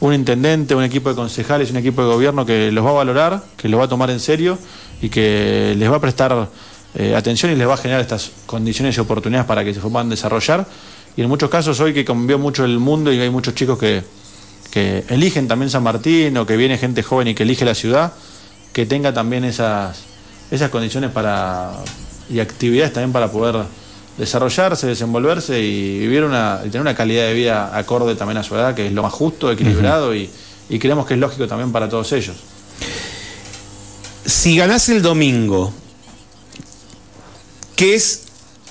un 0.00 0.12
intendente, 0.12 0.74
un 0.74 0.84
equipo 0.84 1.08
de 1.08 1.14
concejales, 1.14 1.70
un 1.70 1.76
equipo 1.78 2.02
de 2.02 2.08
gobierno 2.08 2.44
que 2.44 2.70
los 2.70 2.84
va 2.84 2.90
a 2.90 2.94
valorar, 2.94 3.42
que 3.56 3.68
los 3.68 3.80
va 3.80 3.84
a 3.84 3.88
tomar 3.88 4.10
en 4.10 4.20
serio 4.20 4.58
y 5.00 5.08
que 5.08 5.74
les 5.76 5.90
va 5.90 5.96
a 5.96 6.00
prestar 6.00 6.48
eh, 6.94 7.14
atención 7.14 7.52
y 7.52 7.56
les 7.56 7.68
va 7.68 7.74
a 7.74 7.76
generar 7.76 8.00
estas 8.00 8.32
condiciones 8.46 8.96
y 8.96 9.00
oportunidades 9.00 9.46
para 9.46 9.64
que 9.64 9.74
se 9.74 9.80
puedan 9.80 10.08
desarrollar. 10.08 10.66
Y 11.16 11.22
en 11.22 11.28
muchos 11.28 11.48
casos 11.48 11.80
hoy 11.80 11.94
que 11.94 12.04
cambió 12.04 12.38
mucho 12.38 12.64
el 12.64 12.78
mundo 12.78 13.12
y 13.12 13.18
hay 13.20 13.30
muchos 13.30 13.54
chicos 13.54 13.78
que, 13.78 14.04
eligen 15.08 15.48
también 15.48 15.70
San 15.70 15.82
Martín 15.82 16.36
o 16.36 16.44
que 16.44 16.54
viene 16.54 16.76
gente 16.76 17.02
joven 17.02 17.28
y 17.28 17.34
que 17.34 17.44
elige 17.44 17.64
la 17.64 17.74
ciudad, 17.74 18.12
que 18.74 18.84
tenga 18.84 19.14
también 19.14 19.42
esas, 19.44 20.02
esas 20.50 20.68
condiciones 20.68 21.10
para 21.12 21.72
y 22.28 22.40
actividades 22.40 22.92
también 22.92 23.10
para 23.10 23.32
poder 23.32 23.64
desarrollarse, 24.18 24.86
desenvolverse 24.86 25.60
y 25.60 25.98
vivir 25.98 26.24
una, 26.24 26.60
y 26.64 26.68
tener 26.68 26.80
una 26.80 26.94
calidad 26.94 27.26
de 27.26 27.34
vida 27.34 27.76
acorde 27.76 28.14
también 28.14 28.38
a 28.38 28.42
su 28.42 28.54
edad, 28.54 28.74
que 28.74 28.86
es 28.86 28.92
lo 28.92 29.02
más 29.02 29.12
justo, 29.12 29.50
equilibrado 29.50 30.14
y, 30.14 30.30
y 30.68 30.78
creemos 30.78 31.06
que 31.06 31.14
es 31.14 31.20
lógico 31.20 31.46
también 31.46 31.72
para 31.72 31.88
todos 31.88 32.12
ellos. 32.12 32.36
Si 34.24 34.56
ganás 34.56 34.88
el 34.88 35.02
domingo, 35.02 35.72
¿qué 37.76 37.94
es 37.94 38.22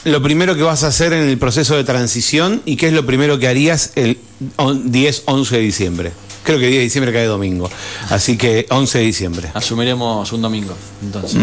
lo 0.03 0.21
primero 0.21 0.55
que 0.55 0.63
vas 0.63 0.84
a 0.84 0.88
hacer 0.88 1.13
en 1.13 1.27
el 1.29 1.38
proceso 1.38 1.75
de 1.75 1.84
transición 1.84 2.62
y 2.65 2.75
qué 2.75 2.88
es 2.88 2.93
lo 2.93 3.05
primero 3.05 3.39
que 3.39 3.47
harías 3.47 3.91
el 3.95 4.17
10, 4.58 5.23
11 5.25 5.55
de 5.55 5.62
diciembre? 5.62 6.12
Creo 6.43 6.60
que 6.60 6.67
10 6.67 6.77
de 6.77 6.84
diciembre 6.84 7.12
cae 7.12 7.25
domingo, 7.25 7.71
así 8.10 8.38
que 8.38 8.67
11 8.69 8.99
de 8.99 9.03
diciembre. 9.03 9.51
Asumiremos 9.53 10.31
un 10.31 10.41
domingo, 10.41 10.75
entonces. 11.01 11.39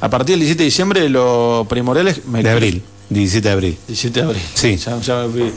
A 0.00 0.08
partir 0.08 0.34
del 0.34 0.40
17 0.40 0.58
de 0.58 0.64
diciembre, 0.64 1.08
lo 1.10 1.66
primordial 1.68 2.08
es... 2.08 2.20
de 2.24 2.50
abril. 2.50 2.82
17 3.10 3.48
de 3.48 3.52
abril. 3.52 3.78
17 3.86 4.20
de 4.20 4.26
abril. 4.26 4.42
Sí. 4.54 4.78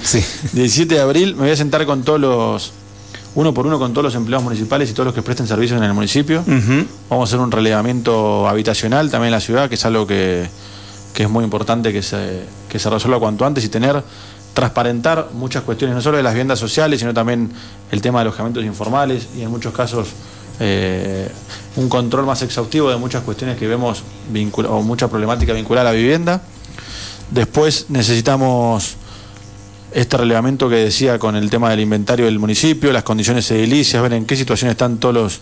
sí. 0.03 0.23
17 0.53 0.95
de 0.95 1.01
abril 1.01 1.35
me 1.35 1.43
voy 1.43 1.51
a 1.51 1.55
sentar 1.55 1.85
con 1.85 2.03
todos 2.03 2.19
los 2.19 2.73
uno 3.35 3.53
por 3.53 3.65
uno 3.65 3.79
con 3.79 3.93
todos 3.93 4.05
los 4.05 4.15
empleados 4.15 4.43
municipales 4.43 4.89
y 4.89 4.93
todos 4.93 5.05
los 5.05 5.15
que 5.15 5.21
presten 5.21 5.47
servicios 5.47 5.77
en 5.77 5.83
el 5.83 5.93
municipio. 5.93 6.43
Vamos 7.09 7.29
a 7.29 7.29
hacer 7.29 7.39
un 7.39 7.51
relevamiento 7.51 8.47
habitacional 8.47 9.09
también 9.09 9.27
en 9.27 9.31
la 9.31 9.39
ciudad, 9.39 9.69
que 9.69 9.75
es 9.75 9.85
algo 9.85 10.05
que, 10.05 10.47
que 11.13 11.23
es 11.23 11.29
muy 11.29 11.43
importante 11.43 11.91
que 11.91 12.03
se, 12.03 12.41
que 12.69 12.77
se 12.79 12.89
resuelva 12.89 13.19
cuanto 13.19 13.45
antes 13.45 13.63
y 13.63 13.69
tener, 13.69 14.03
transparentar 14.53 15.29
muchas 15.33 15.63
cuestiones, 15.63 15.95
no 15.95 16.01
solo 16.01 16.17
de 16.17 16.23
las 16.23 16.33
viviendas 16.33 16.59
sociales, 16.59 16.99
sino 16.99 17.13
también 17.13 17.51
el 17.91 18.01
tema 18.01 18.19
de 18.19 18.23
alojamientos 18.23 18.63
informales 18.65 19.27
y 19.35 19.41
en 19.41 19.49
muchos 19.49 19.73
casos 19.73 20.09
eh, 20.59 21.27
un 21.75 21.89
control 21.89 22.27
más 22.27 22.43
exhaustivo 22.43 22.89
de 22.91 22.97
muchas 22.97 23.23
cuestiones 23.23 23.57
que 23.57 23.67
vemos 23.67 24.03
o 24.69 24.81
mucha 24.83 25.07
problemática 25.07 25.53
vinculada 25.53 25.89
a 25.89 25.93
la 25.93 25.97
vivienda. 25.97 26.41
Después 27.33 27.87
necesitamos 27.89 28.93
este 29.91 30.17
relevamiento 30.17 30.69
que 30.69 30.75
decía 30.75 31.17
con 31.17 31.35
el 31.35 31.49
tema 31.49 31.71
del 31.71 31.79
inventario 31.79 32.25
del 32.25 32.37
municipio, 32.37 32.93
las 32.93 33.01
condiciones 33.01 33.49
edilicias, 33.49 34.03
ver 34.03 34.13
en 34.13 34.25
qué 34.25 34.35
situación 34.35 34.69
están 34.69 34.97
todos 34.97 35.15
los 35.15 35.39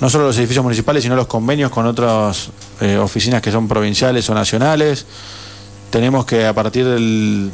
no 0.00 0.08
solo 0.08 0.24
los 0.24 0.38
edificios 0.38 0.64
municipales, 0.64 1.02
sino 1.02 1.14
los 1.14 1.26
convenios 1.26 1.70
con 1.70 1.86
otras 1.86 2.48
eh, 2.80 2.96
oficinas 2.96 3.42
que 3.42 3.52
son 3.52 3.68
provinciales 3.68 4.28
o 4.30 4.34
nacionales. 4.34 5.04
Tenemos 5.90 6.24
que 6.24 6.46
a 6.46 6.54
partir 6.54 6.86
del, 6.86 7.50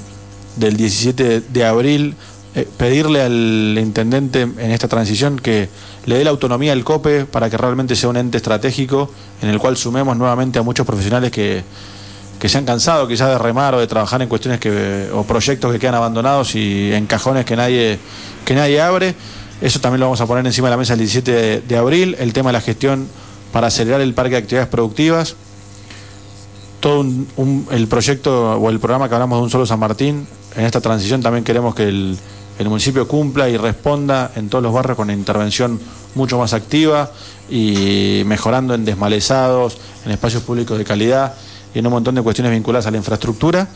del 0.56 0.76
17 0.76 1.40
de 1.40 1.64
abril 1.64 2.14
eh, 2.54 2.68
pedirle 2.78 3.20
al 3.20 3.76
intendente 3.78 4.42
en 4.42 4.70
esta 4.70 4.86
transición 4.86 5.40
que 5.40 5.68
le 6.06 6.18
dé 6.18 6.24
la 6.24 6.30
autonomía 6.30 6.72
al 6.72 6.84
COPE 6.84 7.26
para 7.26 7.50
que 7.50 7.58
realmente 7.58 7.96
sea 7.96 8.08
un 8.08 8.16
ente 8.16 8.38
estratégico 8.38 9.10
en 9.42 9.48
el 9.48 9.58
cual 9.58 9.76
sumemos 9.76 10.16
nuevamente 10.16 10.60
a 10.60 10.62
muchos 10.62 10.86
profesionales 10.86 11.32
que, 11.32 11.64
que 12.40 12.48
se 12.48 12.58
han 12.58 12.64
cansado 12.64 13.06
quizás 13.06 13.28
de 13.28 13.38
remar 13.38 13.74
o 13.74 13.78
de 13.78 13.86
trabajar 13.86 14.20
en 14.22 14.28
cuestiones 14.28 14.58
que, 14.58 15.08
o 15.12 15.22
proyectos 15.22 15.70
que 15.70 15.78
quedan 15.78 15.94
abandonados 15.94 16.56
y 16.56 16.92
en 16.92 17.06
cajones 17.06 17.44
que 17.44 17.54
nadie, 17.54 17.98
que 18.44 18.54
nadie 18.54 18.80
abre 18.80 19.14
eso 19.60 19.78
también 19.80 20.00
lo 20.00 20.06
vamos 20.06 20.20
a 20.20 20.26
poner 20.26 20.46
encima 20.46 20.68
de 20.68 20.70
la 20.70 20.76
mesa 20.78 20.94
el 20.94 21.00
17 21.00 21.60
de, 21.60 21.76
abril. 21.76 22.16
El 22.18 22.32
tema 22.32 22.48
de 22.48 22.54
la 22.54 22.60
gestión 22.60 23.06
para 23.52 23.66
acelerar 23.66 24.00
el 24.00 24.14
parque 24.14 24.32
de 24.32 24.38
actividades 24.38 24.70
productivas. 24.70 25.36
Todo 26.80 27.04
el 27.70 27.86
proyecto 27.86 28.52
o 28.52 28.70
el 28.70 28.80
programa 28.80 29.08
que 29.08 29.14
hablamos 29.14 29.38
de 29.38 29.42
un 29.44 29.50
solo 29.50 29.66
San 29.66 29.78
Martín. 29.78 30.26
En 30.56 30.64
esta 30.64 30.80
transición 30.80 31.22
también 31.22 31.44
queremos 31.44 31.74
que 31.74 31.88
el, 31.88 32.18
municipio 32.64 33.06
cumpla 33.06 33.48
y 33.48 33.56
responda 33.56 34.32
en 34.34 34.48
todos 34.48 34.62
los 34.62 34.72
barrios 34.72 34.96
con 34.96 35.10
intervención 35.10 35.80
mucho 36.14 36.38
más 36.38 36.52
activa 36.52 37.10
y 37.48 38.22
mejorando 38.26 38.74
en 38.74 38.84
desmalezados, 38.84 39.78
en 40.04 40.12
espacios 40.12 40.42
públicos 40.42 40.76
de 40.76 40.84
calidad 40.84 41.34
en 41.74 41.86
un 41.86 41.92
montón 41.92 42.14
de 42.14 42.22
cuestiones 42.22 42.52
vinculadas 42.52 42.86
a 42.86 42.90
la 42.90 42.96
infraestructura. 42.96 43.68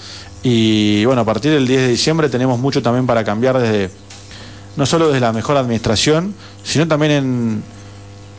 Y 0.42 1.04
bueno, 1.04 1.22
a 1.22 1.24
partir 1.24 1.52
del 1.52 1.66
10 1.66 1.80
de 1.80 1.88
diciembre 1.88 2.28
tenemos 2.28 2.58
mucho 2.58 2.82
también 2.82 3.06
para 3.06 3.24
cambiar 3.24 3.58
desde 3.58 3.90
no 4.76 4.86
solo 4.86 5.08
desde 5.08 5.20
la 5.20 5.32
mejor 5.32 5.56
administración, 5.56 6.34
sino 6.64 6.88
también 6.88 7.12
en, 7.12 7.62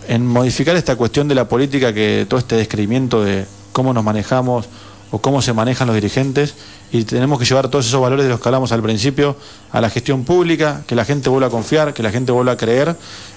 en 0.08 0.28
modificar 0.28 0.76
esta 0.76 0.96
cuestión 0.96 1.28
de 1.28 1.36
la 1.36 1.48
política, 1.48 1.94
que 1.94 2.26
todo 2.28 2.40
este 2.40 2.56
descrimiento 2.56 3.24
de 3.24 3.46
cómo 3.72 3.94
nos 3.94 4.04
manejamos 4.04 4.66
o 5.12 5.20
cómo 5.20 5.42
se 5.42 5.54
manejan 5.54 5.88
los 5.88 5.96
dirigentes 5.96 6.56
y 6.92 7.04
tenemos 7.04 7.40
que 7.40 7.46
llevar 7.46 7.68
todos 7.70 7.88
esos 7.88 8.02
valores 8.02 8.26
de 8.26 8.30
los 8.30 8.40
que 8.40 8.48
hablamos 8.48 8.72
al 8.72 8.82
principio 8.82 9.36
a 9.72 9.82
la 9.82 9.90
gestión 9.90 10.24
pública, 10.24 10.84
que 10.88 10.96
la 10.96 11.06
gente 11.06 11.30
vuelva 11.30 11.48
a 11.48 11.50
confiar, 11.50 11.94
que 11.94 12.04
la 12.04 12.12
gente 12.12 12.32
vuelva 12.32 12.54
a 12.54 12.58
creer 12.58 12.96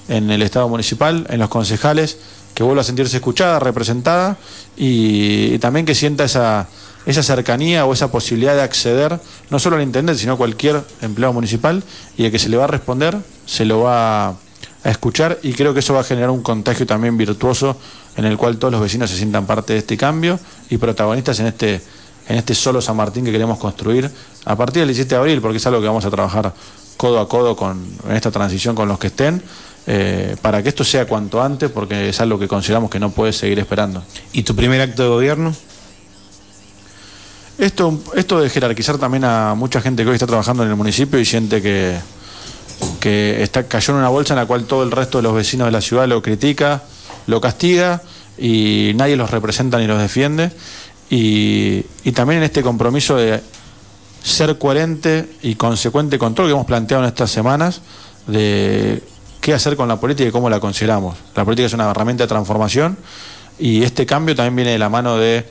en 0.08 0.30
el 0.30 0.42
Estado 0.42 0.68
municipal, 0.68 1.26
en 1.28 1.40
los 1.40 1.48
concejales, 1.48 2.18
que 2.58 2.64
vuelva 2.64 2.80
a 2.80 2.84
sentirse 2.84 3.18
escuchada, 3.18 3.60
representada 3.60 4.36
y 4.76 5.56
también 5.60 5.86
que 5.86 5.94
sienta 5.94 6.24
esa 6.24 6.66
esa 7.06 7.22
cercanía 7.22 7.86
o 7.86 7.92
esa 7.92 8.10
posibilidad 8.10 8.56
de 8.56 8.62
acceder 8.62 9.20
no 9.48 9.60
solo 9.60 9.76
al 9.76 9.82
intendente, 9.82 10.20
sino 10.20 10.32
a 10.32 10.36
cualquier 10.36 10.82
empleado 11.00 11.32
municipal 11.32 11.84
y 12.16 12.24
el 12.24 12.32
que 12.32 12.40
se 12.40 12.48
le 12.48 12.56
va 12.56 12.64
a 12.64 12.66
responder 12.66 13.16
se 13.46 13.64
lo 13.64 13.82
va 13.82 14.30
a 14.30 14.34
escuchar 14.82 15.38
y 15.44 15.52
creo 15.52 15.72
que 15.72 15.78
eso 15.78 15.94
va 15.94 16.00
a 16.00 16.02
generar 16.02 16.30
un 16.30 16.42
contagio 16.42 16.84
también 16.84 17.16
virtuoso 17.16 17.76
en 18.16 18.24
el 18.24 18.36
cual 18.36 18.58
todos 18.58 18.72
los 18.72 18.80
vecinos 18.80 19.08
se 19.08 19.16
sientan 19.16 19.46
parte 19.46 19.74
de 19.74 19.78
este 19.78 19.96
cambio 19.96 20.40
y 20.68 20.78
protagonistas 20.78 21.38
en 21.38 21.46
este 21.46 21.80
en 22.28 22.38
este 22.38 22.56
solo 22.56 22.80
San 22.80 22.96
Martín 22.96 23.24
que 23.24 23.30
queremos 23.30 23.58
construir 23.58 24.10
a 24.44 24.56
partir 24.56 24.80
del 24.80 24.88
17 24.88 25.14
de 25.14 25.16
abril, 25.20 25.40
porque 25.40 25.58
es 25.58 25.66
algo 25.68 25.80
que 25.80 25.86
vamos 25.86 26.04
a 26.04 26.10
trabajar 26.10 26.52
codo 26.96 27.20
a 27.20 27.28
codo 27.28 27.56
con, 27.56 27.86
en 28.06 28.16
esta 28.16 28.32
transición 28.32 28.74
con 28.74 28.88
los 28.88 28.98
que 28.98 29.06
estén, 29.06 29.42
eh, 29.90 30.36
para 30.42 30.62
que 30.62 30.68
esto 30.68 30.84
sea 30.84 31.06
cuanto 31.06 31.42
antes, 31.42 31.70
porque 31.70 32.10
es 32.10 32.20
algo 32.20 32.38
que 32.38 32.46
consideramos 32.46 32.90
que 32.90 33.00
no 33.00 33.08
puede 33.08 33.32
seguir 33.32 33.58
esperando. 33.58 34.02
¿Y 34.34 34.42
tu 34.42 34.54
primer 34.54 34.82
acto 34.82 35.02
de 35.02 35.08
gobierno? 35.08 35.54
Esto, 37.56 37.98
esto 38.14 38.38
de 38.38 38.50
jerarquizar 38.50 38.98
también 38.98 39.24
a 39.24 39.54
mucha 39.54 39.80
gente 39.80 40.02
que 40.02 40.10
hoy 40.10 40.16
está 40.16 40.26
trabajando 40.26 40.62
en 40.62 40.68
el 40.68 40.76
municipio 40.76 41.18
y 41.18 41.24
siente 41.24 41.62
que, 41.62 41.96
que 43.00 43.42
está, 43.42 43.66
cayó 43.66 43.94
en 43.94 44.00
una 44.00 44.10
bolsa 44.10 44.34
en 44.34 44.40
la 44.40 44.44
cual 44.44 44.64
todo 44.64 44.82
el 44.82 44.90
resto 44.90 45.18
de 45.18 45.22
los 45.22 45.34
vecinos 45.34 45.68
de 45.68 45.72
la 45.72 45.80
ciudad 45.80 46.06
lo 46.06 46.20
critica, 46.20 46.82
lo 47.26 47.40
castiga 47.40 48.02
y 48.36 48.92
nadie 48.94 49.16
los 49.16 49.30
representa 49.30 49.78
ni 49.78 49.86
los 49.86 49.98
defiende. 49.98 50.52
Y, 51.08 51.82
y 52.04 52.12
también 52.12 52.40
en 52.40 52.44
este 52.44 52.60
compromiso 52.60 53.16
de 53.16 53.40
ser 54.22 54.58
coherente 54.58 55.30
y 55.40 55.54
consecuente 55.54 56.18
con 56.18 56.34
todo 56.34 56.46
lo 56.46 56.50
que 56.50 56.56
hemos 56.56 56.66
planteado 56.66 57.04
en 57.04 57.08
estas 57.08 57.30
semanas 57.30 57.80
de 58.26 59.02
qué 59.40 59.54
hacer 59.54 59.76
con 59.76 59.88
la 59.88 59.98
política 59.98 60.28
y 60.28 60.32
cómo 60.32 60.50
la 60.50 60.60
consideramos. 60.60 61.16
La 61.34 61.44
política 61.44 61.66
es 61.66 61.72
una 61.72 61.90
herramienta 61.90 62.24
de 62.24 62.28
transformación 62.28 62.98
y 63.58 63.82
este 63.82 64.06
cambio 64.06 64.34
también 64.34 64.56
viene 64.56 64.70
de 64.72 64.78
la 64.78 64.88
mano 64.88 65.16
de 65.16 65.46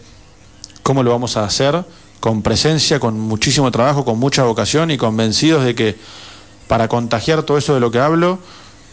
cómo 0.84 1.04
lo 1.04 1.12
vamos 1.12 1.38
a 1.38 1.44
hacer 1.44 1.84
con 2.20 2.42
presencia, 2.42 3.00
con 3.00 3.20
muchísimo 3.20 3.72
trabajo, 3.72 4.06
con 4.06 4.20
mucha 4.20 4.44
vocación 4.44 4.92
y 4.92 4.98
convencidos 4.98 5.64
de 5.64 5.76
que 5.76 5.96
para 6.68 6.88
contagiar 6.88 7.44
todo 7.44 7.58
eso 7.58 7.74
de 7.74 7.80
lo 7.80 7.92
que 7.92 8.00
hablo 8.00 8.40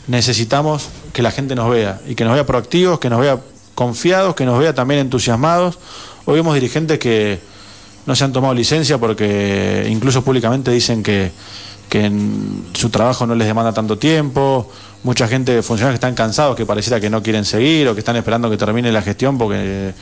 necesitamos 0.06 0.88
que 1.12 1.22
la 1.22 1.30
gente 1.30 1.54
nos 1.54 1.70
vea 1.70 2.00
y 2.06 2.14
que 2.14 2.24
nos 2.24 2.34
vea 2.34 2.44
proactivos, 2.44 2.98
que 2.98 3.10
nos 3.10 3.20
vea 3.20 3.40
confiados, 3.74 4.34
que 4.34 4.44
nos 4.44 4.58
vea 4.58 4.74
también 4.74 5.00
entusiasmados. 5.00 5.78
Hoy 6.26 6.36
vemos 6.36 6.54
dirigentes 6.54 6.98
que 6.98 7.40
no 8.06 8.14
se 8.14 8.24
han 8.24 8.32
tomado 8.32 8.54
licencia 8.54 8.98
porque 8.98 9.86
incluso 9.90 10.22
públicamente 10.22 10.70
dicen 10.70 11.02
que, 11.02 11.32
que 11.88 12.04
en 12.04 12.64
su 12.72 12.90
trabajo 12.90 13.26
no 13.26 13.34
les 13.34 13.46
demanda 13.46 13.72
tanto 13.72 13.98
tiempo, 13.98 14.70
mucha 15.02 15.28
gente, 15.28 15.62
funcionarios 15.62 15.98
que 15.98 16.06
están 16.06 16.14
cansados, 16.14 16.56
que 16.56 16.66
pareciera 16.66 16.98
que 17.00 17.10
no 17.10 17.22
quieren 17.22 17.44
seguir 17.44 17.88
o 17.88 17.94
que 17.94 18.00
están 18.00 18.16
esperando 18.16 18.50
que 18.50 18.56
termine 18.56 18.90
la 18.90 19.02
gestión 19.02 19.38
porque, 19.38 19.92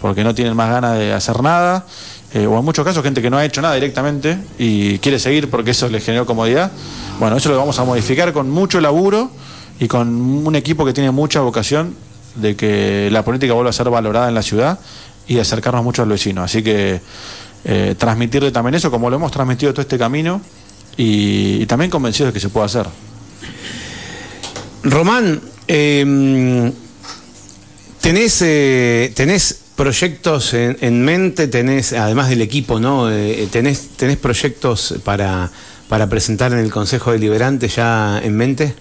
porque 0.00 0.22
no 0.22 0.34
tienen 0.34 0.54
más 0.54 0.70
ganas 0.70 0.98
de 0.98 1.12
hacer 1.12 1.42
nada, 1.42 1.86
eh, 2.32 2.46
o 2.46 2.58
en 2.58 2.64
muchos 2.64 2.84
casos 2.84 3.02
gente 3.02 3.20
que 3.20 3.30
no 3.30 3.38
ha 3.38 3.44
hecho 3.44 3.60
nada 3.60 3.74
directamente 3.74 4.38
y 4.58 4.98
quiere 4.98 5.18
seguir 5.18 5.50
porque 5.50 5.72
eso 5.72 5.88
les 5.88 6.04
generó 6.04 6.26
comodidad. 6.26 6.70
Bueno, 7.18 7.36
eso 7.36 7.48
lo 7.48 7.56
vamos 7.56 7.78
a 7.78 7.84
modificar 7.84 8.32
con 8.32 8.50
mucho 8.50 8.80
laburo 8.80 9.30
y 9.80 9.88
con 9.88 10.08
un 10.46 10.54
equipo 10.54 10.84
que 10.84 10.92
tiene 10.92 11.10
mucha 11.10 11.40
vocación 11.40 11.96
de 12.36 12.54
que 12.54 13.08
la 13.10 13.24
política 13.24 13.54
vuelva 13.54 13.70
a 13.70 13.72
ser 13.72 13.90
valorada 13.90 14.28
en 14.28 14.34
la 14.34 14.42
ciudad 14.42 14.78
y 15.26 15.38
acercarnos 15.38 15.82
mucho 15.82 16.02
al 16.02 16.08
vecino. 16.08 16.42
Así 16.42 16.62
que 16.62 17.00
eh, 17.64 17.94
transmitirle 17.98 18.52
también 18.52 18.74
eso, 18.74 18.90
como 18.90 19.10
lo 19.10 19.16
hemos 19.16 19.32
transmitido 19.32 19.72
todo 19.72 19.82
este 19.82 19.98
camino, 19.98 20.40
y, 20.96 21.62
y 21.62 21.66
también 21.66 21.90
convencidos 21.90 22.30
de 22.30 22.34
que 22.34 22.40
se 22.40 22.48
puede 22.48 22.66
hacer. 22.66 22.86
Román, 24.82 25.40
eh, 25.68 26.72
¿tenés, 28.00 28.42
eh, 28.42 29.12
¿tenés 29.14 29.60
proyectos 29.76 30.54
en, 30.54 30.76
en, 30.80 31.02
mente? 31.04 31.48
¿Tenés, 31.48 31.92
además 31.92 32.28
del 32.28 32.42
equipo, 32.42 32.80
¿no? 32.80 33.10
Eh, 33.10 33.48
¿tenés, 33.50 33.88
¿Tenés 33.96 34.16
proyectos 34.16 34.94
para, 35.04 35.50
para 35.88 36.08
presentar 36.08 36.52
en 36.52 36.58
el 36.58 36.70
Consejo 36.70 37.12
Deliberante 37.12 37.68
ya 37.68 38.20
en 38.22 38.36
mente? 38.36 38.74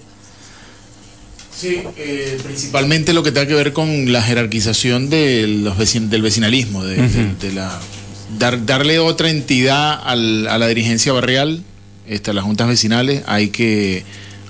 Sí, 1.58 1.82
eh, 1.98 2.38
principalmente 2.44 3.12
lo 3.12 3.22
que 3.22 3.34
tenga 3.34 3.48
que 3.48 3.54
ver 3.56 3.74
con 3.74 4.12
la 4.14 4.22
jerarquización 4.22 5.10
de 5.10 5.46
los 5.48 5.78
vecin 5.78 6.10
del 6.10 6.22
vecinalismo, 6.22 6.86
de, 6.86 7.02
uh 7.02 7.04
-huh. 7.04 7.38
de, 7.38 7.48
de 7.50 7.54
la, 7.54 7.78
dar, 8.38 8.66
darle 8.66 9.00
otra 9.00 9.30
entidad 9.30 10.00
al, 10.02 10.48
a 10.48 10.58
la 10.58 10.68
dirigencia 10.68 11.12
barrial, 11.12 11.64
este, 12.10 12.34
las 12.34 12.44
juntas 12.44 12.68
vecinales, 12.68 13.24
hay 13.28 13.50
que, 13.50 14.04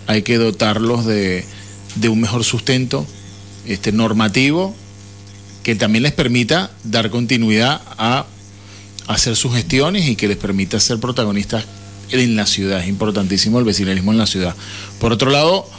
hay 0.07 0.23
que 0.23 0.37
dotarlos 0.37 1.05
de, 1.05 1.45
de 1.95 2.09
un 2.09 2.21
mejor 2.21 2.43
sustento 2.43 3.05
este, 3.67 3.91
normativo 3.91 4.75
que 5.63 5.75
también 5.75 6.03
les 6.03 6.13
permita 6.13 6.71
dar 6.83 7.09
continuidad 7.09 7.81
a, 7.97 8.25
a 9.07 9.13
hacer 9.13 9.35
sus 9.35 9.53
gestiones 9.53 10.07
y 10.07 10.15
que 10.15 10.27
les 10.27 10.37
permita 10.37 10.79
ser 10.79 10.99
protagonistas 10.99 11.65
en 12.11 12.35
la 12.35 12.45
ciudad. 12.45 12.79
Es 12.79 12.87
importantísimo 12.87 13.59
el 13.59 13.65
vecinalismo 13.65 14.11
en 14.11 14.17
la 14.17 14.25
ciudad. 14.25 14.55
Por 14.99 15.11
otro 15.11 15.29
lado, 15.29 15.69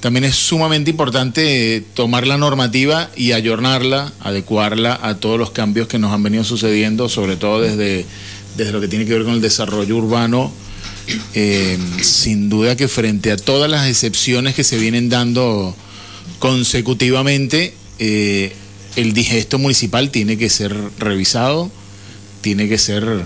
también 0.00 0.24
es 0.24 0.36
sumamente 0.36 0.90
importante 0.90 1.82
tomar 1.94 2.26
la 2.26 2.38
normativa 2.38 3.10
y 3.16 3.32
ayornarla, 3.32 4.12
adecuarla 4.20 4.98
a 5.02 5.16
todos 5.16 5.38
los 5.38 5.50
cambios 5.50 5.88
que 5.88 5.98
nos 5.98 6.12
han 6.12 6.22
venido 6.22 6.44
sucediendo, 6.44 7.08
sobre 7.08 7.36
todo 7.36 7.60
desde, 7.60 8.04
desde 8.56 8.72
lo 8.72 8.80
que 8.80 8.88
tiene 8.88 9.06
que 9.06 9.14
ver 9.14 9.24
con 9.24 9.34
el 9.34 9.40
desarrollo 9.40 9.96
urbano. 9.96 10.52
Eh, 11.34 11.78
sin 12.00 12.48
duda 12.48 12.76
que 12.76 12.88
frente 12.88 13.30
a 13.30 13.36
todas 13.36 13.70
las 13.70 13.88
excepciones 13.88 14.54
que 14.54 14.64
se 14.64 14.78
vienen 14.78 15.08
dando 15.08 15.76
consecutivamente, 16.38 17.74
eh, 17.98 18.52
el 18.96 19.12
digesto 19.12 19.58
municipal 19.58 20.10
tiene 20.10 20.38
que 20.38 20.48
ser 20.48 20.74
revisado, 20.98 21.70
tiene 22.40 22.68
que 22.68 22.78
ser 22.78 23.24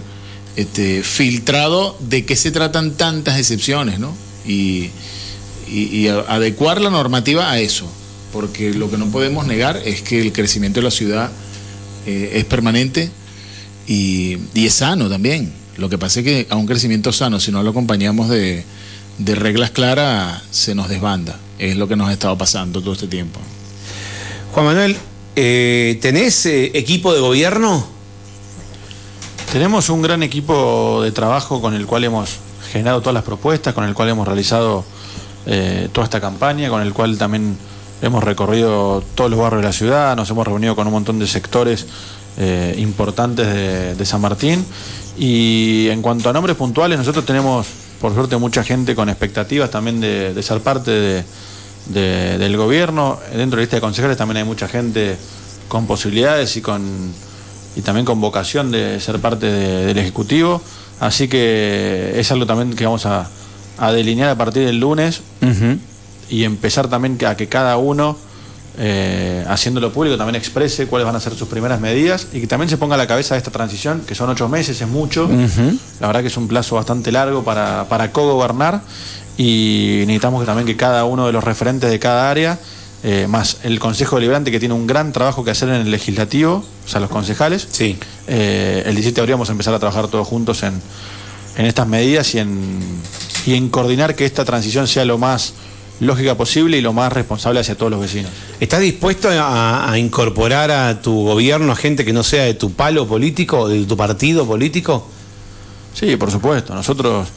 este, 0.56 1.02
filtrado 1.02 1.96
de 2.00 2.24
qué 2.24 2.34
se 2.34 2.50
tratan 2.50 2.92
tantas 2.92 3.38
excepciones, 3.38 3.98
¿no? 3.98 4.14
Y, 4.46 4.90
adecuar 6.28 6.80
la 6.80 6.88
normativa 6.88 7.50
a 7.50 7.60
eso, 7.60 7.86
porque 8.32 8.72
lo 8.72 8.90
que 8.90 8.96
no 8.96 9.10
podemos 9.10 9.46
negar 9.46 9.82
es 9.84 10.00
que 10.00 10.18
el 10.18 10.32
crecimiento 10.32 10.80
de 10.80 10.84
la 10.84 10.90
ciudad 10.90 11.30
eh, 12.06 12.30
es 12.36 12.44
permanente 12.46 13.10
y, 13.86 14.38
y, 14.54 14.66
es 14.66 14.72
sano 14.72 15.10
también. 15.10 15.52
Lo 15.78 15.88
que 15.88 15.96
pasa 15.96 16.20
es 16.20 16.24
que 16.24 16.46
a 16.50 16.56
un 16.56 16.66
crecimiento 16.66 17.12
sano, 17.12 17.40
si 17.40 17.52
no 17.52 17.62
lo 17.62 17.70
acompañamos 17.70 18.28
de, 18.28 18.64
de 19.18 19.34
reglas 19.34 19.70
claras, 19.70 20.42
se 20.50 20.74
nos 20.74 20.88
desbanda. 20.88 21.38
Es 21.58 21.76
lo 21.76 21.88
que 21.88 21.96
nos 21.96 22.08
ha 22.08 22.12
estado 22.12 22.36
pasando 22.36 22.80
todo 22.80 22.92
este 22.92 23.06
tiempo. 23.06 23.40
Juan 24.52 24.66
Manuel, 24.66 24.96
eh, 25.36 25.98
¿tenés 26.02 26.46
eh, 26.46 26.72
equipo 26.74 27.14
de 27.14 27.20
gobierno? 27.20 27.86
Tenemos 29.52 29.88
un 29.88 30.02
gran 30.02 30.22
equipo 30.22 31.00
de 31.02 31.12
trabajo 31.12 31.62
con 31.62 31.74
el 31.74 31.86
cual 31.86 32.04
hemos 32.04 32.38
generado 32.72 33.00
todas 33.00 33.14
las 33.14 33.24
propuestas, 33.24 33.72
con 33.72 33.84
el 33.84 33.94
cual 33.94 34.08
hemos 34.10 34.26
realizado 34.26 34.84
eh, 35.46 35.88
toda 35.92 36.04
esta 36.04 36.20
campaña, 36.20 36.68
con 36.68 36.82
el 36.82 36.92
cual 36.92 37.16
también 37.16 37.56
hemos 38.02 38.22
recorrido 38.22 39.02
todos 39.14 39.30
los 39.30 39.40
barrios 39.40 39.62
de 39.62 39.68
la 39.68 39.72
ciudad, 39.72 40.16
nos 40.16 40.28
hemos 40.30 40.46
reunido 40.46 40.76
con 40.76 40.86
un 40.86 40.92
montón 40.92 41.18
de 41.18 41.26
sectores 41.26 41.86
eh, 42.36 42.74
importantes 42.78 43.46
de, 43.46 43.94
de, 43.94 44.06
San 44.06 44.20
Martín. 44.20 44.64
Y 45.18 45.88
en 45.88 46.00
cuanto 46.00 46.30
a 46.30 46.32
nombres 46.32 46.56
puntuales, 46.56 46.96
nosotros 46.98 47.26
tenemos, 47.26 47.66
por 48.00 48.14
suerte, 48.14 48.36
mucha 48.36 48.62
gente 48.62 48.94
con 48.94 49.08
expectativas 49.08 49.70
también 49.70 50.00
de, 50.00 50.32
de 50.32 50.42
ser 50.42 50.60
parte 50.60 50.90
de, 50.90 51.24
de, 51.86 52.38
del 52.38 52.56
gobierno. 52.56 53.18
Dentro 53.34 53.56
de 53.56 53.56
la 53.56 53.62
lista 53.62 53.76
de 53.76 53.80
concejales 53.80 54.16
también 54.16 54.38
hay 54.38 54.44
mucha 54.44 54.68
gente 54.68 55.16
con 55.68 55.86
posibilidades 55.86 56.56
y 56.56 56.62
con 56.62 56.82
y 57.76 57.82
también 57.82 58.04
con 58.04 58.20
vocación 58.20 58.72
de 58.72 58.98
ser 59.00 59.20
parte 59.20 59.46
del 59.46 59.98
Ejecutivo. 59.98 60.60
Así 61.00 61.28
que 61.28 62.12
es 62.16 62.30
algo 62.32 62.46
también 62.46 62.74
que 62.74 62.84
vamos 62.84 63.06
a, 63.06 63.28
a 63.78 63.92
delinear 63.92 64.30
a 64.30 64.34
partir 64.36 64.64
del 64.64 64.80
lunes 64.80 65.20
uh 65.42 65.46
-huh. 65.46 65.78
y 66.28 66.44
empezar 66.44 66.88
también 66.88 67.18
a 67.24 67.36
que 67.36 67.46
cada 67.46 67.76
uno, 67.76 68.16
eh, 68.80 69.44
haciéndolo 69.48 69.92
público, 69.92 70.16
también 70.16 70.36
exprese 70.36 70.86
cuáles 70.86 71.04
van 71.04 71.16
a 71.16 71.20
ser 71.20 71.34
sus 71.34 71.48
primeras 71.48 71.80
medidas 71.80 72.28
y 72.32 72.40
que 72.40 72.46
también 72.46 72.68
se 72.68 72.76
ponga 72.76 72.94
a 72.94 72.98
la 72.98 73.08
cabeza 73.08 73.34
de 73.34 73.38
esta 73.38 73.50
transición, 73.50 74.02
que 74.06 74.14
son 74.14 74.30
ocho 74.30 74.48
meses, 74.48 74.80
es 74.80 74.86
mucho. 74.86 75.24
Uh 75.24 75.30
-huh. 75.30 75.78
La 76.00 76.06
verdad 76.06 76.20
que 76.22 76.28
es 76.28 76.36
un 76.36 76.46
plazo 76.46 76.76
bastante 76.76 77.10
largo 77.10 77.42
para, 77.42 77.88
para 77.88 78.12
co-gobernar 78.12 78.82
y 79.36 80.04
necesitamos 80.06 80.40
que 80.42 80.46
también 80.46 80.66
que 80.66 80.76
cada 80.76 81.04
uno 81.04 81.26
de 81.26 81.32
los 81.32 81.42
referentes 81.42 81.90
de 81.90 81.98
cada 81.98 82.30
área, 82.30 82.58
eh, 83.02 83.26
más 83.28 83.58
el 83.62 83.78
Consejo 83.78 84.16
Deliberante 84.16 84.50
que 84.50 84.60
tiene 84.60 84.74
un 84.74 84.86
gran 84.86 85.12
trabajo 85.12 85.44
que 85.44 85.50
hacer 85.50 85.68
en 85.68 85.76
el 85.76 85.90
legislativo, 85.90 86.64
o 86.84 86.88
sea, 86.88 87.00
los 87.00 87.10
concejales. 87.10 87.66
Sí. 87.70 87.96
Eh, 88.26 88.82
el 88.86 88.94
17 88.94 89.14
de 89.14 89.20
abril 89.22 89.34
vamos 89.34 89.48
a 89.48 89.52
empezar 89.52 89.74
a 89.74 89.78
trabajar 89.78 90.08
todos 90.08 90.26
juntos 90.26 90.62
en, 90.62 90.80
en 91.56 91.66
estas 91.66 91.86
medidas 91.86 92.34
y 92.34 92.38
en, 92.38 92.78
y 93.46 93.54
en 93.54 93.68
coordinar 93.68 94.14
que 94.14 94.24
esta 94.24 94.44
transición 94.44 94.86
sea 94.86 95.04
lo 95.04 95.18
más 95.18 95.52
lógica 96.00 96.36
posible 96.36 96.78
y 96.78 96.80
lo 96.80 96.92
más 96.92 97.12
responsable 97.12 97.60
hacia 97.60 97.74
todos 97.74 97.90
los 97.90 98.00
vecinos. 98.00 98.30
¿Estás 98.60 98.80
dispuesto 98.80 99.28
a, 99.30 99.90
a, 99.90 99.98
incorporar 99.98 100.70
a 100.70 101.02
tu 101.02 101.24
gobierno 101.24 101.72
a 101.72 101.76
gente 101.76 102.04
que 102.04 102.12
no 102.12 102.22
sea 102.22 102.44
de 102.44 102.54
tu 102.54 102.72
palo 102.72 103.06
político, 103.06 103.68
de 103.68 103.84
tu 103.84 103.96
partido 103.96 104.46
político? 104.46 105.08
Sí, 105.94 106.16
por 106.16 106.30
supuesto. 106.30 106.74
Nosotros 106.74 107.28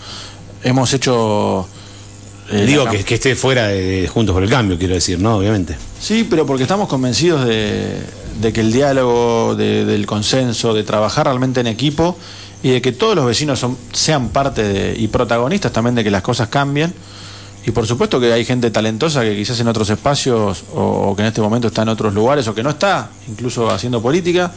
hemos 0.64 0.94
hecho... 0.94 1.68
Eh, 2.52 2.66
Digo 2.66 2.86
que, 2.86 3.04
que, 3.04 3.16
esté 3.16 3.36
fuera 3.36 3.68
de 3.68 4.10
Juntos 4.12 4.34
por 4.34 4.44
el 4.44 4.50
Cambio, 4.50 4.78
quiero 4.78 4.94
decir, 4.94 5.20
¿no? 5.20 5.38
Obviamente. 5.38 5.76
Sí, 6.00 6.28
pero 6.30 6.46
porque 6.46 6.64
estamos 6.64 6.90
convencidos 6.90 7.46
de, 7.46 7.98
de 8.42 8.54
que 8.54 8.62
el 8.62 8.72
diálogo, 8.74 9.56
de, 9.56 9.86
del 9.86 10.06
consenso, 10.06 10.74
de 10.74 10.84
trabajar 10.84 11.28
realmente 11.28 11.62
en 11.62 11.68
equipo 11.68 12.18
y 12.64 12.72
de 12.72 12.82
que 12.82 12.92
todos 12.92 13.16
los 13.16 13.26
vecinos 13.26 13.60
son, 13.60 13.78
sean 13.94 14.30
parte 14.30 14.64
de, 14.64 15.00
y 15.00 15.08
protagonistas 15.08 15.72
también 15.72 15.96
de 15.96 16.04
que 16.04 16.12
las 16.12 16.22
cosas 16.22 16.50
cambien. 16.50 16.94
Y 17.66 17.72
por 17.72 17.86
supuesto 17.86 18.20
que 18.20 18.34
hay 18.34 18.44
gente 18.44 18.72
talentosa 18.72 19.22
que 19.22 19.36
quizás 19.36 19.60
en 19.60 19.68
otros 19.68 19.90
espacios 19.90 20.64
o, 20.74 21.14
que 21.16 21.22
en 21.22 21.28
este 21.28 21.42
momento 21.42 21.68
está 21.68 21.84
en 21.84 21.90
otros 21.90 22.14
lugares 22.14 22.48
o 22.48 22.56
que 22.56 22.64
no 22.64 22.72
está 22.72 23.10
incluso 23.28 23.70
haciendo 23.70 24.02
política, 24.02 24.52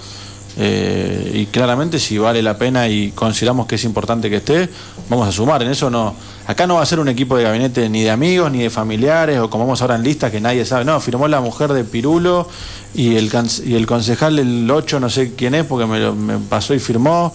eh, 0.57 1.33
y 1.35 1.47
claramente 1.47 1.99
si 1.99 2.17
vale 2.17 2.41
la 2.41 2.57
pena 2.57 2.89
y 2.89 3.11
consideramos 3.11 3.67
que 3.67 3.75
es 3.75 3.85
importante 3.85 4.31
que 4.31 4.37
esté, 4.37 4.69
vamos 5.11 5.29
a 5.29 5.33
sumar. 5.33 5.63
En 5.63 5.71
eso 5.71 5.91
no, 5.91 6.15
acá 6.47 6.67
no 6.67 6.77
va 6.77 6.83
a 6.83 6.87
ser 6.87 7.01
un 7.01 7.09
equipo 7.09 7.37
de 7.37 7.45
gabinete 7.45 7.89
ni 7.89 8.03
de 8.03 8.11
amigos 8.11 8.53
ni 8.53 8.61
de 8.61 8.71
familiares 8.71 9.41
o 9.41 9.51
como 9.51 9.65
vamos 9.65 9.83
ahora 9.83 9.97
en 9.97 10.03
lista 10.05 10.31
que 10.31 10.41
nadie 10.41 10.65
sabe. 10.65 10.85
No, 10.85 11.01
firmó 11.01 11.27
la 11.29 11.41
mujer 11.41 11.73
de 11.73 11.85
Pirulo 11.85 12.49
y 12.95 13.17
el, 13.17 13.31
y 13.67 13.75
el 13.75 13.87
concejal 13.87 14.37
del 14.37 14.71
8 14.71 15.01
no 15.01 15.11
sé 15.11 15.35
quién 15.35 15.55
es 15.55 15.65
porque 15.65 15.87
me, 15.87 16.13
me 16.13 16.39
pasó 16.39 16.73
y 16.73 16.79
firmó 16.79 17.35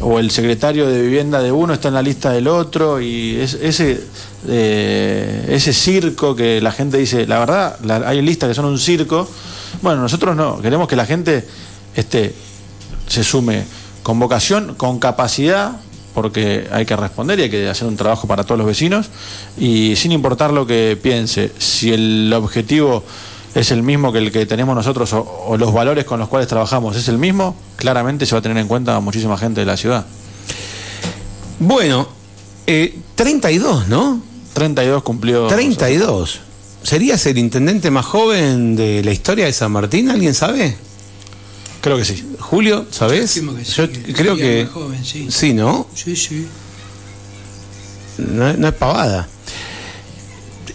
o 0.00 0.18
el 0.18 0.30
secretario 0.30 0.88
de 0.88 1.02
vivienda 1.02 1.40
de 1.40 1.52
uno 1.52 1.74
está 1.74 1.88
en 1.88 1.94
la 1.94 2.02
lista 2.02 2.30
del 2.30 2.48
otro 2.48 3.00
y 3.00 3.36
ese 3.40 4.04
eh, 4.48 5.46
ese 5.48 5.72
circo 5.72 6.34
que 6.34 6.60
la 6.60 6.72
gente 6.72 6.98
dice 6.98 7.26
la 7.26 7.38
verdad 7.38 7.76
hay 8.06 8.20
listas 8.22 8.48
que 8.48 8.54
son 8.54 8.64
un 8.64 8.78
circo. 8.78 9.28
Bueno 9.80 10.02
nosotros 10.02 10.34
no 10.36 10.60
queremos 10.60 10.88
que 10.88 10.96
la 10.96 11.06
gente 11.06 11.46
esté 11.94 12.34
se 13.08 13.24
sume 13.24 13.64
con 14.02 14.18
vocación, 14.18 14.74
con 14.74 14.98
capacidad, 14.98 15.72
porque 16.14 16.68
hay 16.72 16.84
que 16.84 16.96
responder 16.96 17.38
y 17.38 17.42
hay 17.42 17.50
que 17.50 17.68
hacer 17.68 17.86
un 17.86 17.96
trabajo 17.96 18.26
para 18.26 18.44
todos 18.44 18.58
los 18.58 18.66
vecinos, 18.66 19.10
y 19.58 19.96
sin 19.96 20.12
importar 20.12 20.52
lo 20.52 20.66
que 20.66 20.98
piense, 21.00 21.52
si 21.58 21.92
el 21.92 22.32
objetivo 22.34 23.04
es 23.54 23.70
el 23.70 23.82
mismo 23.82 24.12
que 24.12 24.18
el 24.18 24.32
que 24.32 24.46
tenemos 24.46 24.74
nosotros 24.74 25.12
o, 25.12 25.56
los 25.58 25.72
valores 25.72 26.04
con 26.04 26.18
los 26.18 26.28
cuales 26.28 26.48
trabajamos 26.48 26.96
es 26.96 27.08
el 27.08 27.18
mismo, 27.18 27.56
claramente 27.76 28.26
se 28.26 28.34
va 28.34 28.38
a 28.38 28.42
tener 28.42 28.58
en 28.58 28.68
cuenta 28.68 28.96
a 28.96 29.00
muchísima 29.00 29.36
gente 29.36 29.60
de 29.60 29.66
la 29.66 29.76
ciudad. 29.76 30.06
Bueno, 31.58 32.08
eh, 32.66 32.98
32, 33.14 33.88
¿no? 33.88 34.22
32 34.54 35.02
cumplió. 35.02 35.46
32. 35.46 36.40
¿Serías 36.82 37.24
el 37.26 37.38
intendente 37.38 37.90
más 37.90 38.04
joven 38.04 38.74
de 38.74 39.04
la 39.04 39.12
historia 39.12 39.46
de 39.46 39.52
San 39.52 39.70
Martín? 39.70 40.10
¿Alguien 40.10 40.34
sabe? 40.34 40.76
Creo 41.80 41.96
que 41.96 42.04
sí. 42.04 42.24
Julio, 42.38 42.86
¿sabes? 42.90 43.34
Yo 43.76 43.88
creo 44.14 44.36
que. 44.36 44.68
Joven, 44.72 45.04
sí. 45.04 45.28
sí. 45.30 45.52
¿no? 45.52 45.86
Sí, 45.94 46.16
sí. 46.16 46.46
No, 48.18 48.48
es 48.48 48.74
pavada. 48.74 49.28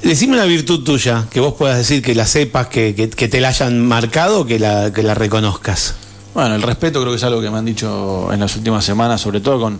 Decime 0.03 0.33
una 0.33 0.45
virtud 0.45 0.83
tuya, 0.83 1.25
que 1.29 1.39
vos 1.39 1.53
puedas 1.53 1.77
decir 1.77 2.01
que 2.01 2.15
la 2.15 2.25
sepas, 2.25 2.67
que, 2.67 2.93
te 2.93 3.41
la 3.41 3.49
hayan 3.49 3.85
marcado, 3.85 4.45
que 4.45 4.59
la, 4.59 4.91
que 4.93 5.03
la 5.03 5.13
reconozcas. 5.13 5.95
Bueno, 6.33 6.55
el 6.55 6.61
respeto 6.61 6.99
creo 7.01 7.11
que 7.11 7.17
es 7.17 7.23
algo 7.23 7.41
que 7.41 7.49
me 7.49 7.57
han 7.57 7.65
dicho 7.65 8.31
en 8.31 8.39
las 8.39 8.55
últimas 8.55 8.85
semanas, 8.85 9.21
sobre 9.21 9.39
todo 9.39 9.59
con, 9.59 9.79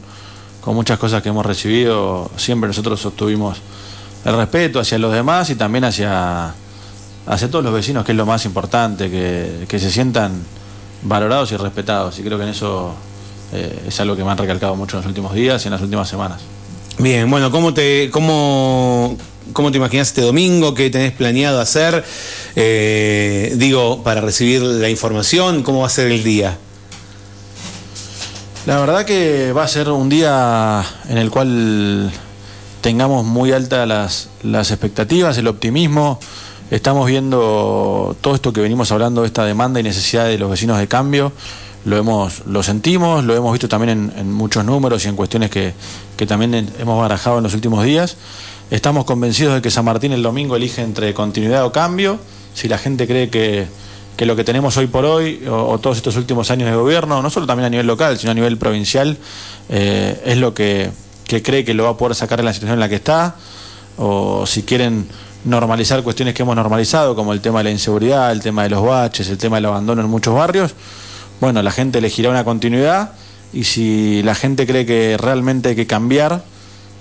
con 0.62 0.76
muchas 0.76 0.98
cosas 0.98 1.22
que 1.22 1.30
hemos 1.30 1.46
recibido. 1.46 2.32
Siempre 2.36 2.68
nosotros 2.68 3.00
sostuvimos 3.00 3.58
el 4.26 4.36
respeto 4.36 4.80
hacia 4.80 4.98
los 4.98 5.14
demás 5.14 5.50
y 5.50 5.56
también 5.56 5.84
hacia, 5.86 6.54
hacia 7.26 7.52
todos 7.52 7.64
los 7.64 7.74
vecinos, 7.74 8.04
que 8.04 8.12
es 8.14 8.18
lo 8.18 8.26
más 8.26 8.46
importante, 8.46 9.10
que, 9.10 9.66
que 9.68 9.80
se 9.80 9.92
sientan 9.92 10.44
valorados 11.04 11.52
y 11.52 11.58
respetados. 11.58 12.18
Y 12.20 12.24
creo 12.24 12.38
que 12.38 12.44
en 12.44 12.50
eso 12.50 12.96
eh, 13.54 13.84
es 13.88 14.00
algo 14.00 14.16
que 14.16 14.24
me 14.24 14.32
han 14.32 14.38
recalcado 14.38 14.76
mucho 14.76 14.98
en 14.98 15.04
los 15.04 15.08
últimos 15.08 15.34
días 15.34 15.64
y 15.64 15.68
en 15.68 15.74
las 15.74 15.82
últimas 15.82 16.10
semanas. 16.10 16.42
Bien, 16.98 17.30
bueno, 17.30 17.52
¿cómo 17.52 17.74
te, 17.74 18.10
cómo, 18.12 19.16
cómo 19.54 19.72
te 19.72 19.78
imaginas 19.78 20.08
este 20.08 20.22
domingo? 20.22 20.74
¿Qué 20.74 20.90
tenés 20.90 21.12
planeado 21.14 21.60
hacer? 21.60 22.04
Eh, 22.56 23.54
digo, 23.58 24.04
para 24.04 24.22
recibir 24.22 24.62
la 24.62 24.90
información, 24.90 25.64
¿cómo 25.64 25.82
va 25.82 25.88
a 25.88 25.90
ser 25.90 26.12
el 26.12 26.24
día? 26.24 26.58
La 28.66 28.80
verdad 28.80 29.06
que 29.06 29.54
va 29.54 29.64
a 29.64 29.68
ser 29.68 29.90
un 29.90 30.10
día 30.10 30.84
en 31.10 31.18
el 31.18 31.32
cual 31.32 32.12
tengamos 32.82 33.26
muy 33.26 33.52
altas 33.52 33.88
las, 33.88 34.30
las 34.44 34.72
expectativas, 34.72 35.38
el 35.38 35.48
optimismo. 35.48 36.20
Estamos 36.70 37.08
viendo 37.08 38.16
todo 38.20 38.36
esto 38.36 38.52
que 38.52 38.60
venimos 38.60 38.92
hablando, 38.92 39.24
esta 39.24 39.46
demanda 39.46 39.80
y 39.80 39.84
necesidad 39.84 40.26
de 40.26 40.38
los 40.38 40.50
vecinos 40.50 40.78
de 40.80 40.88
cambio. 40.88 41.32
Lo, 41.86 41.96
hemos, 41.96 42.46
lo 42.46 42.62
sentimos, 42.64 43.24
lo 43.24 43.34
hemos 43.34 43.54
visto 43.54 43.70
también 43.70 44.12
en, 44.18 44.34
muchos 44.34 44.66
números 44.66 45.06
y 45.06 45.08
en 45.08 45.16
cuestiones 45.16 45.50
que, 45.50 45.74
también 46.28 46.70
hemos 46.78 47.00
barajado 47.00 47.38
en 47.38 47.44
los 47.44 47.54
últimos 47.54 47.86
días. 47.86 48.18
Estamos 48.70 49.06
convencidos 49.06 49.54
de 49.54 49.62
que 49.62 49.72
San 49.72 49.86
Martín 49.86 50.12
el 50.12 50.22
domingo 50.22 50.58
elige 50.58 50.82
entre 50.82 51.14
continuidad 51.14 51.66
o 51.66 51.72
cambio. 51.72 52.20
Si 52.54 52.68
la 52.68 52.78
gente 52.78 53.08
cree 53.08 53.30
que, 53.30 53.66
lo 54.26 54.36
que 54.36 54.44
tenemos 54.44 54.76
hoy 54.76 54.88
por 54.88 55.06
hoy, 55.06 55.42
o, 55.50 55.80
todos 55.80 55.96
estos 55.96 56.18
últimos 56.18 56.52
años 56.52 56.70
de 56.70 56.76
gobierno, 56.76 57.22
no 57.22 57.30
solo 57.30 57.48
también 57.48 57.68
a 57.68 57.70
nivel 57.70 57.88
local, 57.88 58.18
sino 58.18 58.32
a 58.32 58.34
nivel 58.34 58.58
provincial, 58.58 59.18
eh, 59.70 60.22
es 60.26 60.38
lo 60.38 60.54
que, 60.54 60.92
que 61.26 61.42
cree 61.42 61.64
que 61.64 61.74
lo 61.74 61.86
va 61.86 61.92
a 61.92 61.98
poder 61.98 62.14
sacar 62.14 62.40
en 62.40 62.46
la 62.46 62.54
situación 62.54 62.74
en 62.74 62.82
la 62.82 62.90
que 62.90 62.96
está, 62.96 63.36
o 63.98 64.46
si 64.46 64.64
quieren 64.64 65.08
normalizar 65.46 66.04
cuestiones 66.04 66.34
que 66.34 66.44
hemos 66.44 66.58
normalizado, 66.58 67.16
como 67.16 67.32
el 67.32 67.40
tema 67.40 67.60
de 67.60 67.66
la 67.66 67.72
inseguridad, 67.72 68.34
el 68.34 68.42
tema 68.42 68.64
de 68.64 68.70
los 68.72 68.84
baches, 68.84 69.30
el 69.30 69.38
tema 69.38 69.58
del 69.58 69.68
abandono 69.68 70.02
en 70.02 70.10
muchos 70.10 70.36
barrios, 70.36 70.74
bueno, 71.40 71.62
la 71.62 71.72
gente 71.72 72.00
elegirá 72.00 72.32
una 72.32 72.44
continuidad 72.44 73.12
y 73.54 73.64
si 73.64 74.24
la 74.24 74.36
gente 74.36 74.68
cree 74.68 74.86
que 74.86 75.16
realmente 75.18 75.70
hay 75.70 75.76
que 75.78 75.88
cambiar 75.88 76.44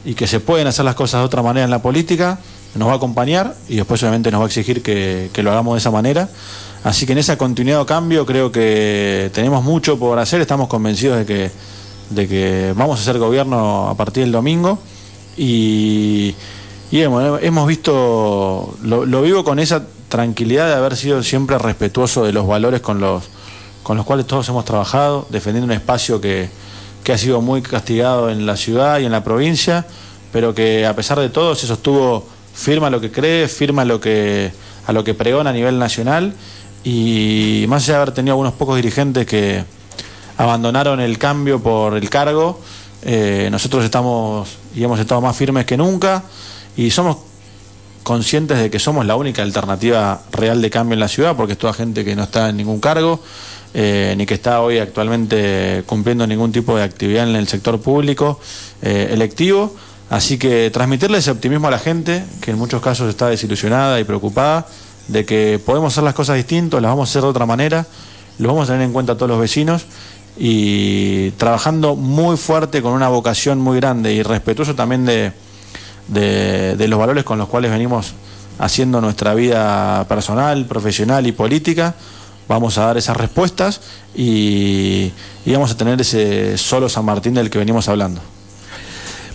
y 0.06 0.14
que 0.14 0.26
se 0.26 0.40
pueden 0.40 0.66
hacer 0.66 0.86
las 0.86 0.94
cosas 0.94 1.20
de 1.20 1.26
otra 1.26 1.42
manera 1.42 1.64
en 1.64 1.70
la 1.70 1.82
política, 1.82 2.38
nos 2.74 2.88
va 2.88 2.92
a 2.92 2.96
acompañar 2.96 3.54
y 3.68 3.76
después 3.76 4.02
obviamente 4.02 4.30
nos 4.30 4.40
va 4.40 4.44
a 4.44 4.46
exigir 4.46 4.82
que, 4.82 5.30
lo 5.42 5.50
hagamos 5.50 5.74
de 5.74 5.78
esa 5.78 5.90
manera. 5.90 6.30
Así 6.84 7.04
que 7.04 7.12
en 7.12 7.18
esa 7.18 7.36
continuidad 7.36 7.80
o 7.80 7.86
cambio 7.86 8.24
creo 8.24 8.50
que 8.50 9.30
tenemos 9.34 9.62
mucho 9.62 9.98
por 9.98 10.18
hacer, 10.18 10.40
estamos 10.40 10.68
convencidos 10.68 11.18
de 11.18 11.26
que, 11.26 11.50
de 12.10 12.28
que 12.28 12.72
vamos 12.76 12.98
a 12.98 13.02
hacer 13.02 13.18
gobierno 13.18 13.88
a 13.88 13.96
partir 13.96 14.22
del 14.22 14.32
domingo 14.32 14.78
y 15.36 16.34
y 16.90 17.00
hemos, 17.00 17.66
visto, 17.66 18.76
lo, 18.82 19.22
vivo 19.22 19.42
con 19.42 19.58
esa 19.58 19.84
tranquilidad 20.08 20.68
de 20.68 20.74
haber 20.74 20.96
sido 20.96 21.22
siempre 21.22 21.58
respetuoso 21.58 22.24
de 22.24 22.32
los 22.32 22.46
valores 22.46 22.80
con 22.80 23.00
los, 23.00 23.24
con 23.82 23.96
los 23.96 24.06
cuales 24.06 24.26
todos 24.26 24.48
hemos 24.48 24.64
trabajado, 24.64 25.26
defendiendo 25.30 25.66
un 25.66 25.72
espacio 25.72 26.20
que, 26.20 26.48
que 27.06 27.12
ha 27.12 27.18
sido 27.18 27.40
muy 27.40 27.62
castigado 27.62 28.30
en 28.30 28.46
la 28.46 28.56
ciudad 28.56 28.98
y 28.98 29.04
en 29.04 29.12
la 29.12 29.22
provincia, 29.22 29.86
pero 30.32 30.56
que 30.56 30.84
a 30.84 30.96
pesar 30.96 31.20
de 31.20 31.28
todo 31.28 31.54
se 31.54 31.64
sostuvo 31.64 32.26
firma 32.52 32.90
lo 32.90 33.00
que 33.00 33.12
cree, 33.12 33.46
firma 33.46 33.84
lo 33.84 34.00
que, 34.00 34.50
a 34.88 34.92
lo 34.92 35.04
que 35.04 35.14
pregona 35.14 35.50
a 35.50 35.52
nivel 35.52 35.78
nacional. 35.78 36.34
Y 36.82 37.64
más 37.68 37.84
allá 37.84 37.92
de 37.92 38.02
haber 38.02 38.14
tenido 38.14 38.32
algunos 38.32 38.54
pocos 38.54 38.74
dirigentes 38.74 39.24
que 39.24 39.62
abandonaron 40.36 40.98
el 40.98 41.16
cambio 41.16 41.62
por 41.62 41.96
el 41.96 42.10
cargo, 42.10 42.60
eh, 43.02 43.50
nosotros 43.52 43.84
estamos 43.84 44.48
y 44.74 44.82
hemos 44.82 44.98
estado 44.98 45.20
más 45.20 45.36
firmes 45.36 45.64
que 45.64 45.76
nunca 45.76 46.24
y 46.76 46.90
somos 46.90 47.18
conscientes 48.06 48.60
de 48.60 48.70
que 48.70 48.78
somos 48.78 49.04
la 49.04 49.16
única 49.16 49.42
alternativa 49.42 50.22
real 50.30 50.62
de 50.62 50.70
cambio 50.70 50.94
en 50.94 51.00
la 51.00 51.08
ciudad, 51.08 51.34
porque 51.34 51.54
es 51.54 51.58
toda 51.58 51.72
gente 51.72 52.04
que 52.04 52.14
no 52.14 52.22
está 52.22 52.50
en 52.50 52.56
ningún 52.56 52.78
cargo, 52.78 53.20
eh, 53.74 54.14
ni 54.16 54.26
que 54.26 54.34
está 54.34 54.60
hoy 54.60 54.78
actualmente 54.78 55.82
cumpliendo 55.86 56.24
ningún 56.24 56.52
tipo 56.52 56.76
de 56.76 56.84
actividad 56.84 57.28
en 57.28 57.34
el 57.34 57.48
sector 57.48 57.80
público 57.80 58.38
eh, 58.80 59.08
electivo. 59.10 59.74
Así 60.08 60.38
que 60.38 60.70
transmitirle 60.70 61.18
ese 61.18 61.32
optimismo 61.32 61.66
a 61.66 61.72
la 61.72 61.80
gente, 61.80 62.22
que 62.40 62.52
en 62.52 62.58
muchos 62.58 62.80
casos 62.80 63.08
está 63.08 63.26
desilusionada 63.26 63.98
y 63.98 64.04
preocupada, 64.04 64.68
de 65.08 65.24
que 65.24 65.58
podemos 65.66 65.92
hacer 65.92 66.04
las 66.04 66.14
cosas 66.14 66.36
distintas, 66.36 66.80
las 66.80 66.92
vamos 66.92 67.08
a 67.08 67.10
hacer 67.10 67.22
de 67.22 67.28
otra 67.28 67.44
manera, 67.44 67.88
lo 68.38 68.50
vamos 68.50 68.70
a 68.70 68.74
tener 68.74 68.86
en 68.86 68.92
cuenta 68.92 69.16
todos 69.16 69.30
los 69.30 69.40
vecinos 69.40 69.84
y 70.38 71.32
trabajando 71.32 71.96
muy 71.96 72.36
fuerte 72.36 72.82
con 72.82 72.92
una 72.92 73.08
vocación 73.08 73.58
muy 73.58 73.80
grande 73.80 74.14
y 74.14 74.22
respetuoso 74.22 74.76
también 74.76 75.04
de, 75.06 75.32
de, 76.08 76.86
los 76.88 76.98
valores 76.98 77.24
con 77.24 77.38
los 77.38 77.48
cuales 77.48 77.70
venimos 77.70 78.14
haciendo 78.58 79.00
nuestra 79.00 79.34
vida 79.34 80.06
personal, 80.08 80.66
profesional 80.66 81.26
y 81.26 81.32
política, 81.32 81.94
vamos 82.48 82.78
a 82.78 82.86
dar 82.86 82.96
esas 82.96 83.16
respuestas 83.16 83.80
y, 84.14 85.10
vamos 85.46 85.70
a 85.70 85.76
tener 85.76 86.00
ese 86.00 86.56
solo 86.58 86.88
San 86.88 87.04
Martín 87.04 87.34
del 87.34 87.50
que 87.50 87.58
venimos 87.58 87.88
hablando. 87.88 88.20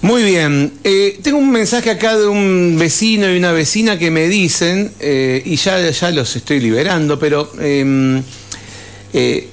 Muy 0.01 0.23
bien, 0.23 0.73
eh, 0.83 1.19
tengo 1.21 1.37
un 1.37 1.51
mensaje 1.51 1.91
acá 1.91 2.17
de 2.17 2.25
un 2.25 2.75
vecino 2.79 3.31
y 3.31 3.37
una 3.37 3.51
vecina 3.51 3.99
que 3.99 4.09
me 4.09 4.27
dicen, 4.27 4.91
eh, 4.99 5.43
y 5.45 5.57
ya, 5.57 5.87
ya 5.91 6.09
los 6.09 6.35
estoy 6.35 6.59
liberando, 6.59 7.19
pero 7.19 7.51
em, 7.59 8.23
eh, 9.13 9.47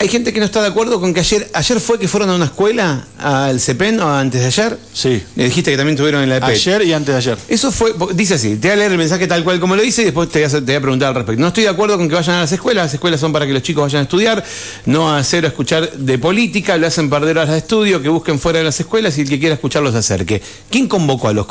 hay 0.00 0.08
gente 0.08 0.32
que 0.32 0.38
no 0.38 0.46
está 0.46 0.62
de 0.62 0.68
acuerdo 0.68 1.00
con 1.00 1.12
que 1.12 1.20
ayer, 1.20 1.50
ayer 1.52 1.80
fue 1.80 1.98
que 1.98 2.06
fueron 2.06 2.30
a 2.30 2.36
una 2.36 2.44
escuela, 2.44 3.04
al 3.18 3.58
CEPEN, 3.58 3.98
o 4.00 4.08
antes 4.16 4.40
de 4.40 4.46
ayer. 4.46 4.78
Sí. 4.92 5.22
Le 5.34 5.44
dijiste 5.44 5.72
que 5.72 5.76
también 5.76 5.96
tuvieron 5.96 6.22
en 6.22 6.28
la 6.28 6.36
EP. 6.36 6.44
Ayer 6.44 6.82
y 6.82 6.92
antes 6.92 7.12
de 7.14 7.16
ayer. 7.16 7.38
Eso 7.48 7.72
fue, 7.72 7.92
dice 8.14 8.34
así, 8.34 8.56
te 8.56 8.68
voy 8.68 8.74
a 8.74 8.76
leer 8.76 8.92
el 8.92 8.98
mensaje 8.98 9.26
tal 9.26 9.42
cual 9.42 9.58
como 9.58 9.74
lo 9.74 9.82
dice 9.82 10.02
y 10.02 10.04
después 10.06 10.28
te 10.28 10.38
voy, 10.38 10.46
a, 10.46 10.50
te 10.50 10.60
voy 10.60 10.74
a 10.74 10.80
preguntar 10.80 11.08
al 11.08 11.14
respecto. 11.16 11.40
No 11.40 11.48
estoy 11.48 11.64
de 11.64 11.70
acuerdo 11.70 11.96
con 11.96 12.08
que 12.08 12.14
vayan 12.14 12.36
a 12.36 12.40
las 12.42 12.52
escuelas, 12.52 12.84
las 12.84 12.94
escuelas 12.94 13.18
son 13.18 13.32
para 13.32 13.44
que 13.44 13.52
los 13.52 13.62
chicos 13.62 13.82
vayan 13.82 14.00
a 14.00 14.02
estudiar, 14.04 14.44
no 14.86 15.10
a 15.10 15.18
hacer 15.18 15.44
o 15.44 15.48
escuchar 15.48 15.90
de 15.90 16.18
política, 16.18 16.76
lo 16.76 16.86
hacen 16.86 17.10
perder 17.10 17.38
horas 17.38 17.50
de 17.50 17.58
estudio, 17.58 18.00
que 18.00 18.08
busquen 18.08 18.38
fuera 18.38 18.60
de 18.60 18.66
las 18.66 18.78
escuelas 18.78 19.18
y 19.18 19.22
el 19.22 19.28
que 19.28 19.40
quiera 19.40 19.54
escucharlos 19.54 19.96
acerque. 19.96 20.40
¿Quién 20.70 20.86
convocó 20.86 21.28
a 21.28 21.32
los, 21.32 21.46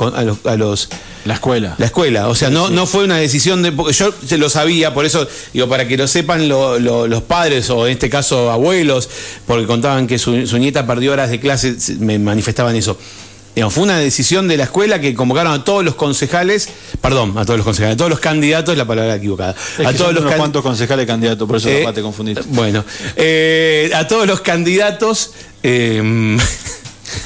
a 0.46 0.56
los, 0.56 0.90
La 1.26 1.34
escuela. 1.34 1.76
La 1.80 1.88
escuela, 1.88 2.30
o 2.30 2.36
sea, 2.36 2.50
no, 2.50 2.70
no 2.70 2.86
fue 2.86 3.04
una 3.04 3.18
decisión 3.18 3.62
de... 3.62 3.74
Yo 3.92 4.14
se 4.26 4.38
lo 4.38 4.50
sabía, 4.50 4.94
por 4.94 5.06
eso, 5.06 5.28
digo, 5.52 5.68
para 5.68 5.86
que 5.86 5.98
lo 5.98 6.08
sepan 6.08 6.48
los 6.48 7.24
padres 7.24 7.70
o 7.70 7.86
en 7.88 7.94
este 7.94 8.10
caso 8.10 8.37
abuelos, 8.52 9.10
porque 9.46 9.66
contaban 9.66 10.08
que 10.08 10.18
su, 10.20 10.32
nieta 10.58 10.86
perdió 10.88 11.14
horas 11.14 11.30
de 11.30 11.40
clase, 11.40 11.76
me 12.00 12.18
manifestaban 12.20 12.76
eso. 12.76 12.98
Digamos, 13.56 13.74
fue 13.74 13.84
una 13.86 13.98
decisión 13.98 14.48
de 14.48 14.56
la 14.56 14.66
escuela 14.66 15.02
que 15.02 15.16
convocaron 15.16 15.52
a 15.52 15.64
todos 15.64 15.84
los 15.84 15.96
concejales, 15.96 16.70
perdón, 17.02 17.36
a 17.40 17.44
todos 17.44 17.58
los 17.58 17.66
concejales, 17.66 17.96
a 17.96 17.98
todos 17.98 18.12
los 18.12 18.20
candidatos, 18.20 18.78
la 18.78 18.86
palabra 18.86 19.16
equivocada. 19.16 19.56
Es 19.80 19.86
a 19.88 19.92
que 19.92 19.98
todos 19.98 20.10
son 20.10 20.16
los 20.16 20.24
unos 20.26 20.36
cuantos 20.36 20.62
concejales 20.62 21.08
candidatos, 21.08 21.48
por 21.48 21.58
eso 21.58 21.68
Eh, 21.70 21.88
te 21.94 22.02
confundiste. 22.04 22.44
Bueno, 22.50 22.86
eh, 23.16 23.90
a 23.96 24.08
todos 24.08 24.28
los 24.28 24.42
candidatos. 24.42 25.32
eh, 25.64 26.38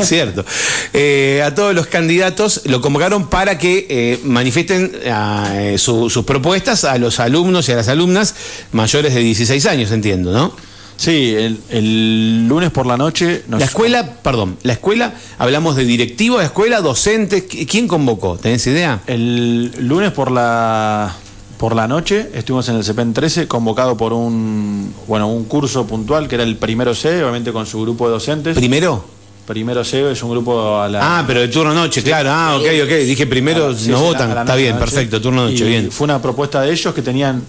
Cierto. 0.03 0.45
Eh, 0.93 1.41
a 1.43 1.53
todos 1.55 1.73
los 1.75 1.87
candidatos 1.87 2.61
lo 2.65 2.81
convocaron 2.81 3.29
para 3.29 3.57
que 3.57 3.87
eh, 3.89 4.19
manifiesten 4.23 4.91
ah, 5.11 5.51
eh, 5.55 5.77
su- 5.77 6.09
sus 6.09 6.23
propuestas 6.23 6.83
a 6.83 6.97
los 6.97 7.19
alumnos 7.19 7.67
y 7.67 7.71
a 7.71 7.75
las 7.75 7.87
alumnas 7.87 8.35
mayores 8.71 9.13
de 9.15 9.21
16 9.21 9.65
años, 9.65 9.91
entiendo, 9.91 10.31
¿no? 10.31 10.55
Sí, 11.01 11.33
el, 11.35 11.57
el 11.69 12.47
lunes 12.47 12.69
por 12.69 12.85
la 12.85 12.95
noche 12.95 13.43
nos- 13.47 13.59
La 13.59 13.65
escuela, 13.65 14.05
perdón, 14.21 14.57
la 14.61 14.73
escuela, 14.73 15.15
hablamos 15.39 15.75
de 15.75 15.83
directivo 15.83 16.37
de 16.37 16.45
escuela, 16.45 16.79
docentes, 16.79 17.49
¿qui- 17.49 17.67
¿quién 17.67 17.87
convocó? 17.87 18.37
¿Tenés 18.37 18.67
idea? 18.67 19.01
El 19.07 19.71
lunes 19.79 20.11
por 20.11 20.29
la 20.29 21.11
por 21.57 21.75
la 21.75 21.87
noche 21.87 22.29
estuvimos 22.35 22.69
en 22.69 22.75
el 22.75 22.83
CEPEN 22.83 23.13
13 23.13 23.47
convocado 23.47 23.97
por 23.97 24.13
un 24.13 24.93
bueno 25.07 25.27
un 25.27 25.45
curso 25.45 25.87
puntual 25.87 26.27
que 26.27 26.35
era 26.35 26.43
el 26.43 26.55
primero 26.57 26.93
C, 26.93 27.23
obviamente 27.23 27.51
con 27.51 27.65
su 27.65 27.81
grupo 27.81 28.05
de 28.05 28.11
docentes. 28.13 28.55
¿Primero? 28.55 29.03
primero 29.47 29.83
C 29.83 30.11
es 30.11 30.21
un 30.21 30.29
grupo 30.31 30.79
a 30.79 30.87
la 30.87 30.99
Ah, 31.19 31.23
pero 31.25 31.39
de 31.41 31.47
turno 31.47 31.73
noche, 31.73 32.03
claro. 32.03 32.29
Ah, 32.31 32.57
ok, 32.57 32.65
ok. 32.83 32.89
Dije 33.05 33.25
primero, 33.25 33.61
la- 33.69 33.73
nos 33.73 33.79
sí, 33.81 33.91
votan. 33.91 34.35
la 34.35 34.41
Está 34.41 34.55
bien, 34.55 34.75
noche. 34.75 34.85
perfecto, 34.85 35.19
turno 35.19 35.45
noche, 35.49 35.65
Y 35.65 35.67
bien. 35.67 35.91
Fue 35.91 36.05
una 36.05 36.21
propuesta 36.21 36.61
de 36.61 36.71
ellos 36.71 36.93
que 36.93 37.01
tenían 37.01 37.41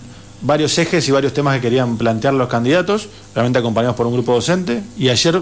varios 0.43 0.77
ejes 0.79 1.09
y 1.09 1.13
varios 1.13 1.33
temas 1.33 1.57
que 1.57 1.63
querían 1.63 1.97
plantear 1.97 2.35
los 2.35 2.49
candidatos, 2.49 3.09
realmente 3.35 3.59
acompañados 3.59 3.97
por 3.97 4.07
un 4.07 4.13
grupo 4.13 4.35
docente. 4.35 4.83
Y 4.99 5.09
ayer 5.09 5.41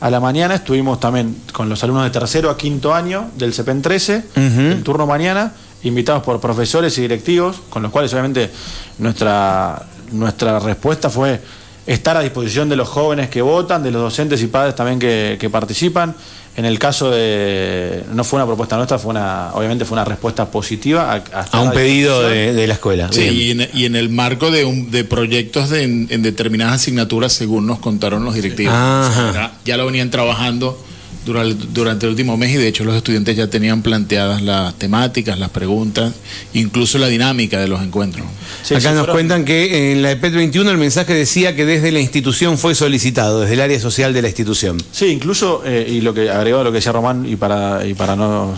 a 0.00 0.10
la 0.10 0.20
mañana 0.20 0.56
estuvimos 0.56 1.00
también 1.00 1.36
con 1.52 1.68
los 1.68 1.82
alumnos 1.82 2.04
de 2.04 2.10
tercero 2.10 2.50
a 2.50 2.56
quinto 2.56 2.94
año 2.94 3.30
del 3.36 3.52
CEPEN 3.52 3.82
13, 3.82 4.24
el 4.36 4.82
turno 4.82 5.06
mañana, 5.06 5.52
invitados 5.82 6.22
por 6.22 6.40
profesores 6.40 6.96
y 6.98 7.02
directivos, 7.02 7.56
con 7.70 7.82
los 7.82 7.90
cuales 7.90 8.12
obviamente 8.12 8.50
nuestra, 8.98 9.86
nuestra 10.12 10.58
respuesta 10.58 11.10
fue 11.10 11.40
estar 11.86 12.16
a 12.16 12.20
disposición 12.20 12.68
de 12.68 12.76
los 12.76 12.88
jóvenes 12.88 13.30
que 13.30 13.42
votan, 13.42 13.82
de 13.82 13.90
los 13.90 14.02
docentes 14.02 14.42
y 14.42 14.48
padres 14.48 14.74
también 14.74 14.98
que, 14.98 15.36
que 15.40 15.48
participan. 15.48 16.14
En 16.56 16.64
el 16.64 16.78
caso 16.78 17.10
de. 17.10 18.02
No 18.14 18.24
fue 18.24 18.38
una 18.38 18.46
propuesta 18.46 18.76
nuestra, 18.76 18.98
fue 18.98 19.10
una, 19.10 19.50
obviamente 19.52 19.84
fue 19.84 19.94
una 19.96 20.04
respuesta 20.06 20.50
positiva 20.50 21.12
a, 21.32 21.40
a 21.52 21.60
un 21.60 21.72
pedido 21.72 22.22
de, 22.22 22.54
de 22.54 22.66
la 22.66 22.74
escuela. 22.74 23.08
Sí, 23.12 23.20
y 23.28 23.50
en, 23.50 23.68
y 23.74 23.84
en 23.84 23.94
el 23.94 24.08
marco 24.08 24.50
de, 24.50 24.64
un- 24.64 24.90
de 24.90 25.04
proyectos 25.04 25.68
de, 25.68 25.82
en, 25.84 26.06
en 26.10 26.22
determinadas 26.22 26.76
asignaturas, 26.80 27.34
según 27.34 27.66
nos 27.66 27.78
contaron 27.78 28.24
los 28.24 28.34
directivos. 28.34 28.72
Ajá. 28.74 29.08
O 29.10 29.12
sea, 29.12 29.30
era- 29.30 29.52
ya 29.66 29.76
lo 29.76 29.84
venían 29.86 30.10
trabajando 30.10 30.82
durante, 31.26 31.66
durante 31.74 32.06
el 32.06 32.10
último 32.10 32.36
mes 32.38 32.52
y 32.52 32.56
de 32.56 32.68
hecho 32.68 32.84
los 32.84 32.96
estudiantes 32.96 33.36
ya 33.36 33.48
tenían 33.48 33.82
planteadas 33.82 34.40
las 34.40 34.74
temáticas, 34.78 35.38
las 35.38 35.50
preguntas, 35.50 36.14
incluso 36.54 36.96
la 36.98 37.08
dinámica 37.08 37.60
de 37.60 37.68
los 37.68 37.82
encuentros. 37.82 38.24
Sí, 38.62 38.74
Acá 38.74 38.90
nos 38.92 39.00
fueron- 39.00 39.14
cuentan 39.16 39.44
que 39.44 39.92
en 39.92 40.00
la 40.02 40.12
EPET 40.12 40.32
21 40.32 40.70
el 40.70 40.78
mensaje 40.78 41.12
decía 41.12 41.54
que 41.54 41.66
desde 41.66 41.92
la 41.92 42.00
institución 42.00 42.56
fue 42.56 42.74
solicitado, 42.74 43.40
desde 43.42 43.54
el 43.54 43.60
área 43.60 43.78
social 43.80 44.14
de 44.14 44.22
la 44.22 44.28
institución. 44.28 44.78
Sí, 44.92 45.06
incluso, 45.06 45.62
eh, 45.66 45.86
y 45.90 46.00
lo 46.00 46.14
que 46.14 46.30
agregado 46.30 46.62
a 46.62 46.64
lo 46.64 46.70
que 46.72 46.76
decía 46.76 46.92
Román, 46.92 47.26
y 47.28 47.36
para, 47.36 47.86
y 47.86 47.92
para 47.94 48.16
no 48.16 48.54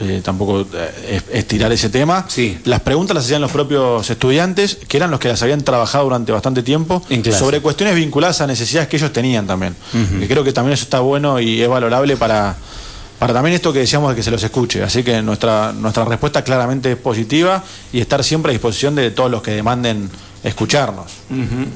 eh, 0.00 0.20
tampoco 0.24 0.60
eh, 0.62 0.90
es- 1.10 1.24
estirar 1.32 1.72
ese 1.72 1.88
tema, 1.90 2.24
Sí. 2.28 2.58
las 2.64 2.80
preguntas 2.80 3.14
las 3.14 3.24
hacían 3.24 3.40
los 3.40 3.50
propios 3.50 4.08
estudiantes, 4.10 4.76
que 4.88 4.96
eran 4.96 5.10
los 5.10 5.18
que 5.20 5.28
las 5.28 5.42
habían 5.42 5.62
trabajado 5.62 6.04
durante 6.04 6.32
bastante 6.32 6.62
tiempo, 6.62 7.02
sobre 7.36 7.60
cuestiones 7.60 7.94
vinculadas 7.96 8.40
a 8.40 8.46
necesidades 8.46 8.88
que 8.88 8.96
ellos 8.96 9.12
tenían 9.12 9.46
también. 9.46 9.74
Que 10.18 10.28
creo 10.28 10.44
que 10.44 10.52
también 10.52 10.74
eso 10.74 10.84
está 10.84 11.00
bueno 11.00 11.40
y 11.40 11.60
es 11.62 11.68
valorable 11.68 12.16
para, 12.16 12.56
para 13.18 13.32
también 13.34 13.54
esto 13.54 13.72
que 13.72 13.80
decíamos 13.80 14.10
de 14.10 14.16
que 14.16 14.22
se 14.22 14.30
los 14.30 14.42
escuche. 14.42 14.82
Así 14.82 15.02
que 15.02 15.20
nuestra, 15.22 15.72
nuestra 15.72 16.04
respuesta 16.04 16.42
claramente 16.44 16.92
es 16.92 16.96
positiva 16.98 17.64
y 17.92 18.00
estar 18.00 18.22
siempre 18.22 18.50
a 18.50 18.52
disposición 18.52 18.94
de 18.94 19.10
todos 19.10 19.30
los 19.30 19.42
que 19.42 19.50
demanden 19.52 20.08
escucharnos. 20.44 21.12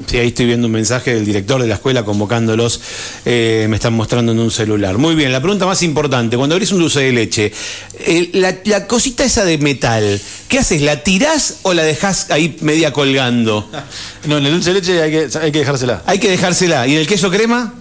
Sí, 0.07 0.17
ahí 0.17 0.27
estoy 0.27 0.45
viendo 0.45 0.67
un 0.67 0.73
mensaje 0.73 1.13
del 1.13 1.25
director 1.25 1.61
de 1.61 1.67
la 1.67 1.75
escuela 1.75 2.03
convocándolos, 2.03 2.79
eh, 3.25 3.67
me 3.69 3.75
están 3.75 3.93
mostrando 3.93 4.31
en 4.31 4.39
un 4.39 4.51
celular. 4.51 4.97
Muy 4.97 5.15
bien, 5.15 5.31
la 5.31 5.41
pregunta 5.41 5.65
más 5.65 5.83
importante, 5.83 6.37
cuando 6.37 6.55
abrís 6.55 6.71
un 6.71 6.79
dulce 6.79 7.01
de 7.01 7.11
leche, 7.11 7.51
eh, 7.99 8.29
la, 8.33 8.55
la 8.65 8.87
cosita 8.87 9.23
esa 9.23 9.45
de 9.45 9.57
metal, 9.57 10.19
¿qué 10.47 10.59
haces? 10.59 10.81
¿La 10.81 11.03
tirás 11.03 11.57
o 11.63 11.73
la 11.73 11.83
dejás 11.83 12.31
ahí 12.31 12.57
media 12.61 12.93
colgando? 12.93 13.69
No, 14.25 14.37
en 14.37 14.45
el 14.45 14.53
dulce 14.53 14.69
de 14.69 14.79
leche 14.79 15.01
hay 15.01 15.11
que, 15.11 15.37
hay 15.37 15.51
que 15.51 15.59
dejársela. 15.59 16.01
Hay 16.05 16.17
que 16.17 16.29
dejársela. 16.29 16.87
¿Y 16.87 16.93
en 16.93 17.01
el 17.01 17.07
queso 17.07 17.29
crema? 17.29 17.73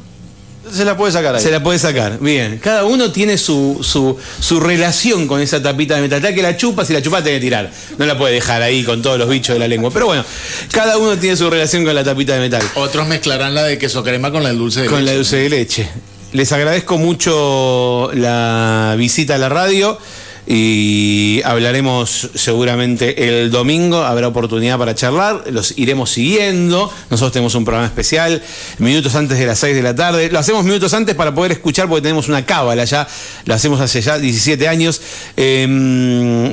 Se 0.72 0.84
la 0.84 0.96
puede 0.96 1.12
sacar 1.12 1.34
ahí. 1.34 1.42
Se 1.42 1.50
la 1.50 1.62
puede 1.62 1.78
sacar, 1.78 2.18
bien. 2.20 2.58
Cada 2.58 2.84
uno 2.84 3.12
tiene 3.12 3.36
su, 3.38 3.78
su, 3.82 4.16
su 4.40 4.60
relación 4.60 5.26
con 5.26 5.40
esa 5.40 5.62
tapita 5.62 5.96
de 5.96 6.02
metal. 6.02 6.22
Tal 6.22 6.34
que 6.34 6.42
la 6.42 6.56
chupas 6.56 6.88
y 6.90 6.92
la 6.94 7.02
chupas 7.02 7.22
tiene 7.22 7.38
que 7.38 7.44
tirar. 7.44 7.70
No 7.98 8.06
la 8.06 8.16
puede 8.16 8.34
dejar 8.34 8.62
ahí 8.62 8.82
con 8.84 9.02
todos 9.02 9.18
los 9.18 9.28
bichos 9.28 9.54
de 9.54 9.58
la 9.60 9.68
lengua. 9.68 9.90
Pero 9.92 10.06
bueno, 10.06 10.24
cada 10.72 10.96
uno 10.98 11.18
tiene 11.18 11.36
su 11.36 11.48
relación 11.50 11.84
con 11.84 11.94
la 11.94 12.02
tapita 12.04 12.34
de 12.34 12.40
metal. 12.40 12.62
Otros 12.74 13.06
mezclarán 13.06 13.54
la 13.54 13.64
de 13.64 13.78
queso 13.78 14.02
crema 14.02 14.30
con 14.30 14.42
la 14.42 14.52
dulce 14.52 14.82
de 14.82 14.86
Con 14.86 15.04
la 15.04 15.12
leche. 15.12 15.16
dulce 15.16 15.36
de 15.36 15.48
leche. 15.50 15.88
Les 16.32 16.50
agradezco 16.52 16.96
mucho 16.96 18.10
la 18.14 18.94
visita 18.96 19.34
a 19.34 19.38
la 19.38 19.50
radio 19.50 19.98
y 20.44 21.40
hablaremos 21.44 22.30
seguramente 22.34 23.42
el 23.42 23.50
domingo, 23.50 23.98
habrá 23.98 24.26
oportunidad 24.28 24.76
para 24.76 24.94
charlar, 24.94 25.44
los 25.52 25.78
iremos 25.78 26.10
siguiendo, 26.10 26.92
nosotros 27.10 27.32
tenemos 27.32 27.54
un 27.54 27.64
programa 27.64 27.86
especial, 27.86 28.42
minutos 28.78 29.14
antes 29.14 29.38
de 29.38 29.46
las 29.46 29.60
6 29.60 29.76
de 29.76 29.82
la 29.82 29.94
tarde, 29.94 30.30
lo 30.30 30.38
hacemos 30.40 30.64
minutos 30.64 30.92
antes 30.94 31.14
para 31.14 31.32
poder 31.32 31.52
escuchar 31.52 31.88
porque 31.88 32.02
tenemos 32.02 32.28
una 32.28 32.44
cábala 32.44 32.84
ya, 32.84 33.06
lo 33.44 33.54
hacemos 33.54 33.80
hace 33.80 34.00
ya 34.00 34.18
17 34.18 34.66
años, 34.66 35.00
eh, 35.36 35.66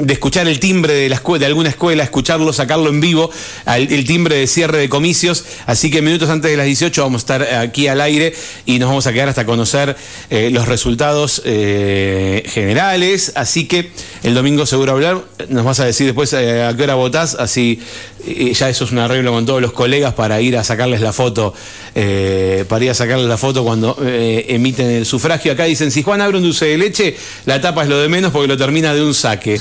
de 0.01 0.13
escuchar 0.13 0.47
el 0.47 0.59
timbre 0.59 0.93
de, 0.93 1.09
la 1.09 1.21
escue- 1.21 1.39
de 1.39 1.47
alguna 1.47 1.69
escuela, 1.69 2.03
escucharlo, 2.03 2.53
sacarlo 2.53 2.89
en 2.89 3.01
vivo, 3.01 3.31
el 3.65 4.05
timbre 4.05 4.35
de 4.35 4.45
cierre 4.47 4.77
de 4.77 4.89
comicios, 4.89 5.45
así 5.65 5.89
que 5.89 6.01
minutos 6.03 6.29
antes 6.29 6.51
de 6.51 6.57
las 6.57 6.67
18 6.67 7.01
vamos 7.01 7.21
a 7.21 7.23
estar 7.23 7.41
aquí 7.55 7.87
al 7.87 8.01
aire 8.01 8.33
y 8.67 8.77
nos 8.77 8.89
vamos 8.89 9.07
a 9.07 9.13
quedar 9.13 9.29
hasta 9.29 9.45
conocer 9.45 9.95
eh, 10.29 10.49
los 10.51 10.67
resultados 10.67 11.41
eh, 11.45 12.43
generales, 12.45 13.31
así 13.35 13.65
que 13.67 13.78
el 14.23 14.33
domingo 14.33 14.65
seguro 14.65 14.93
hablar, 14.93 15.19
nos 15.49 15.63
vas 15.65 15.79
a 15.79 15.85
decir 15.85 16.05
después 16.05 16.31
eh, 16.33 16.63
a 16.63 16.75
qué 16.75 16.83
hora 16.83 16.95
votás, 16.95 17.35
así 17.35 17.81
eh, 18.27 18.53
ya 18.53 18.69
eso 18.69 18.83
es 18.85 18.91
un 18.91 18.99
arreglo 18.99 19.31
con 19.31 19.45
todos 19.45 19.61
los 19.61 19.71
colegas 19.71 20.13
para 20.13 20.41
ir 20.41 20.57
a 20.57 20.63
sacarles 20.63 21.01
la 21.01 21.13
foto, 21.13 21.53
eh, 21.95 22.65
para 22.67 22.85
ir 22.85 22.91
a 22.91 22.93
sacarles 22.93 23.27
la 23.27 23.37
foto 23.37 23.63
cuando 23.63 23.97
eh, 24.03 24.45
emiten 24.49 24.89
el 24.89 25.05
sufragio. 25.05 25.51
Acá 25.51 25.63
dicen, 25.65 25.91
si 25.91 26.03
Juan 26.03 26.21
abre 26.21 26.37
un 26.37 26.43
dulce 26.43 26.65
de 26.65 26.77
leche, 26.77 27.15
la 27.45 27.61
tapa 27.61 27.83
es 27.83 27.89
lo 27.89 27.99
de 27.99 28.09
menos 28.09 28.31
porque 28.31 28.47
lo 28.47 28.57
termina 28.57 28.93
de 28.93 29.01
un 29.03 29.13
saque. 29.13 29.59